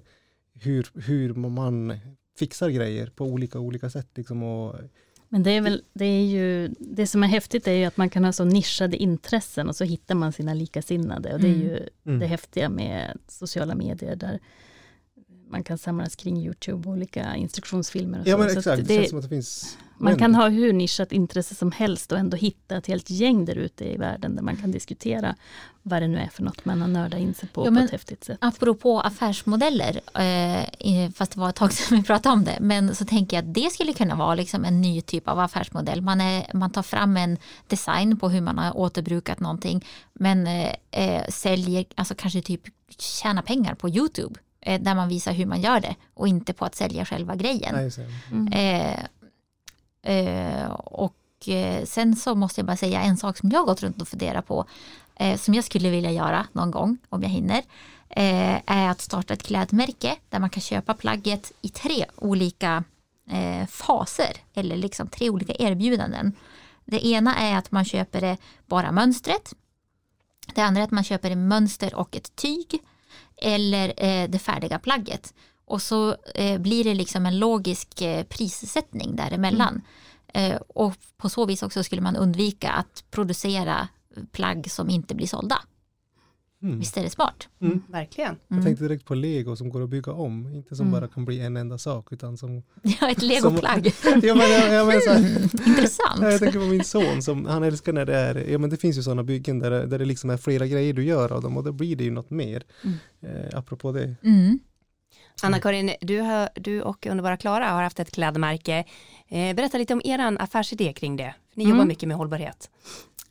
hur, 0.54 0.88
hur 0.94 1.34
man 1.34 1.94
fixar 2.40 2.70
grejer 2.70 3.12
på 3.16 3.26
olika, 3.26 3.60
olika 3.60 3.90
sätt 3.90 4.08
liksom. 4.16 4.44
Och, 4.44 4.76
Men 5.34 5.44
det 5.44 5.52
är 5.52 5.62
väl, 5.62 5.84
det 5.94 6.06
är 6.06 6.26
ju, 6.26 6.68
det 6.80 7.08
som 7.08 7.24
är 7.24 7.28
häftigt 7.28 7.68
är 7.68 7.72
ju 7.74 7.86
att 7.86 7.98
man 7.98 8.10
kan 8.10 8.24
ha 8.26 8.32
så 8.32 8.44
nischade 8.46 8.98
intressen 8.98 9.70
och 9.70 9.76
så 9.76 9.84
hittar 9.84 10.16
man 10.16 10.34
sina 10.34 10.54
likasinnade 10.54 11.34
och 11.34 11.40
det 11.40 11.48
är 11.48 11.54
Mm. 11.54 11.62
ju 11.68 11.90
mm. 12.06 12.20
det 12.20 12.26
häftiga 12.26 12.70
med 12.70 13.18
sociala 13.28 13.76
medier 13.76 14.16
där 14.16 14.40
man 15.52 15.64
kan 15.64 15.78
samlas 15.78 16.16
kring 16.16 16.38
Youtube 16.38 16.88
och 16.88 16.94
olika 16.94 17.36
instruktionsfilmer. 17.36 18.20
Och 18.20 18.28
ja 18.28 18.34
så. 18.34 18.38
men 18.38 18.50
Så 18.50 18.60
exakt, 18.60 18.82
att 18.82 18.88
det, 18.88 18.94
det, 18.94 19.00
känns 19.00 19.10
som 19.10 19.20
att 19.20 19.24
det 19.24 19.30
finns 19.30 19.78
man 20.02 20.18
kan 20.18 20.36
ha 20.36 20.50
hur 20.50 20.74
nischat 20.74 21.12
intresse 21.12 21.56
som 21.56 21.72
helst 21.72 22.12
och 22.12 22.18
ändå 22.18 22.38
hitta 22.38 22.78
ett 22.78 22.88
helt 22.88 23.10
gäng 23.10 23.46
där 23.46 23.56
ute 23.56 23.86
i 23.86 23.98
världen 23.98 24.36
där 24.36 24.44
man 24.44 24.58
kan 24.58 24.72
diskutera 24.72 25.36
vad 25.84 26.02
det 26.02 26.08
nu 26.08 26.18
är 26.18 26.28
för 26.28 26.44
något 26.44 26.66
man 26.66 26.82
har 26.82 26.88
nördat 26.88 27.20
in 27.20 27.34
sig 27.34 27.50
på 27.50 27.66
Ja, 27.66 27.72
på 27.72 27.80
ett 27.80 27.92
häftigt 27.92 28.24
sätt. 28.24 28.38
Apropå 28.42 29.02
affärsmodeller, 29.02 30.02
eh, 30.80 31.12
fast 31.12 31.32
det 31.32 31.40
var 31.40 31.50
ett 31.50 31.56
tag 31.56 31.74
sedan 31.74 31.98
vi 31.98 32.04
pratade 32.04 32.34
om 32.34 32.44
det, 32.44 32.58
men 32.62 32.96
så 32.96 33.06
tänker 33.06 33.38
jag 33.38 33.48
att 33.48 33.54
det 33.54 33.72
skulle 33.72 33.94
kunna 33.94 34.16
vara 34.16 34.36
liksom 34.36 34.66
en 34.66 34.82
ny 34.82 35.02
typ 35.02 35.28
av 35.28 35.40
affärsmodell. 35.40 36.02
Man, 36.02 36.22
är, 36.22 36.52
man 36.54 36.72
tar 36.72 36.84
fram 36.84 37.18
en 37.18 37.38
design 37.68 38.18
på 38.18 38.30
hur 38.30 38.42
man 38.42 38.58
har 38.58 38.78
återbrukat 38.78 39.40
någonting, 39.40 39.86
men 40.14 40.48
eh, 40.48 40.74
eh, 40.92 41.28
säljer, 41.30 41.86
alltså 41.96 42.16
kanske 42.18 42.42
typ 42.42 42.62
tjäna 42.98 43.42
pengar 43.42 43.76
på 43.76 43.90
Youtube, 43.90 44.40
eh, 44.62 44.82
där 44.82 44.96
man 44.96 45.08
visar 45.10 45.34
hur 45.34 45.46
man 45.46 45.62
gör 45.62 45.80
det 45.80 45.96
och 46.14 46.28
inte 46.28 46.54
på 46.54 46.66
att 46.66 46.76
sälja 46.76 47.06
själva 47.06 47.36
grejen. 47.36 47.76
Nej, 47.76 47.92
så- 47.92 48.02
Mm. 48.32 48.48
Eh, 48.54 49.00
eh, 50.16 50.72
och 50.72 51.48
eh, 51.48 51.86
sen 51.86 52.16
så 52.16 52.36
måste 52.36 52.60
jag 52.62 52.66
bara 52.66 52.78
säga 52.78 53.02
en 53.02 53.18
sak 53.18 53.38
som 53.38 53.50
jag 53.52 53.60
har 53.60 53.66
gått 53.66 53.84
runt 53.84 54.02
och 54.02 54.08
funderat 54.08 54.48
på, 54.48 54.66
eh, 55.16 55.38
som 55.38 55.54
jag 55.54 55.64
skulle 55.64 55.90
vilja 55.90 56.12
göra 56.12 56.48
någon 56.52 56.72
gång 56.72 56.98
om 57.10 57.22
jag 57.24 57.30
hinner, 57.30 57.58
eh, 58.10 58.60
är 58.66 58.90
att 58.90 59.02
starta 59.02 59.34
ett 59.34 59.44
klädmärke 59.44 60.16
där 60.30 60.40
man 60.40 60.50
kan 60.50 60.62
köpa 60.62 60.94
plagget 60.94 61.52
i 61.62 61.70
tre 61.70 62.06
olika 62.16 62.84
eh, 63.30 63.68
faser 63.68 64.32
eller 64.54 64.78
liksom 64.78 65.08
tre 65.08 65.30
olika 65.30 65.54
erbjudanden. 65.60 66.34
Det 66.86 67.06
ena 67.08 67.36
är 67.38 67.58
att 67.58 67.72
man 67.72 67.86
köper 67.86 68.22
det 68.22 68.38
bara 68.66 68.92
mönstret. 68.92 69.54
Det 70.56 70.62
andra 70.62 70.82
är 70.82 70.86
att 70.86 70.92
man 70.92 71.04
köper 71.04 71.30
det 71.30 71.36
mönster 71.36 71.96
och 71.96 72.16
ett 72.16 72.36
tyg 72.36 72.80
eller 73.42 73.94
eh, 73.98 74.30
det 74.30 74.40
färdiga 74.40 74.80
plagget. 74.80 75.34
Och 75.66 75.82
så 75.82 76.16
eh, 76.36 76.60
blir 76.62 76.84
det 76.84 76.94
liksom 76.94 77.26
en 77.26 77.40
logisk 77.40 78.02
eh, 78.02 78.24
prissättning 78.24 79.16
däremellan. 79.16 79.82
Eh, 80.34 80.56
och 80.68 80.94
på 81.18 81.30
så 81.30 81.46
vis 81.46 81.64
också 81.64 81.84
skulle 81.84 82.02
man 82.02 82.16
undvika 82.16 82.72
att 82.72 83.04
producera 83.12 83.88
plagg 84.32 84.72
som 84.72 84.90
inte 84.90 85.16
blir 85.16 85.28
sålda. 85.28 85.62
Mm. 86.64 86.80
Visst 86.80 86.98
är 86.98 87.04
det 87.04 87.10
smart? 87.10 87.48
Verkligen. 87.88 88.36
Jag 88.48 88.56
Mm. 88.56 88.66
tänkte 88.66 88.84
direkt 88.84 89.06
på 89.06 89.16
lego 89.16 89.56
som 89.56 89.70
går 89.70 89.84
att 89.84 89.90
bygga 89.90 90.12
om, 90.12 90.54
inte 90.54 90.76
som 90.76 90.88
Mm. 90.88 91.00
bara 91.02 91.08
kan 91.10 91.26
bli 91.26 91.40
en 91.42 91.58
enda 91.58 91.78
sak 91.78 92.08
utan 92.14 92.38
som... 92.38 92.64
Ja, 93.02 93.10
ett 93.12 93.22
legoplagg. 93.22 93.86
ja, 94.24 94.36
men, 94.36 94.52
ja, 94.52 94.74
ja, 94.74 94.86
men, 94.86 95.02
så 95.02 95.10
här, 95.10 95.20
Intressant. 95.68 96.22
jag 96.22 96.40
tänker 96.40 96.60
på 96.60 96.66
min 96.66 96.84
son 96.84 97.22
som, 97.22 97.46
han 97.46 97.64
älskar 97.64 97.94
när 97.94 98.06
det 98.06 98.16
är, 98.16 98.36
ja 98.52 98.58
men 98.58 98.70
det 98.70 98.78
finns 98.78 98.98
ju 98.98 99.04
sådana 99.04 99.24
byggen 99.24 99.60
där, 99.60 99.72
det- 99.72 99.86
där 99.86 100.00
det 100.00 100.06
liksom 100.06 100.30
är 100.30 100.38
flera 100.38 100.68
grejer 100.68 100.94
du 100.94 101.04
gör 101.04 101.32
av 101.32 101.42
dem 101.42 101.58
och 101.58 101.64
då 101.64 101.72
blir 101.72 101.96
det 101.96 102.04
ju 102.04 102.12
något 102.12 102.30
mer. 102.30 102.64
Mm. 102.84 102.98
Eh, 103.22 103.58
apropå 103.60 103.92
det. 103.92 104.16
Mm. 104.24 104.60
Anna-Karin, 105.44 105.92
du, 106.02 106.20
har, 106.20 106.50
du 106.56 106.82
och 106.82 107.06
underbara 107.08 107.38
Klara 107.38 107.66
har 107.70 107.84
haft 107.84 108.00
ett 108.00 108.12
klädmärke. 108.12 108.84
Eh, 109.30 109.56
berätta 109.56 109.78
lite 109.78 109.94
om 109.94 110.02
er 110.04 110.38
affärsidé 110.42 110.94
kring 110.94 111.16
det. 111.18 111.36
Ni 111.56 111.64
Mm. 111.64 111.76
jobbar 111.76 111.86
mycket 111.88 112.08
med 112.08 112.18
hållbarhet. 112.18 112.70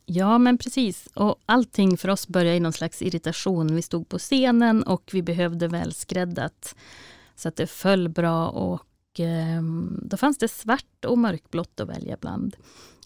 Ja, 0.05 0.37
men 0.37 0.57
precis. 0.57 1.07
Och 1.13 1.35
allting 1.45 1.97
för 1.97 2.09
oss 2.09 2.27
började 2.27 2.57
i 2.57 2.59
någon 2.59 2.73
slags 2.73 3.01
irritation. 3.01 3.75
Vi 3.75 3.81
stod 3.81 4.09
på 4.09 4.19
scenen 4.19 4.83
och 4.83 5.09
vi 5.13 5.21
behövde 5.21 5.67
välskräddat 5.67 6.75
så 7.35 7.47
att 7.47 7.55
det 7.55 7.67
föll 7.67 8.09
bra. 8.09 8.49
Och 8.49 9.19
eh, 9.19 9.61
då 10.01 10.17
fanns 10.17 10.37
det 10.37 10.47
svart 10.47 11.05
och 11.05 11.17
mörkblått 11.17 11.79
att 11.79 11.89
välja 11.89 12.17
bland. 12.21 12.55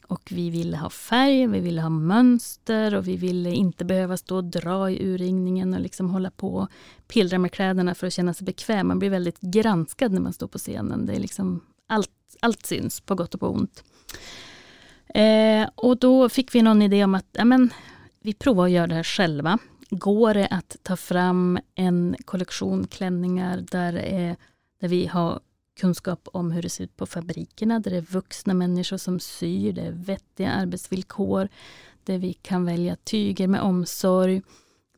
Och 0.07 0.31
vi 0.31 0.49
ville 0.49 0.77
ha 0.77 0.89
färg, 0.89 1.47
vi 1.47 1.59
ville 1.59 1.81
ha 1.81 1.89
mönster 1.89 2.95
och 2.95 3.07
vi 3.07 3.17
ville 3.17 3.51
inte 3.51 3.85
behöva 3.85 4.17
stå 4.17 4.35
och 4.35 4.43
dra 4.43 4.91
i 4.91 5.05
urringningen 5.07 5.73
och 5.73 5.79
liksom 5.79 6.09
hålla 6.09 6.31
på 6.31 6.55
och 6.55 6.69
pillra 7.07 7.39
med 7.39 7.51
kläderna 7.51 7.95
för 7.95 8.07
att 8.07 8.13
känna 8.13 8.33
sig 8.33 8.45
bekväm. 8.45 8.87
Man 8.87 8.99
blir 8.99 9.09
väldigt 9.09 9.41
granskad 9.41 10.11
när 10.11 10.21
man 10.21 10.33
står 10.33 10.47
på 10.47 10.57
scenen. 10.57 11.05
Det 11.05 11.13
är 11.13 11.19
liksom 11.19 11.61
allt, 11.87 12.11
allt 12.39 12.65
syns, 12.65 13.01
på 13.01 13.15
gott 13.15 13.33
och 13.33 13.39
på 13.39 13.49
ont. 13.49 13.83
Eh, 15.15 15.69
och 15.75 15.97
då 15.97 16.29
fick 16.29 16.55
vi 16.55 16.61
någon 16.61 16.81
idé 16.81 17.03
om 17.03 17.15
att 17.15 17.37
amen, 17.37 17.69
vi 18.19 18.33
provar 18.33 18.65
att 18.65 18.71
göra 18.71 18.87
det 18.87 18.95
här 18.95 19.03
själva. 19.03 19.57
Går 19.89 20.33
det 20.33 20.47
att 20.47 20.77
ta 20.83 20.95
fram 20.95 21.59
en 21.75 22.15
kollektion 22.25 22.87
klänningar 22.87 23.63
där, 23.71 23.93
eh, 23.93 24.35
där 24.79 24.87
vi 24.87 25.07
har 25.07 25.39
kunskap 25.79 26.27
om 26.33 26.51
hur 26.51 26.61
det 26.61 26.69
ser 26.69 26.83
ut 26.83 26.97
på 26.97 27.05
fabrikerna, 27.05 27.79
där 27.79 27.91
det 27.91 27.97
är 27.97 28.01
vuxna 28.01 28.53
människor 28.53 28.97
som 28.97 29.19
syr, 29.19 29.73
det 29.73 29.81
är 29.81 29.91
vettiga 29.91 30.51
arbetsvillkor, 30.51 31.49
där 32.03 32.17
vi 32.17 32.33
kan 32.33 32.65
välja 32.65 32.95
tyger 32.95 33.47
med 33.47 33.61
omsorg, 33.61 34.41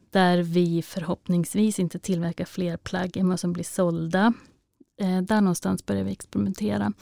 där 0.09 0.37
vi 0.37 0.81
förhoppningsvis 0.81 1.79
inte 1.79 1.99
tillverkar 1.99 2.45
fler 2.45 2.77
plagg 2.77 3.17
än 3.17 3.29
vad 3.29 3.39
som 3.39 3.53
blir 3.53 3.63
sålda. 3.63 4.33
Eh, 5.01 5.21
där 5.21 5.41
någonstans 5.41 5.85
börjar 5.85 6.03
vi 6.03 6.11
experimentera. 6.11 6.93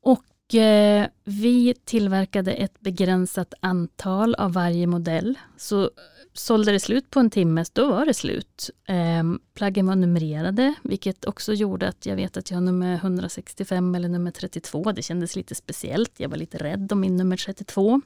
Och 0.00 0.24
Eh, 0.52 1.06
vi 1.24 1.74
tillverkade 1.84 2.52
ett 2.52 2.80
begränsat 2.80 3.54
antal 3.60 4.34
av 4.34 4.52
varje 4.52 4.86
modell. 4.86 5.38
Så 5.56 5.82
eh, 5.82 5.88
sålde 6.32 6.72
det 6.72 6.80
slut 6.80 7.10
på 7.10 7.20
en 7.20 7.30
timme, 7.30 7.64
då 7.72 7.88
var 7.88 8.06
det 8.06 8.14
slut. 8.14 8.70
Ehm, 8.88 9.38
plaggen 9.54 9.86
var 9.86 9.96
numrerade, 9.96 10.74
vilket 10.82 11.24
också 11.24 11.52
gjorde 11.52 11.88
att 11.88 12.06
jag 12.06 12.16
vet 12.16 12.36
att 12.36 12.50
jag 12.50 12.56
har 12.56 12.62
nummer 12.62 12.94
165 12.94 13.94
eller 13.94 14.08
nummer 14.08 14.30
32. 14.30 14.92
Det 14.92 15.02
kändes 15.02 15.36
lite 15.36 15.54
speciellt. 15.54 16.12
Jag 16.16 16.28
var 16.28 16.36
lite 16.36 16.58
rädd 16.58 16.92
om 16.92 17.00
min 17.00 17.16
nummer 17.16 17.36
32. 17.36 18.00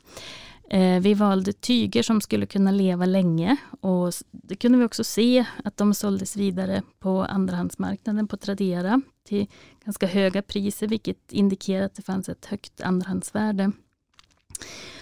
Eh, 0.70 1.00
vi 1.00 1.14
valde 1.14 1.52
tyger 1.52 2.02
som 2.02 2.20
skulle 2.20 2.46
kunna 2.46 2.70
leva 2.70 3.06
länge 3.06 3.56
och 3.80 4.12
det 4.30 4.56
kunde 4.56 4.78
vi 4.78 4.84
också 4.84 5.04
se 5.04 5.44
att 5.64 5.76
de 5.76 5.94
såldes 5.94 6.36
vidare 6.36 6.82
på 6.98 7.22
andrahandsmarknaden 7.22 8.28
på 8.28 8.36
Tradera 8.36 9.02
till 9.24 9.46
ganska 9.88 10.06
höga 10.06 10.42
priser, 10.42 10.88
vilket 10.88 11.32
indikerar 11.32 11.84
att 11.84 11.94
det 11.94 12.02
fanns 12.02 12.28
ett 12.28 12.46
högt 12.46 12.80
andrahandsvärde. 12.80 13.72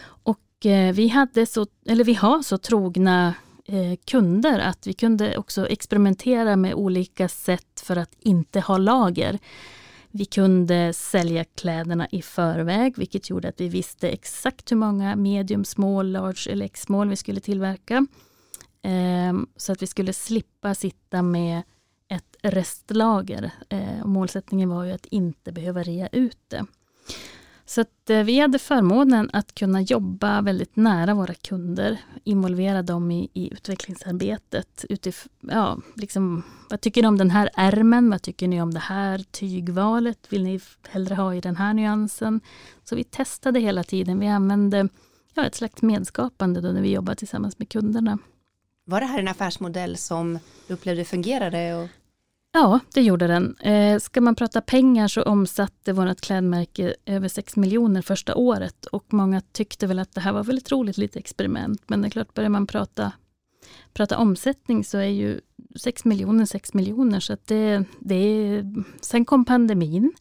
Och 0.06 0.66
eh, 0.66 0.94
vi, 0.94 1.08
hade 1.08 1.46
så, 1.46 1.66
eller 1.86 2.04
vi 2.04 2.14
har 2.14 2.42
så 2.42 2.58
trogna 2.58 3.34
eh, 3.64 3.96
kunder 4.04 4.58
att 4.58 4.86
vi 4.86 4.92
kunde 4.92 5.36
också 5.36 5.68
experimentera 5.68 6.56
med 6.56 6.74
olika 6.74 7.28
sätt 7.28 7.80
för 7.80 7.96
att 7.96 8.16
inte 8.20 8.60
ha 8.60 8.78
lager. 8.78 9.38
Vi 10.10 10.24
kunde 10.24 10.92
sälja 10.92 11.44
kläderna 11.44 12.08
i 12.10 12.22
förväg, 12.22 12.98
vilket 12.98 13.30
gjorde 13.30 13.48
att 13.48 13.60
vi 13.60 13.68
visste 13.68 14.08
exakt 14.08 14.72
hur 14.72 14.76
många 14.76 15.16
medium, 15.16 15.64
small, 15.64 16.12
large 16.12 16.52
eller 16.52 16.66
X-small 16.66 17.08
vi 17.08 17.16
skulle 17.16 17.40
tillverka. 17.40 18.06
Ehm, 18.82 19.46
så 19.56 19.72
att 19.72 19.82
vi 19.82 19.86
skulle 19.86 20.12
slippa 20.12 20.74
sitta 20.74 21.22
med 21.22 21.62
ett 22.08 22.36
restlager. 22.42 23.50
Eh, 23.68 24.04
målsättningen 24.04 24.68
var 24.68 24.84
ju 24.84 24.92
att 24.92 25.06
inte 25.06 25.52
behöva 25.52 25.82
rea 25.82 26.08
ut 26.08 26.38
det. 26.48 26.66
Så 27.68 27.80
att, 27.80 28.10
eh, 28.10 28.22
vi 28.22 28.40
hade 28.40 28.58
förmånen 28.58 29.30
att 29.32 29.54
kunna 29.54 29.80
jobba 29.80 30.40
väldigt 30.40 30.76
nära 30.76 31.14
våra 31.14 31.34
kunder, 31.34 32.00
involvera 32.24 32.82
dem 32.82 33.10
i, 33.10 33.30
i 33.32 33.52
utvecklingsarbetet. 33.52 34.84
Utif 34.88 35.28
ja, 35.40 35.78
liksom, 35.94 36.42
vad 36.70 36.80
tycker 36.80 37.02
ni 37.02 37.08
om 37.08 37.18
den 37.18 37.30
här 37.30 37.50
ärmen? 37.54 38.10
Vad 38.10 38.22
tycker 38.22 38.48
ni 38.48 38.62
om 38.62 38.74
det 38.74 38.80
här 38.80 39.18
tygvalet? 39.18 40.32
Vill 40.32 40.42
ni 40.42 40.60
hellre 40.88 41.14
ha 41.14 41.34
i 41.34 41.40
den 41.40 41.56
här 41.56 41.74
nyansen? 41.74 42.40
Så 42.84 42.96
vi 42.96 43.04
testade 43.04 43.60
hela 43.60 43.84
tiden. 43.84 44.20
Vi 44.20 44.26
använde 44.26 44.88
ja, 45.34 45.44
ett 45.44 45.54
slags 45.54 45.82
medskapande 45.82 46.60
då 46.60 46.68
när 46.68 46.82
vi 46.82 46.92
jobbade 46.92 47.16
tillsammans 47.16 47.58
med 47.58 47.68
kunderna. 47.68 48.18
Var 48.88 49.00
det 49.00 49.06
här 49.06 49.18
en 49.18 49.28
affärsmodell 49.28 49.96
som 49.96 50.38
du 50.66 50.74
upplevde 50.74 51.04
fungerade? 51.04 51.74
Och... 51.74 51.88
Ja, 52.52 52.80
det 52.94 53.02
gjorde 53.02 53.26
den. 53.26 53.56
Eh, 53.56 53.98
ska 53.98 54.20
man 54.20 54.34
prata 54.34 54.60
pengar 54.60 55.08
så 55.08 55.22
omsatte 55.22 55.92
vårt 55.92 56.20
klädmärke 56.20 56.94
över 57.06 57.28
6 57.28 57.56
miljoner 57.56 58.02
första 58.02 58.34
året 58.34 58.86
och 58.86 59.12
många 59.12 59.40
tyckte 59.40 59.86
väl 59.86 59.98
att 59.98 60.12
det 60.12 60.20
här 60.20 60.32
var 60.32 60.44
väl 60.44 60.58
ett 60.58 60.72
roligt 60.72 60.98
litet 60.98 61.16
experiment. 61.16 61.82
Men 61.86 62.02
det 62.02 62.08
är 62.08 62.10
klart, 62.10 62.34
börjar 62.34 62.50
man 62.50 62.66
prata, 62.66 63.12
prata 63.92 64.18
omsättning 64.18 64.84
så 64.84 64.98
är 64.98 65.08
ju 65.08 65.40
6 65.76 66.04
miljoner 66.04 66.44
6 66.44 66.74
miljoner. 66.74 67.20
Så 67.20 67.32
att 67.32 67.46
det, 67.46 67.84
det 68.00 68.14
är, 68.14 68.74
sen 69.00 69.24
kom 69.24 69.44
pandemin. 69.44 70.12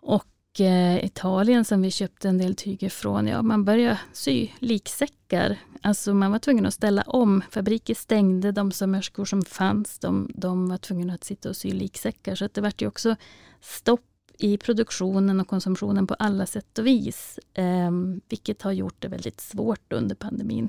Och 0.00 0.33
eh, 0.60 1.04
Italien 1.04 1.64
som 1.64 1.82
vi 1.82 1.90
köpte 1.90 2.28
en 2.28 2.38
del 2.38 2.54
tyger 2.54 2.88
från, 2.88 3.26
ja 3.26 3.42
man 3.42 3.64
började 3.64 3.98
sy 4.12 4.48
liksäckar. 4.58 5.58
Alltså 5.82 6.14
man 6.14 6.32
var 6.32 6.38
tvungen 6.38 6.66
att 6.66 6.74
ställa 6.74 7.02
om. 7.02 7.42
Fabriker 7.50 7.94
stängde, 7.94 8.52
de 8.52 8.72
sömmerskor 8.72 9.24
som 9.24 9.42
fanns, 9.42 9.98
de, 9.98 10.30
de 10.34 10.68
var 10.68 10.78
tvungna 10.78 11.14
att 11.14 11.24
sitta 11.24 11.48
och 11.48 11.56
sy 11.56 11.72
liksäckar. 11.72 12.34
Så 12.34 12.44
att 12.44 12.54
det 12.54 12.60
vart 12.60 12.82
ju 12.82 12.86
också 12.86 13.16
stopp 13.60 14.00
i 14.38 14.58
produktionen 14.58 15.40
och 15.40 15.48
konsumtionen 15.48 16.06
på 16.06 16.14
alla 16.14 16.46
sätt 16.46 16.78
och 16.78 16.86
vis. 16.86 17.38
Eh, 17.54 17.90
vilket 18.28 18.62
har 18.62 18.72
gjort 18.72 18.96
det 18.98 19.08
väldigt 19.08 19.40
svårt 19.40 19.92
under 19.92 20.14
pandemin. 20.14 20.68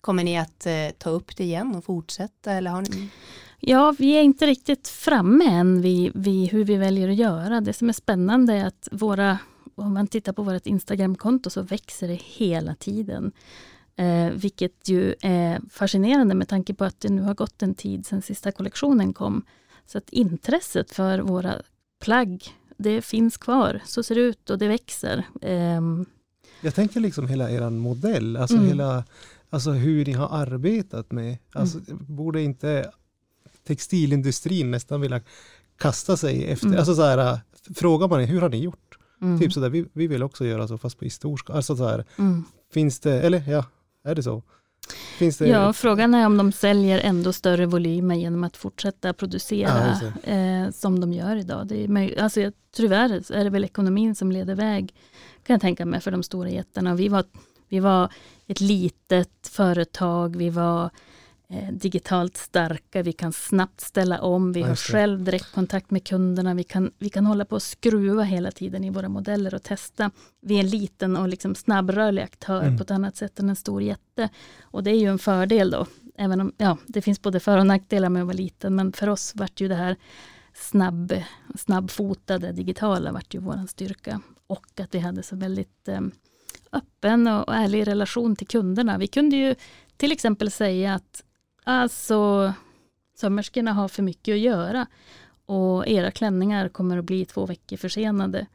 Kommer 0.00 0.24
ni 0.24 0.38
att 0.38 0.66
eh, 0.66 0.90
ta 0.98 1.10
upp 1.10 1.36
det 1.36 1.44
igen 1.44 1.74
och 1.76 1.84
fortsätta? 1.84 2.52
Eller 2.52 2.70
har 2.70 2.82
ni... 2.82 3.08
Ja, 3.64 3.94
vi 3.98 4.12
är 4.12 4.22
inte 4.22 4.46
riktigt 4.46 4.88
framme 4.88 5.44
än 5.44 5.82
vid, 5.82 6.12
vid, 6.14 6.50
hur 6.50 6.64
vi 6.64 6.76
väljer 6.76 7.08
att 7.08 7.16
göra. 7.16 7.60
Det 7.60 7.72
som 7.72 7.88
är 7.88 7.92
spännande 7.92 8.52
är 8.54 8.66
att 8.66 8.88
våra, 8.92 9.38
om 9.74 9.94
man 9.94 10.06
tittar 10.06 10.32
på 10.32 10.42
vårt 10.42 10.66
Instagramkonto 10.66 11.50
så 11.50 11.62
växer 11.62 12.08
det 12.08 12.14
hela 12.22 12.74
tiden. 12.74 13.32
Eh, 13.96 14.30
vilket 14.30 14.88
ju 14.88 15.14
är 15.20 15.60
fascinerande 15.70 16.34
med 16.34 16.48
tanke 16.48 16.74
på 16.74 16.84
att 16.84 17.00
det 17.00 17.08
nu 17.08 17.22
har 17.22 17.34
gått 17.34 17.62
en 17.62 17.74
tid 17.74 18.06
sedan 18.06 18.22
sista 18.22 18.52
kollektionen 18.52 19.12
kom. 19.12 19.44
Så 19.86 19.98
att 19.98 20.10
intresset 20.10 20.90
för 20.90 21.18
våra 21.18 21.54
plagg, 22.00 22.44
det 22.76 23.02
finns 23.02 23.36
kvar. 23.36 23.80
Så 23.84 24.02
ser 24.02 24.14
det 24.14 24.20
ut 24.20 24.50
och 24.50 24.58
det 24.58 24.68
växer. 24.68 25.24
Eh, 25.40 25.80
Jag 26.60 26.74
tänker 26.74 27.00
liksom 27.00 27.28
hela 27.28 27.50
er 27.50 27.70
modell, 27.70 28.36
alltså 28.36 28.56
Mm. 28.56 28.68
hela 28.68 29.04
Alltså 29.50 29.70
hur 29.70 30.04
ni 30.06 30.12
har 30.12 30.28
arbetat 30.28 31.12
med, 31.12 31.38
alltså 31.52 31.78
borde 31.90 32.42
inte 32.42 32.90
textilindustrin 33.66 34.70
nästan 34.70 35.00
vilja 35.00 35.20
kasta 35.78 36.16
sig 36.16 36.44
efter, 36.44 36.66
Mm. 36.66 36.78
alltså 36.78 36.94
så 36.94 37.02
här, 37.02 37.40
frågar 37.74 38.08
man 38.08 38.20
hur 38.24 38.40
har 38.40 38.48
ni 38.48 38.56
gjort? 38.58 38.98
mm, 39.22 39.40
Typ 39.40 39.52
sådär, 39.52 39.70
vi, 39.70 39.84
vi 39.92 40.06
vill 40.06 40.22
också 40.22 40.44
göra 40.44 40.68
så 40.68 40.78
fast 40.78 40.98
på 40.98 41.04
i 41.04 41.10
stor 41.10 41.36
skala. 41.36 41.56
Alltså 41.56 41.76
så 41.76 41.88
här, 41.88 42.04
mm. 42.18 42.44
finns 42.72 43.00
det, 43.00 43.20
eller 43.20 43.42
ja, 43.50 43.64
är 44.04 44.14
det 44.14 44.22
så? 44.22 44.42
Finns 45.18 45.38
det, 45.38 45.48
Ja, 45.48 45.72
frågan 45.72 46.14
är 46.14 46.26
om 46.26 46.36
de 46.36 46.52
säljer 46.52 46.98
ändå 46.98 47.32
större 47.32 47.66
volymer 47.66 48.14
genom 48.14 48.44
att 48.44 48.56
fortsätta 48.56 49.08
Ja, 49.08 49.12
producera 49.12 49.88
just 49.88 50.02
eh, 50.24 50.70
som 50.80 51.00
de 51.00 51.12
gör 51.12 51.36
idag. 51.36 51.66
Det 51.66 51.84
är, 51.84 52.22
alltså, 52.22 52.40
jag- 52.40 52.52
tyvärr 52.76 53.32
är 53.32 53.44
det 53.44 53.50
väl 53.50 53.64
ekonomin 53.64 54.14
som 54.14 54.32
leder 54.32 54.54
väg, 54.54 54.94
kan 55.46 55.54
jag 55.54 55.60
tänka 55.60 55.86
mig, 55.86 56.00
för 56.00 56.10
de 56.10 56.22
stora 56.22 56.50
jättarna. 56.50 56.94
Vi 56.94 57.08
var, 57.08 57.24
vi 57.68 57.80
var 57.80 58.12
ett 58.46 58.60
litet 58.60 59.48
företag, 59.50 60.36
vi 60.36 60.50
var 60.50 60.90
digitalt 61.72 62.36
starka, 62.36 63.02
vi 63.02 63.12
kan 63.12 63.32
snabbt 63.32 63.80
ställa 63.80 64.20
om, 64.20 64.52
vi 64.52 64.62
har 64.62 64.76
själv 64.76 65.24
direktkontakt 65.24 65.90
med 65.90 66.04
kunderna, 66.06 66.54
vi 66.54 66.64
kan, 66.64 66.92
vi 66.98 67.08
kan 67.08 67.26
hålla 67.26 67.44
på 67.44 67.54
och 67.54 67.62
skruva 67.62 68.22
hela 68.22 68.50
tiden 68.50 68.84
i 68.84 68.90
våra 68.90 69.08
modeller 69.08 69.54
och 69.54 69.62
testa. 69.62 70.10
Vi 70.40 70.56
är 70.56 70.60
en 70.60 70.68
liten 70.68 71.16
och 71.16 71.28
liksom 71.28 71.54
snabbrörlig 71.54 72.22
aktör 72.22 72.62
Mm. 72.62 72.76
på 72.76 72.82
ett 72.82 72.90
annat 72.90 73.16
sätt 73.16 73.40
än 73.40 73.48
en 73.48 73.56
stor 73.56 73.82
jätte. 73.82 74.28
Och 74.62 74.82
det 74.82 74.90
är 74.90 74.98
ju 74.98 75.08
en 75.08 75.18
fördel 75.18 75.70
då, 75.70 75.86
även 76.16 76.40
om 76.40 76.52
ja, 76.56 76.76
det 76.86 77.02
finns 77.02 77.22
både 77.22 77.40
för 77.40 77.58
och 77.58 77.66
nackdelar 77.66 78.08
med 78.08 78.22
att 78.22 78.26
vara 78.26 78.36
liten, 78.36 78.74
men 78.74 78.92
för 78.92 79.08
oss 79.08 79.32
vart 79.34 79.60
ju 79.60 79.68
det 79.68 79.74
här 79.74 79.96
snabb, 80.54 81.12
snabbfotade 81.58 82.52
digitala 82.52 83.12
vart 83.12 83.34
ju 83.34 83.38
våran 83.38 83.68
styrka. 83.68 84.20
Och 84.46 84.80
att 84.80 84.94
vi 84.94 84.98
hade 84.98 85.22
så 85.22 85.36
väldigt 85.36 85.88
eh, 85.88 86.00
öppen 86.72 87.26
och, 87.26 87.48
och 87.48 87.54
ärlig 87.54 87.86
relation 87.86 88.36
till 88.36 88.46
kunderna. 88.46 88.98
Vi 88.98 89.06
kunde 89.06 89.36
ju 89.36 89.54
till 89.96 90.12
exempel 90.12 90.50
säga 90.50 90.94
att 90.94 91.24
alltså 91.64 92.52
sömmerskorna 93.14 93.72
har 93.72 93.88
för 93.88 94.02
mycket 94.02 94.32
att 94.32 94.38
göra 94.38 94.86
och 95.46 95.88
era 95.88 96.10
klänningar 96.10 96.68
kommer 96.68 96.98
att 96.98 97.04
bli 97.04 97.24
två 97.24 97.46
veckor 97.46 97.76
försenade. 97.76 98.46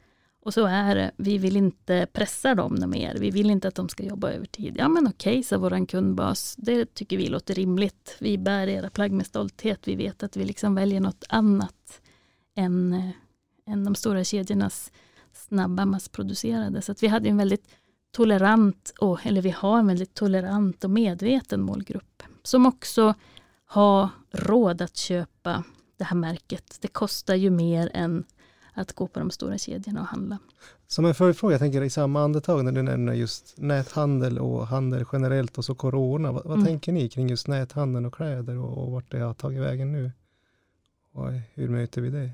Och 0.42 0.54
så 0.54 0.66
är 0.66 0.96
det. 0.96 1.12
Vi 1.18 1.38
vill 1.38 1.58
inte 1.58 2.08
pressa 2.14 2.56
dem 2.56 2.84
mer. 2.88 3.16
Vi 3.20 3.32
vill 3.32 3.50
inte 3.50 3.68
att 3.68 3.76
de 3.76 3.90
ska 3.90 4.04
jobba 4.04 4.32
övertid. 4.32 4.76
Ja 4.78 4.88
men 4.88 5.08
okej, 5.08 5.44
sa 5.44 5.58
vår 5.58 5.86
kundbas. 5.86 6.56
Det 6.58 6.94
tycker 6.94 7.18
vi 7.18 7.28
låter 7.28 7.54
rimligt. 7.54 8.16
Vi 8.20 8.38
bär 8.38 8.68
era 8.68 8.90
plagg 8.90 9.12
med 9.12 9.26
stolthet. 9.26 9.88
Vi 9.88 9.96
vet 9.96 10.24
att 10.24 10.38
vi 10.38 10.46
liksom 10.46 10.76
väljer 10.76 11.00
något 11.00 11.24
annat 11.30 12.02
än, 12.56 12.94
eh, 12.94 13.74
än 13.74 13.84
de 13.84 13.96
stora 13.96 14.24
kedjornas 14.24 14.92
snabba 15.34 15.86
massproducerade. 15.86 16.82
Så 16.82 16.92
att 16.92 17.04
vi 17.04 17.08
hade 17.08 17.30
en 17.30 17.38
väldigt 17.38 17.68
tolerant, 18.12 18.94
och, 19.00 19.26
eller 19.26 19.42
vi 19.42 19.50
har 19.50 19.80
en 19.80 19.88
väldigt 19.88 20.14
tolerant 20.14 20.84
och 20.84 20.90
medveten 20.90 21.62
målgrupp. 21.62 22.24
Som 22.48 22.66
också 22.66 23.14
har 23.66 24.10
råd 24.32 24.82
att 24.82 24.98
köpa 24.98 25.64
det 25.98 26.04
här 26.04 26.16
märket. 26.18 26.78
Det 26.82 26.88
kostar 26.88 27.36
ju 27.36 27.50
mer 27.50 27.92
än 27.94 28.24
att 28.74 28.94
gå 28.94 29.08
på 29.08 29.20
de 29.20 29.32
stora 29.32 29.58
kedjorna 29.58 30.02
och 30.02 30.08
handla. 30.08 30.38
Som 30.88 31.06
en 31.06 31.16
följdfråga, 31.16 31.54
jag 31.54 31.60
tänker 31.60 31.82
i 31.82 31.90
samma 31.90 32.22
andetag 32.24 32.66
när 32.66 32.72
du 32.72 32.82
nämner 32.82 33.14
just 33.14 33.54
näthandel 33.58 34.40
och 34.40 34.68
handel 34.68 35.06
generellt 35.14 35.58
och 35.58 35.66
så 35.66 35.76
corona. 35.76 36.32
Vad, 36.32 36.44
vad 36.44 36.54
Mm. 36.54 36.66
tänker 36.66 36.92
ni 36.92 37.10
kring 37.10 37.30
just 37.30 37.48
näthandeln 37.48 38.06
och 38.06 38.14
kläder 38.14 38.58
och, 38.58 38.78
och 38.84 38.92
vart 38.92 39.12
det 39.12 39.20
har 39.20 39.34
tagit 39.34 39.62
vägen 39.62 39.92
nu? 39.92 40.12
Och 41.14 41.32
hur 41.54 41.70
möter 41.70 42.02
vi 42.02 42.10
det? 42.10 42.32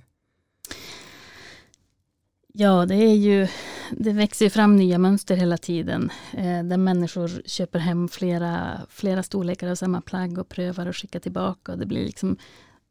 Ja, 2.55 2.85
det 2.85 2.95
är 2.95 3.15
ju, 3.15 3.47
det 3.91 4.13
växer 4.13 4.45
ju 4.45 4.49
fram 4.49 4.75
nya 4.75 4.97
mönster 4.97 5.35
hela 5.35 5.57
tiden. 5.57 6.09
Eh, 6.33 6.63
där 6.63 6.77
människor 6.77 7.41
köper 7.45 7.79
hem 7.79 8.07
flera, 8.07 8.81
flera 8.89 9.23
storlekar 9.23 9.67
av 9.67 9.75
samma 9.75 10.01
plagg 10.01 10.37
och 10.37 10.49
prövar 10.49 10.87
och 10.87 10.95
skickar 10.95 11.19
tillbaka. 11.19 11.71
Och 11.71 11.77
det, 11.77 11.85
blir 11.85 12.05
liksom, 12.05 12.37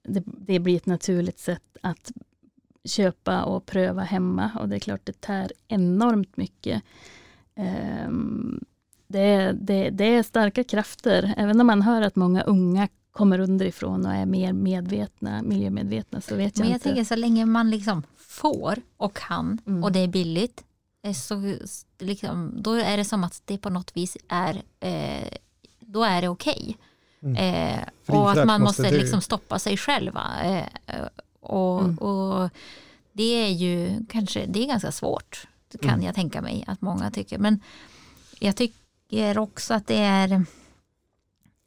det, 0.03 0.23
det 0.27 0.59
blir 0.59 0.77
ett 0.77 0.87
naturligt 0.87 1.39
sätt 1.39 1.77
att 1.81 2.13
köpa 2.85 3.45
och 3.45 3.67
pröva 3.67 4.03
hemma. 4.03 4.51
Och 4.61 4.69
det 4.69 4.77
är 4.77 4.81
klart, 4.81 5.01
det 5.05 5.21
tär 5.21 5.53
enormt 5.69 6.37
mycket. 6.37 6.83
Eh, 7.55 8.11
det, 9.07 9.53
det, 9.53 9.91
det 9.91 10.05
är 10.05 10.23
starka 10.23 10.65
krafter. 10.65 11.35
Även 11.37 11.61
om 11.61 11.67
man 11.67 11.83
hör 11.83 12.03
att 12.03 12.17
många 12.17 12.43
unga 12.43 12.89
kommer 13.13 13.39
underifrån 13.39 14.07
och 14.07 14.13
är 14.15 14.27
mer 14.27 14.53
medvetna, 14.53 15.43
miljömedvetna, 15.43 16.21
så 16.21 16.37
vet 16.37 16.59
jag, 16.59 16.65
Men 16.65 16.71
jag 16.71 16.77
inte. 16.77 16.85
tänker 16.89 17.05
så 17.05 17.17
länge 17.17 17.47
man 17.47 17.71
liksom 17.71 18.03
får 18.17 18.79
och 18.97 19.17
kan 19.17 19.59
Mm. 19.67 19.85
och 19.85 19.93
det 19.93 19.99
är 20.01 20.09
billigt 20.09 20.65
eh, 21.03 21.13
så 21.15 21.57
liksom, 21.99 22.53
då 22.63 22.73
är 22.73 22.97
det 22.97 23.05
som 23.05 23.25
att 23.25 23.43
det 23.45 23.59
på 23.59 23.71
något 23.71 23.97
vis 23.97 24.17
är 24.29 24.63
eh, 24.81 25.29
då 25.81 26.05
är 26.05 26.23
det 26.23 26.29
okej. 26.29 26.77
Mm. 27.23 27.37
Eh, 27.37 27.81
och 28.07 28.31
att 28.33 28.47
man 28.47 28.63
måste 28.63 28.83
måste 28.83 28.97
liksom 28.99 29.21
stoppa 29.21 29.59
sig 29.59 29.77
själva. 29.77 30.31
Eh, 30.45 30.97
och, 31.41 31.81
Mm. 31.81 31.99
och 31.99 32.51
det 33.13 33.45
är 33.45 33.49
ju 33.51 34.07
kanske, 34.09 34.47
det 34.47 34.63
är 34.63 34.67
ganska 34.67 34.93
svårt 34.93 35.47
kan 35.83 35.91
Mm. 35.91 36.07
jag 36.07 36.15
tänka 36.15 36.43
mig 36.43 36.65
att 36.67 36.81
många 36.81 37.11
tycker. 37.11 37.39
Men 37.39 37.61
jag 38.39 38.57
tycker 38.57 39.39
också 39.39 39.75
att 39.75 39.87
det 39.87 39.99
är 39.99 40.45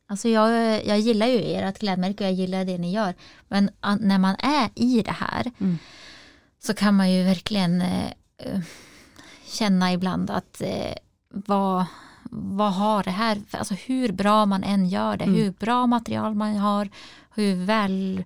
Alltså 0.07 0.29
jag, 0.29 0.85
jag 0.85 0.99
gillar 0.99 1.27
ju 1.27 1.39
ert 1.43 1.79
klädmärke 1.79 2.23
och 2.23 2.29
jag 2.29 2.33
gillar 2.35 2.65
det 2.65 2.77
ni 2.77 2.91
gör. 2.93 3.13
Men 3.47 3.69
när 3.99 4.17
man 4.17 4.35
är 4.39 4.69
i 4.75 5.01
det 5.01 5.11
här 5.11 5.51
Mm. 5.59 5.77
så 6.59 6.73
kan 6.73 6.95
man 6.95 7.11
ju 7.11 7.23
verkligen 7.23 7.81
eh, 7.81 8.05
eh, 8.37 8.59
känna 9.45 9.93
ibland 9.93 10.29
att 10.31 10.61
eh, 10.61 10.93
vad, 11.29 11.85
vad 12.31 12.73
har 12.73 13.03
det 13.03 13.11
här, 13.11 13.41
alltså 13.51 13.73
hur 13.73 14.11
bra 14.11 14.45
man 14.45 14.63
än 14.63 14.89
gör 14.89 15.17
det, 15.17 15.23
Mm. 15.23 15.35
hur 15.35 15.51
bra 15.51 15.87
material 15.87 16.35
man 16.35 16.55
har, 16.55 16.89
hur 17.35 17.65
väl 17.65 18.23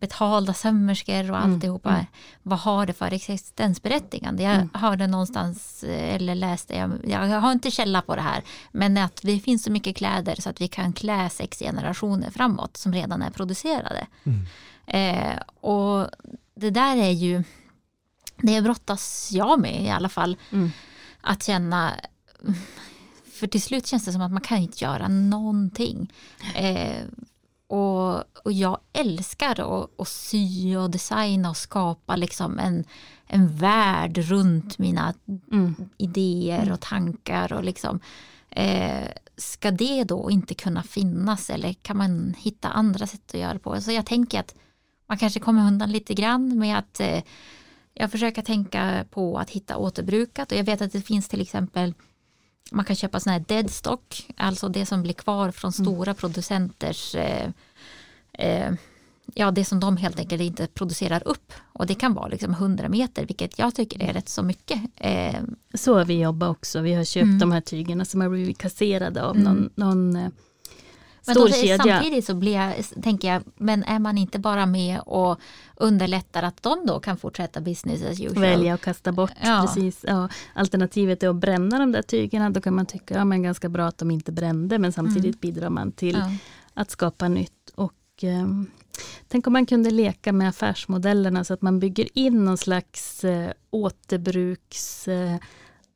betalda 0.00 0.54
sömmerskor 0.54 1.30
och 1.30 1.36
Mm, 1.38 1.52
alltihopa. 1.54 1.90
mm. 1.90 2.04
Vad 2.42 2.58
har 2.58 2.86
det 2.86 2.92
för 2.92 3.12
existensberättigande? 3.12 4.42
Jag 4.42 4.54
Mm. 4.54 4.68
hörde 4.74 5.06
någonstans 5.06 5.84
eh, 5.84 6.14
eller 6.14 6.34
läste, 6.34 6.74
jag, 6.76 6.90
jag 7.30 7.40
har 7.40 7.52
inte 7.52 7.70
källa 7.70 8.02
på 8.02 8.16
det 8.16 8.22
här, 8.22 8.42
men 8.72 8.96
att 8.98 9.20
det 9.22 9.40
finns 9.40 9.62
så 9.62 9.70
mycket 9.72 9.96
kläder 9.96 10.36
så 10.40 10.50
att 10.50 10.60
vi 10.60 10.68
kan 10.68 10.92
klä 10.92 11.30
sex 11.30 11.58
generationer 11.58 12.30
framåt 12.30 12.76
som 12.76 12.92
redan 12.92 13.22
är 13.22 13.30
producerade. 13.30 14.06
Mm. 14.24 14.46
Eh, 14.86 15.38
och 15.60 16.08
det 16.54 16.70
där 16.70 16.96
är 16.96 17.10
ju, 17.10 17.44
det 18.36 18.62
brottas 18.62 19.28
jag 19.32 19.60
med 19.60 19.82
i 19.82 19.90
alla 19.90 20.08
fall, 20.08 20.36
Mm. 20.52 20.70
att 21.20 21.42
känna 21.42 21.92
för 23.32 23.46
till 23.46 23.62
slut 23.62 23.86
känns 23.86 24.04
det 24.04 24.12
som 24.12 24.22
att 24.22 24.32
man 24.32 24.40
kan 24.40 24.58
inte 24.58 24.84
göra 24.84 25.08
någonting. 25.08 26.12
Eh, 26.54 26.96
och, 27.70 28.24
och 28.44 28.52
jag 28.52 28.78
älskar 28.92 29.60
att, 29.60 30.00
att 30.00 30.08
sy 30.08 30.76
och 30.76 30.90
designa 30.90 31.50
och 31.50 31.56
skapa 31.56 32.16
liksom 32.16 32.58
en, 32.58 32.84
en 33.26 33.56
värld 33.56 34.18
runt 34.18 34.78
mina 34.78 35.14
Mm. 35.52 35.74
idéer 35.96 36.72
och 36.72 36.80
tankar. 36.80 37.52
Och 37.52 37.64
liksom, 37.64 38.00
eh, 38.50 39.08
ska 39.36 39.70
det 39.70 40.04
då 40.04 40.30
inte 40.30 40.54
kunna 40.54 40.82
finnas 40.82 41.50
eller 41.50 41.72
kan 41.72 41.96
man 41.96 42.34
hitta 42.38 42.68
andra 42.68 43.06
sätt 43.06 43.34
att 43.34 43.40
göra 43.40 43.52
det 43.54 43.58
på? 43.58 43.80
Så 43.80 43.92
jag 43.92 44.06
tänker 44.06 44.40
att 44.40 44.54
man 45.08 45.18
kanske 45.18 45.40
kommer 45.40 45.66
undan 45.66 45.92
lite 45.92 46.14
grann 46.14 46.58
med 46.58 46.78
att 46.78 47.00
eh, 47.00 47.22
jag 47.94 48.10
försöker 48.10 48.42
tänka 48.42 49.04
på 49.10 49.38
att 49.38 49.50
hitta 49.50 49.76
återbrukat 49.76 50.52
och 50.52 50.58
jag 50.58 50.64
vet 50.64 50.82
att 50.82 50.92
det 50.92 51.02
finns 51.02 51.28
till 51.28 51.40
exempel 51.40 51.94
man 52.70 52.84
kan 52.84 52.96
köpa 52.96 53.20
sån 53.20 53.32
här 53.32 53.44
deadstock, 53.48 54.26
alltså 54.36 54.68
det 54.68 54.86
som 54.86 55.02
blir 55.02 55.12
kvar 55.14 55.50
från 55.50 55.72
stora 55.72 56.14
producenters 56.14 57.14
eh, 57.14 57.50
eh, 58.32 58.72
ja, 59.34 59.50
det 59.50 59.64
som 59.64 59.80
de 59.80 59.96
helt 59.96 60.18
enkelt 60.18 60.42
inte 60.42 60.66
producerar 60.66 61.22
upp. 61.28 61.52
Och 61.72 61.86
det 61.86 61.94
kan 61.94 62.14
vara 62.14 62.28
liksom 62.28 62.52
100 62.52 62.88
meter, 62.88 63.26
vilket 63.26 63.58
jag 63.58 63.74
tycker 63.74 64.02
är 64.02 64.12
rätt 64.12 64.28
så 64.28 64.42
mycket. 64.42 64.80
Eh, 64.96 65.40
Så 65.74 65.98
har 65.98 66.04
vi 66.04 66.20
jobbat 66.20 66.50
också. 66.50 66.80
Vi 66.80 66.94
har 66.94 67.04
köpt 67.04 67.22
Mm. 67.24 67.38
de 67.38 67.52
här 67.52 67.60
tygerna 67.60 68.04
som 68.04 68.20
har 68.20 68.28
blivit 68.28 68.58
kasserade 68.58 69.22
av 69.24 69.36
Mm. 69.36 69.44
någon, 69.44 69.70
någon 69.74 70.16
eh, 70.16 70.28
Men 71.26 71.34
stor 71.34 71.48
då, 71.48 71.52
kedja. 71.54 71.78
samtidigt 71.78 72.24
så 72.24 72.34
blir 72.34 72.52
jag, 72.54 72.74
tänker 73.02 73.28
jag, 73.32 73.42
men 73.56 73.84
är 73.84 73.98
man 73.98 74.18
inte 74.18 74.38
bara 74.38 74.66
med 74.66 75.00
och 75.00 75.40
underlättar 75.76 76.42
att 76.42 76.62
de 76.62 76.86
då 76.86 77.00
kan 77.00 77.16
fortsätta 77.16 77.60
business 77.60 78.02
as 78.02 78.20
usual? 78.20 78.38
Välja 78.40 78.74
och 78.74 78.80
kasta 78.80 79.12
bort. 79.12 79.32
Ja. 79.42 79.66
Precis. 79.66 80.04
Ja, 80.08 80.28
alternativet 80.54 81.22
är 81.22 81.28
att 81.28 81.36
bränna 81.36 81.78
de 81.78 81.92
där 81.92 82.02
tygerna. 82.02 82.50
Då 82.50 82.60
kan 82.60 82.74
man 82.74 82.86
tycka 82.86 83.14
ja, 83.14 83.24
men 83.24 83.42
ganska 83.42 83.68
bra 83.68 83.86
att 83.86 83.98
de 83.98 84.10
inte 84.10 84.32
brände 84.32 84.78
men 84.78 84.92
samtidigt 84.92 85.40
bidrar 85.40 85.70
man 85.70 85.92
till 85.92 86.16
Ja. 86.16 86.30
att 86.74 86.90
skapa 86.90 87.28
nytt. 87.28 87.70
Och, 87.74 87.94
ehm, 88.20 88.66
tänk 89.28 89.46
om 89.46 89.52
man 89.52 89.66
kunde 89.66 89.90
leka 89.90 90.32
med 90.32 90.48
affärsmodellerna 90.48 91.44
så 91.44 91.54
att 91.54 91.62
man 91.62 91.80
bygger 91.80 92.08
in 92.18 92.44
någon 92.44 92.58
slags 92.58 93.24
eh, 93.24 93.50
återbruks 93.70 95.08
eh, 95.08 95.36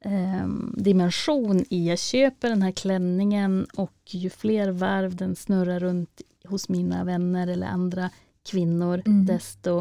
ehm, 0.04 0.74
dimension 0.78 1.64
i 1.70 1.88
jag 1.88 1.98
köper 1.98 2.48
den 2.48 2.62
här 2.62 2.70
klänningen 2.72 3.66
och 3.76 3.94
ju 4.06 4.30
fler 4.30 4.68
varv 4.70 5.16
den 5.16 5.36
snurrar 5.36 5.80
runt 5.80 6.20
hos 6.44 6.68
mina 6.68 7.04
vänner 7.04 7.46
eller 7.46 7.66
andra 7.66 8.10
kvinnor 8.50 9.02
Mm. 9.06 9.26
desto 9.26 9.78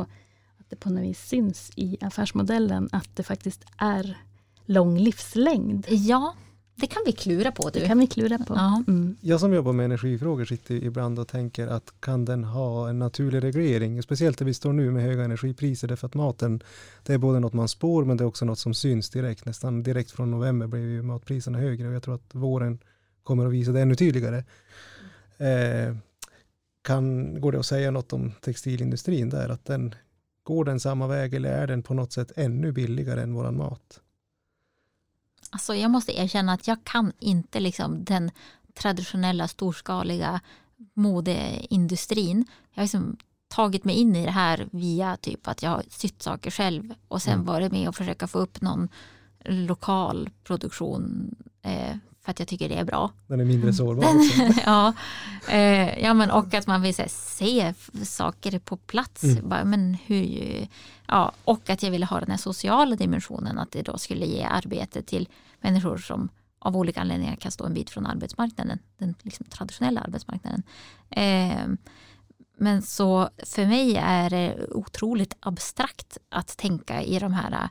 att 0.57 0.69
det 0.69 0.75
på 0.75 0.89
något 0.89 1.03
vis 1.03 1.27
syns 1.27 1.71
i 1.75 1.97
affärsmodellen 2.01 2.89
att 2.91 3.15
det 3.15 3.23
faktiskt 3.23 3.65
är 3.77 4.17
lång 4.65 4.97
livslängd. 4.97 5.85
ja, 5.89 6.35
det 6.75 6.87
kan 6.87 7.01
vi 7.05 7.11
klura 7.11 7.51
på 7.51 7.69
du. 7.69 7.79
Det 7.79 7.87
kan 7.87 7.99
vi 7.99 8.07
klura 8.07 8.37
på. 8.37 8.53
Ja. 8.53 8.83
Mm. 8.87 9.15
Jag 9.21 9.39
som 9.39 9.53
jobbar 9.53 9.73
med 9.73 9.85
energifrågor 9.85 10.45
sitter 10.45 10.75
ibland 10.75 11.19
och 11.19 11.27
tänker 11.27 11.67
att 11.67 11.93
kan 11.99 12.25
den 12.25 12.43
ha 12.43 12.89
en 12.89 12.99
naturlig 12.99 13.43
reglering? 13.43 14.03
Speciellt 14.03 14.37
där 14.37 14.45
vi 14.45 14.53
står 14.53 14.73
nu 14.73 14.91
med 14.91 15.03
höga 15.03 15.23
energipriser 15.23 15.87
därför 15.87 16.07
att 16.07 16.13
maten 16.13 16.63
det 17.03 17.13
är 17.13 17.17
både 17.17 17.39
något 17.39 17.53
man 17.53 17.67
spår 17.67 18.05
men 18.05 18.17
det 18.17 18.23
är 18.23 18.25
också 18.25 18.45
något 18.45 18.59
som 18.59 18.73
syns 18.73 19.09
direkt. 19.09 19.45
Nästan 19.45 19.83
direkt 19.83 20.11
från 20.11 20.31
november 20.31 20.67
blev 20.67 20.83
ju 20.83 21.01
matpriserna 21.01 21.57
högre 21.57 21.87
och 21.87 21.93
jag 21.93 22.03
tror 22.03 22.15
att 22.15 22.35
våren 22.35 22.79
kommer 23.23 23.45
att 23.45 23.53
visa 23.53 23.71
det 23.71 23.81
ännu 23.81 23.95
tydligare. 23.95 24.43
Eh, 25.37 25.95
kan, 26.81 27.41
går 27.41 27.51
det 27.51 27.59
att 27.59 27.65
säga 27.65 27.91
något 27.91 28.13
om 28.13 28.31
textilindustrin 28.41 29.29
där? 29.29 29.49
Att 29.49 29.65
den, 29.65 29.95
går 30.43 30.65
den 30.65 30.79
samma 30.79 31.07
väg 31.07 31.33
eller 31.33 31.49
är 31.49 31.67
den 31.67 31.83
på 31.83 31.93
något 31.93 32.11
sätt 32.11 32.31
ännu 32.35 32.71
billigare 32.71 33.21
än 33.21 33.33
våran 33.33 33.57
mat? 33.57 34.01
Alltså 35.53 35.75
jag 35.75 35.91
måste 35.91 36.19
erkänna 36.19 36.53
att 36.53 36.67
jag 36.67 36.83
kan 36.83 37.11
inte 37.19 37.59
liksom 37.59 38.03
den 38.03 38.31
traditionella 38.73 39.47
storskaliga 39.47 40.41
modeindustrin. 40.93 42.45
Jag 42.73 42.81
har 42.81 42.83
liksom 42.83 43.17
tagit 43.47 43.85
mig 43.85 43.95
in 43.95 44.15
i 44.15 44.25
det 44.25 44.31
här 44.31 44.67
via 44.71 45.17
typ 45.17 45.47
att 45.47 45.63
jag 45.63 45.69
har 45.69 45.83
sytt 45.89 46.21
saker 46.21 46.51
själv 46.51 46.93
och 47.07 47.21
sen 47.21 47.33
Mm. 47.33 47.45
varit 47.45 47.71
med 47.71 47.87
och 47.87 47.95
försöka 47.95 48.27
få 48.27 48.39
upp 48.39 48.61
någon 48.61 48.89
lokal 49.45 50.29
produktion 50.43 51.35
eh, 51.61 51.97
för 52.23 52.31
att 52.31 52.39
jag 52.39 52.47
tycker 52.47 52.69
det 52.69 52.75
är 52.75 52.83
bra. 52.83 53.11
Den 53.27 53.39
är 53.39 53.45
mindre 53.45 53.73
sårbar 53.73 54.15
också. 54.15 54.61
ja, 54.65 54.93
eh, 55.49 55.99
ja, 55.99 56.13
men 56.13 56.31
och 56.31 56.53
att 56.53 56.67
man 56.67 56.81
vill 56.81 56.95
här, 56.97 57.07
se 57.07 57.73
saker 58.03 58.59
på 58.59 58.77
plats. 58.77 59.23
Mm. 59.23 59.49
Bara, 59.49 59.65
men 59.65 59.97
hur, 60.05 60.67
ja, 61.07 61.31
och 61.43 61.69
att 61.69 61.83
jag 61.83 61.91
ville 61.91 62.05
ha 62.05 62.19
den 62.19 62.29
här 62.29 62.37
sociala 62.37 62.95
dimensionen, 62.95 63.59
att 63.59 63.71
det 63.71 63.81
då 63.81 63.97
skulle 63.97 64.25
ge 64.25 64.43
arbete 64.43 65.01
till 65.01 65.29
människor 65.61 65.97
som 65.97 66.29
av 66.59 66.77
olika 66.77 67.01
anledningar 67.01 67.35
kan 67.35 67.51
stå 67.51 67.65
en 67.65 67.73
bit 67.73 67.89
från 67.89 68.05
arbetsmarknaden, 68.05 68.79
den 68.97 69.15
liksom 69.21 69.45
traditionella 69.45 70.01
arbetsmarknaden. 70.01 70.63
Eh, 71.09 71.67
men 72.57 72.81
så 72.81 73.29
för 73.45 73.65
mig 73.65 73.95
är 73.95 74.29
det 74.29 74.67
otroligt 74.71 75.37
abstrakt 75.39 76.17
att 76.29 76.57
tänka 76.57 77.01
i 77.01 77.19
de 77.19 77.33
här 77.33 77.69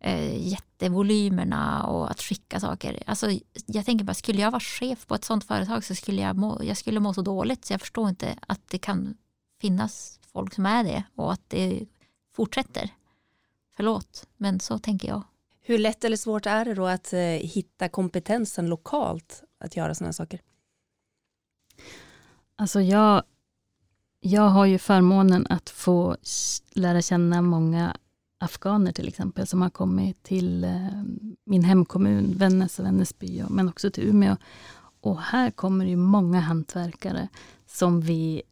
eh, 0.00 0.48
jättevolymerna 0.48 1.86
och 1.86 2.10
att 2.10 2.20
skicka 2.20 2.60
saker. 2.60 3.02
Alltså, 3.06 3.30
jag 3.66 3.84
tänker 3.84 4.04
bara, 4.04 4.14
skulle 4.14 4.40
jag 4.40 4.50
vara 4.50 4.60
chef 4.60 5.06
på 5.06 5.14
ett 5.14 5.24
sånt 5.24 5.44
företag 5.44 5.84
så 5.84 5.94
skulle 5.94 6.22
jag 6.22 6.36
må, 6.36 6.60
jag 6.64 6.76
skulle 6.76 7.00
må 7.00 7.14
så 7.14 7.22
dåligt 7.22 7.64
så 7.64 7.72
jag 7.72 7.80
förstår 7.80 8.08
inte 8.08 8.38
att 8.48 8.60
det 8.68 8.78
kan 8.78 9.16
finnas 9.60 10.20
folk 10.32 10.54
som 10.54 10.66
är 10.66 10.84
det 10.84 11.04
och 11.14 11.32
att 11.32 11.50
det 11.50 11.86
fortsätter. 12.34 12.90
Förlåt, 13.76 14.28
men 14.36 14.60
så 14.60 14.78
tänker 14.78 15.08
jag. 15.08 15.22
Hur 15.60 15.78
lätt 15.78 16.04
eller 16.04 16.16
svårt 16.16 16.46
är 16.46 16.64
det 16.64 16.74
då 16.74 16.86
att 16.86 17.12
eh, 17.12 17.20
hitta 17.20 17.88
kompetensen 17.88 18.68
lokalt 18.68 19.42
att 19.58 19.76
göra 19.76 19.94
sådana 19.94 20.12
saker? 20.12 20.40
Alltså 22.56 22.80
jag, 22.80 23.22
jag 24.20 24.48
har 24.48 24.66
ju 24.66 24.78
förmånen 24.78 25.46
att 25.50 25.70
få 25.70 26.16
lära 26.70 27.02
känna 27.02 27.42
många 27.42 27.96
afghaner 28.38 28.92
till 28.92 29.08
exempel 29.08 29.46
som 29.46 29.62
har 29.62 29.70
kommit 29.70 30.22
till 30.22 30.64
eh, 30.64 31.02
min 31.44 31.64
hemkommun 31.64 32.34
Vännäs 32.36 32.78
och 32.78 32.84
Vännäsby 32.84 33.42
men 33.48 33.68
också 33.68 33.90
till 33.90 34.04
Umeå. 34.08 34.36
Och 35.00 35.20
här 35.20 35.50
kommer 35.50 35.84
ju 35.86 35.96
många 35.96 36.40
hantverkare 36.40 37.28
som 37.66 38.00
vi 38.00 38.42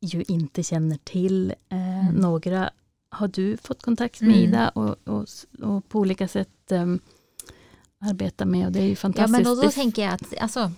ju 0.00 0.24
inte 0.28 0.62
känner 0.62 0.96
till. 1.04 1.54
Eh, 1.68 1.88
Mm. 2.08 2.14
Några 2.20 2.70
har 3.10 3.28
du 3.28 3.56
fått 3.56 3.82
kontakt 3.82 4.20
med 4.20 4.30
Mm. 4.30 4.40
Ida 4.44 4.68
och, 4.68 5.08
och, 5.08 5.26
och 5.62 5.88
på 5.88 5.98
olika 5.98 6.28
sätt 6.28 6.72
eh, 6.72 6.86
arbeta 8.00 8.44
med 8.44 8.66
och 8.66 8.72
det 8.72 8.78
är 8.78 8.82
ju 8.84 8.88
Ja, 8.90 8.96
fantastiskt. 8.96 9.32
men 9.32 9.44
då, 9.44 9.54
då 9.62 9.70
tänker 9.70 10.02
jag 10.02 10.14
att 10.14 10.38
alltså, 10.40 10.72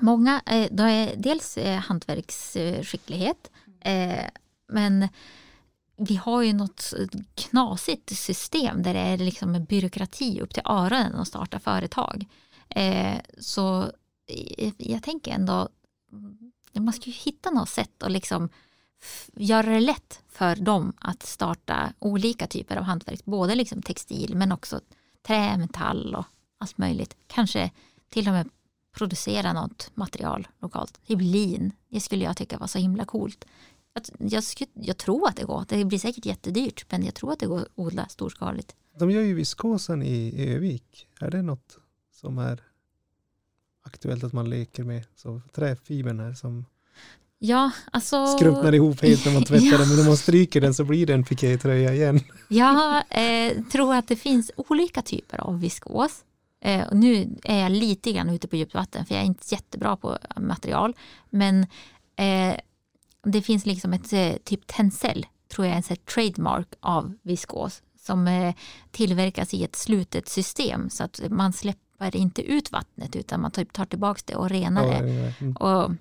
många, 0.00 0.40
då 0.70 0.82
är 0.82 1.16
dels 1.16 1.56
eh, 1.58 1.78
hantverksskicklighet, 1.78 3.50
eh, 3.80 4.24
men 4.68 5.08
vi 5.96 6.16
har 6.16 6.42
ju 6.42 6.52
något 6.52 6.94
knasigt 7.34 8.16
system 8.18 8.82
där 8.82 8.94
det 8.94 9.00
är 9.00 9.18
liksom 9.18 9.54
en 9.54 9.64
byråkrati 9.64 10.40
upp 10.40 10.54
till 10.54 10.62
öronen 10.64 11.14
att 11.14 11.28
starta 11.28 11.58
företag. 11.58 12.26
Eh, 12.68 13.18
så 13.38 13.92
jag 14.76 15.02
tänker 15.02 15.32
ändå, 15.32 15.68
mm, 16.12 16.52
man 16.84 16.92
ska 16.92 17.10
ju 17.10 17.16
hitta 17.16 17.50
något 17.50 17.68
sätt 17.68 18.02
att 18.02 18.12
liksom 18.12 18.48
göra 19.34 19.70
det 19.70 19.80
lätt 19.80 20.20
för 20.28 20.56
dem 20.56 20.92
att 21.00 21.22
starta 21.22 21.92
olika 21.98 22.46
typer 22.46 22.76
av 22.76 22.82
hantverk, 22.82 23.24
både 23.24 23.54
liksom 23.54 23.82
textil 23.82 24.36
men 24.36 24.52
också 24.52 24.80
trä, 25.22 25.56
metall 25.56 26.14
och 26.14 26.24
allt 26.58 26.78
möjligt. 26.78 27.16
Kanske 27.26 27.70
till 28.08 28.28
och 28.28 28.34
med 28.34 28.48
producera 28.92 29.52
något 29.52 29.90
material 29.94 30.48
lokalt. 30.58 31.06
Typ 31.06 31.20
lin. 31.20 31.72
Det 31.88 32.00
skulle 32.00 32.24
jag 32.24 32.36
tycka 32.36 32.58
var 32.58 32.66
så 32.66 32.78
himla 32.78 33.04
coolt. 33.04 33.44
Jag, 34.18 34.42
jag, 34.74 34.96
tror 34.96 35.28
att 35.28 35.36
det 35.36 35.44
går. 35.44 35.64
Det 35.68 35.84
blir 35.84 35.98
säkert 35.98 36.26
jättedyrt 36.26 36.86
men 36.90 37.04
jag 37.04 37.14
tror 37.14 37.32
att 37.32 37.38
det 37.38 37.46
går 37.46 37.60
att 37.60 37.68
odla 37.74 38.08
storskaligt. 38.08 38.74
De 38.98 39.10
gör 39.10 39.22
ju 39.22 39.34
viskosen 39.34 40.02
i 40.02 40.48
Övik. 40.54 41.06
Är 41.20 41.30
det 41.30 41.42
något 41.42 41.78
som 42.12 42.38
är 42.38 42.62
aktuellt 43.82 44.24
att 44.24 44.32
man 44.32 44.50
leker 44.50 44.84
med? 44.84 45.04
Så 45.16 45.40
träfibern 45.52 46.20
här 46.20 46.34
som 46.34 46.64
Ja, 47.38 47.70
alltså... 47.92 48.26
skrumpnar 48.26 48.74
ihop 48.74 49.02
helt 49.02 49.24
när 49.26 49.32
man 49.32 49.44
tvättar 49.44 49.66
Ja. 49.66 49.78
den. 49.78 49.88
Men 49.88 50.00
om 50.00 50.06
man 50.06 50.16
stryker 50.16 50.60
den 50.60 50.74
så 50.74 50.84
blir 50.84 51.06
det 51.06 51.14
en 51.14 51.24
pikétröja 51.24 51.94
igen. 51.94 52.20
Jag 52.48 53.02
eh, 53.10 53.62
tror 53.72 53.94
att 53.94 54.08
det 54.08 54.16
finns 54.16 54.50
olika 54.56 55.02
typer 55.02 55.38
av 55.40 55.60
viskos. 55.60 56.24
Eh, 56.60 56.86
och 56.86 56.96
nu 56.96 57.36
är 57.44 57.62
jag 57.62 57.72
lite 57.72 58.12
grann 58.12 58.30
ute 58.30 58.48
på 58.48 58.56
djupt 58.56 58.74
vatten 58.74 59.06
för 59.06 59.14
jag 59.14 59.22
är 59.22 59.26
inte 59.26 59.54
jättebra 59.54 59.96
på 59.96 60.18
material. 60.36 60.96
Men 61.30 61.66
eh, 62.16 62.56
det 63.32 63.42
finns 63.42 63.66
liksom 63.66 63.92
ett 63.92 64.12
eh, 64.12 64.32
typ 64.44 64.66
tencel, 64.66 65.26
tror 65.48 65.66
jag 65.66 65.76
en 65.76 65.82
här 65.88 65.96
trademark 65.96 66.68
av 66.80 67.14
viskos 67.22 67.82
som 67.98 68.28
eh, 68.28 68.54
tillverkas 68.90 69.54
i 69.54 69.64
ett 69.64 69.76
slutet 69.76 70.28
system 70.28 70.90
så 70.90 71.04
att 71.04 71.20
man 71.30 71.52
släpper 71.52 72.16
inte 72.16 72.42
ut 72.42 72.72
vattnet 72.72 73.16
utan 73.16 73.40
man 73.40 73.50
typ 73.50 73.72
tar 73.72 73.84
tillbaka 73.84 74.22
det 74.26 74.34
och 74.34 74.50
renar 74.50 74.86
det. 74.86 75.08
Ja, 75.08 75.32
mm. 75.40 75.56
Och 75.56 75.92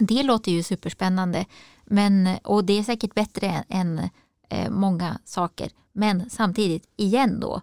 det 0.00 0.22
låter 0.22 0.52
ju 0.52 0.62
superspännande. 0.62 1.44
Men, 1.84 2.28
och 2.44 2.64
det 2.64 2.78
är 2.78 2.82
säkert 2.82 3.14
bättre 3.14 3.64
än 3.68 3.98
eh, 4.48 4.70
många 4.70 5.18
saker. 5.24 5.70
Men 5.92 6.30
samtidigt, 6.30 6.88
igen 6.96 7.40
då, 7.40 7.60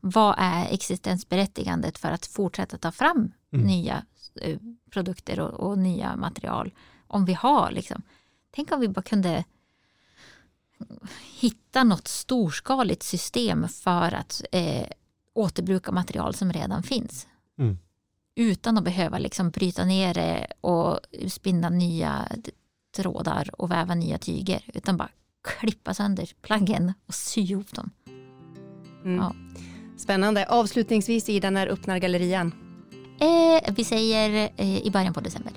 vad 0.00 0.34
är 0.38 0.74
existensberättigandet 0.74 1.98
för 1.98 2.10
att 2.10 2.26
fortsätta 2.26 2.78
ta 2.78 2.92
fram 2.92 3.32
Mm. 3.52 3.66
nya 3.66 4.04
produkter 4.90 5.40
och, 5.40 5.70
och 5.70 5.78
nya 5.78 6.16
material? 6.16 6.72
Om 7.10 7.24
vi 7.24 7.32
har 7.34 7.70
liksom, 7.70 8.02
tänk 8.50 8.72
om 8.72 8.80
vi 8.80 8.88
bara 8.88 9.02
kunde 9.02 9.44
hitta 11.40 11.84
något 11.84 12.08
storskaligt 12.08 13.02
system 13.02 13.68
för 13.68 14.14
att 14.14 14.42
eh, 14.52 14.86
återbruka 15.34 15.92
material 15.92 16.34
som 16.34 16.52
redan 16.52 16.82
finns 16.82 17.26
Mm. 17.58 17.78
utan 18.34 18.78
att 18.78 18.84
behöva 18.84 19.18
liksom 19.18 19.50
bryta 19.50 19.84
ner 19.84 20.14
det 20.14 20.46
och 20.60 21.00
spinna 21.28 21.68
nya 21.68 22.28
trådar 22.96 23.50
och 23.60 23.70
väva 23.70 23.94
nya 23.94 24.18
tyger 24.18 24.64
utan 24.74 24.96
bara 24.96 25.10
klippa 25.60 25.94
sönder 25.94 26.30
plaggen 26.42 26.92
och 27.06 27.14
sy 27.14 27.40
ihop 27.40 27.72
dem. 27.72 27.90
Mm. 29.04 29.16
Ja. 29.16 29.34
Spännande. 29.98 30.46
Avslutningsvis 30.48 31.28
Ida, 31.28 31.50
när 31.50 31.66
öppnar 31.66 31.98
gallerian? 31.98 32.52
Eh, 33.20 33.74
vi 33.74 33.84
säger 33.84 34.50
eh, 34.56 34.86
i 34.86 34.90
början 34.90 35.14
på 35.14 35.20
december. 35.20 35.52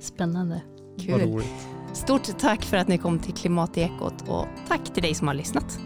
Spännande. 0.00 0.62
Kul. 1.00 1.42
Stort 1.92 2.38
tack 2.38 2.64
för 2.64 2.76
att 2.76 2.88
ni 2.88 2.98
kom 2.98 3.18
till 3.18 3.34
Klimatekot 3.34 4.28
och 4.28 4.46
tack 4.68 4.94
till 4.94 5.02
dig 5.02 5.14
som 5.14 5.28
har 5.28 5.34
lyssnat. 5.34 5.80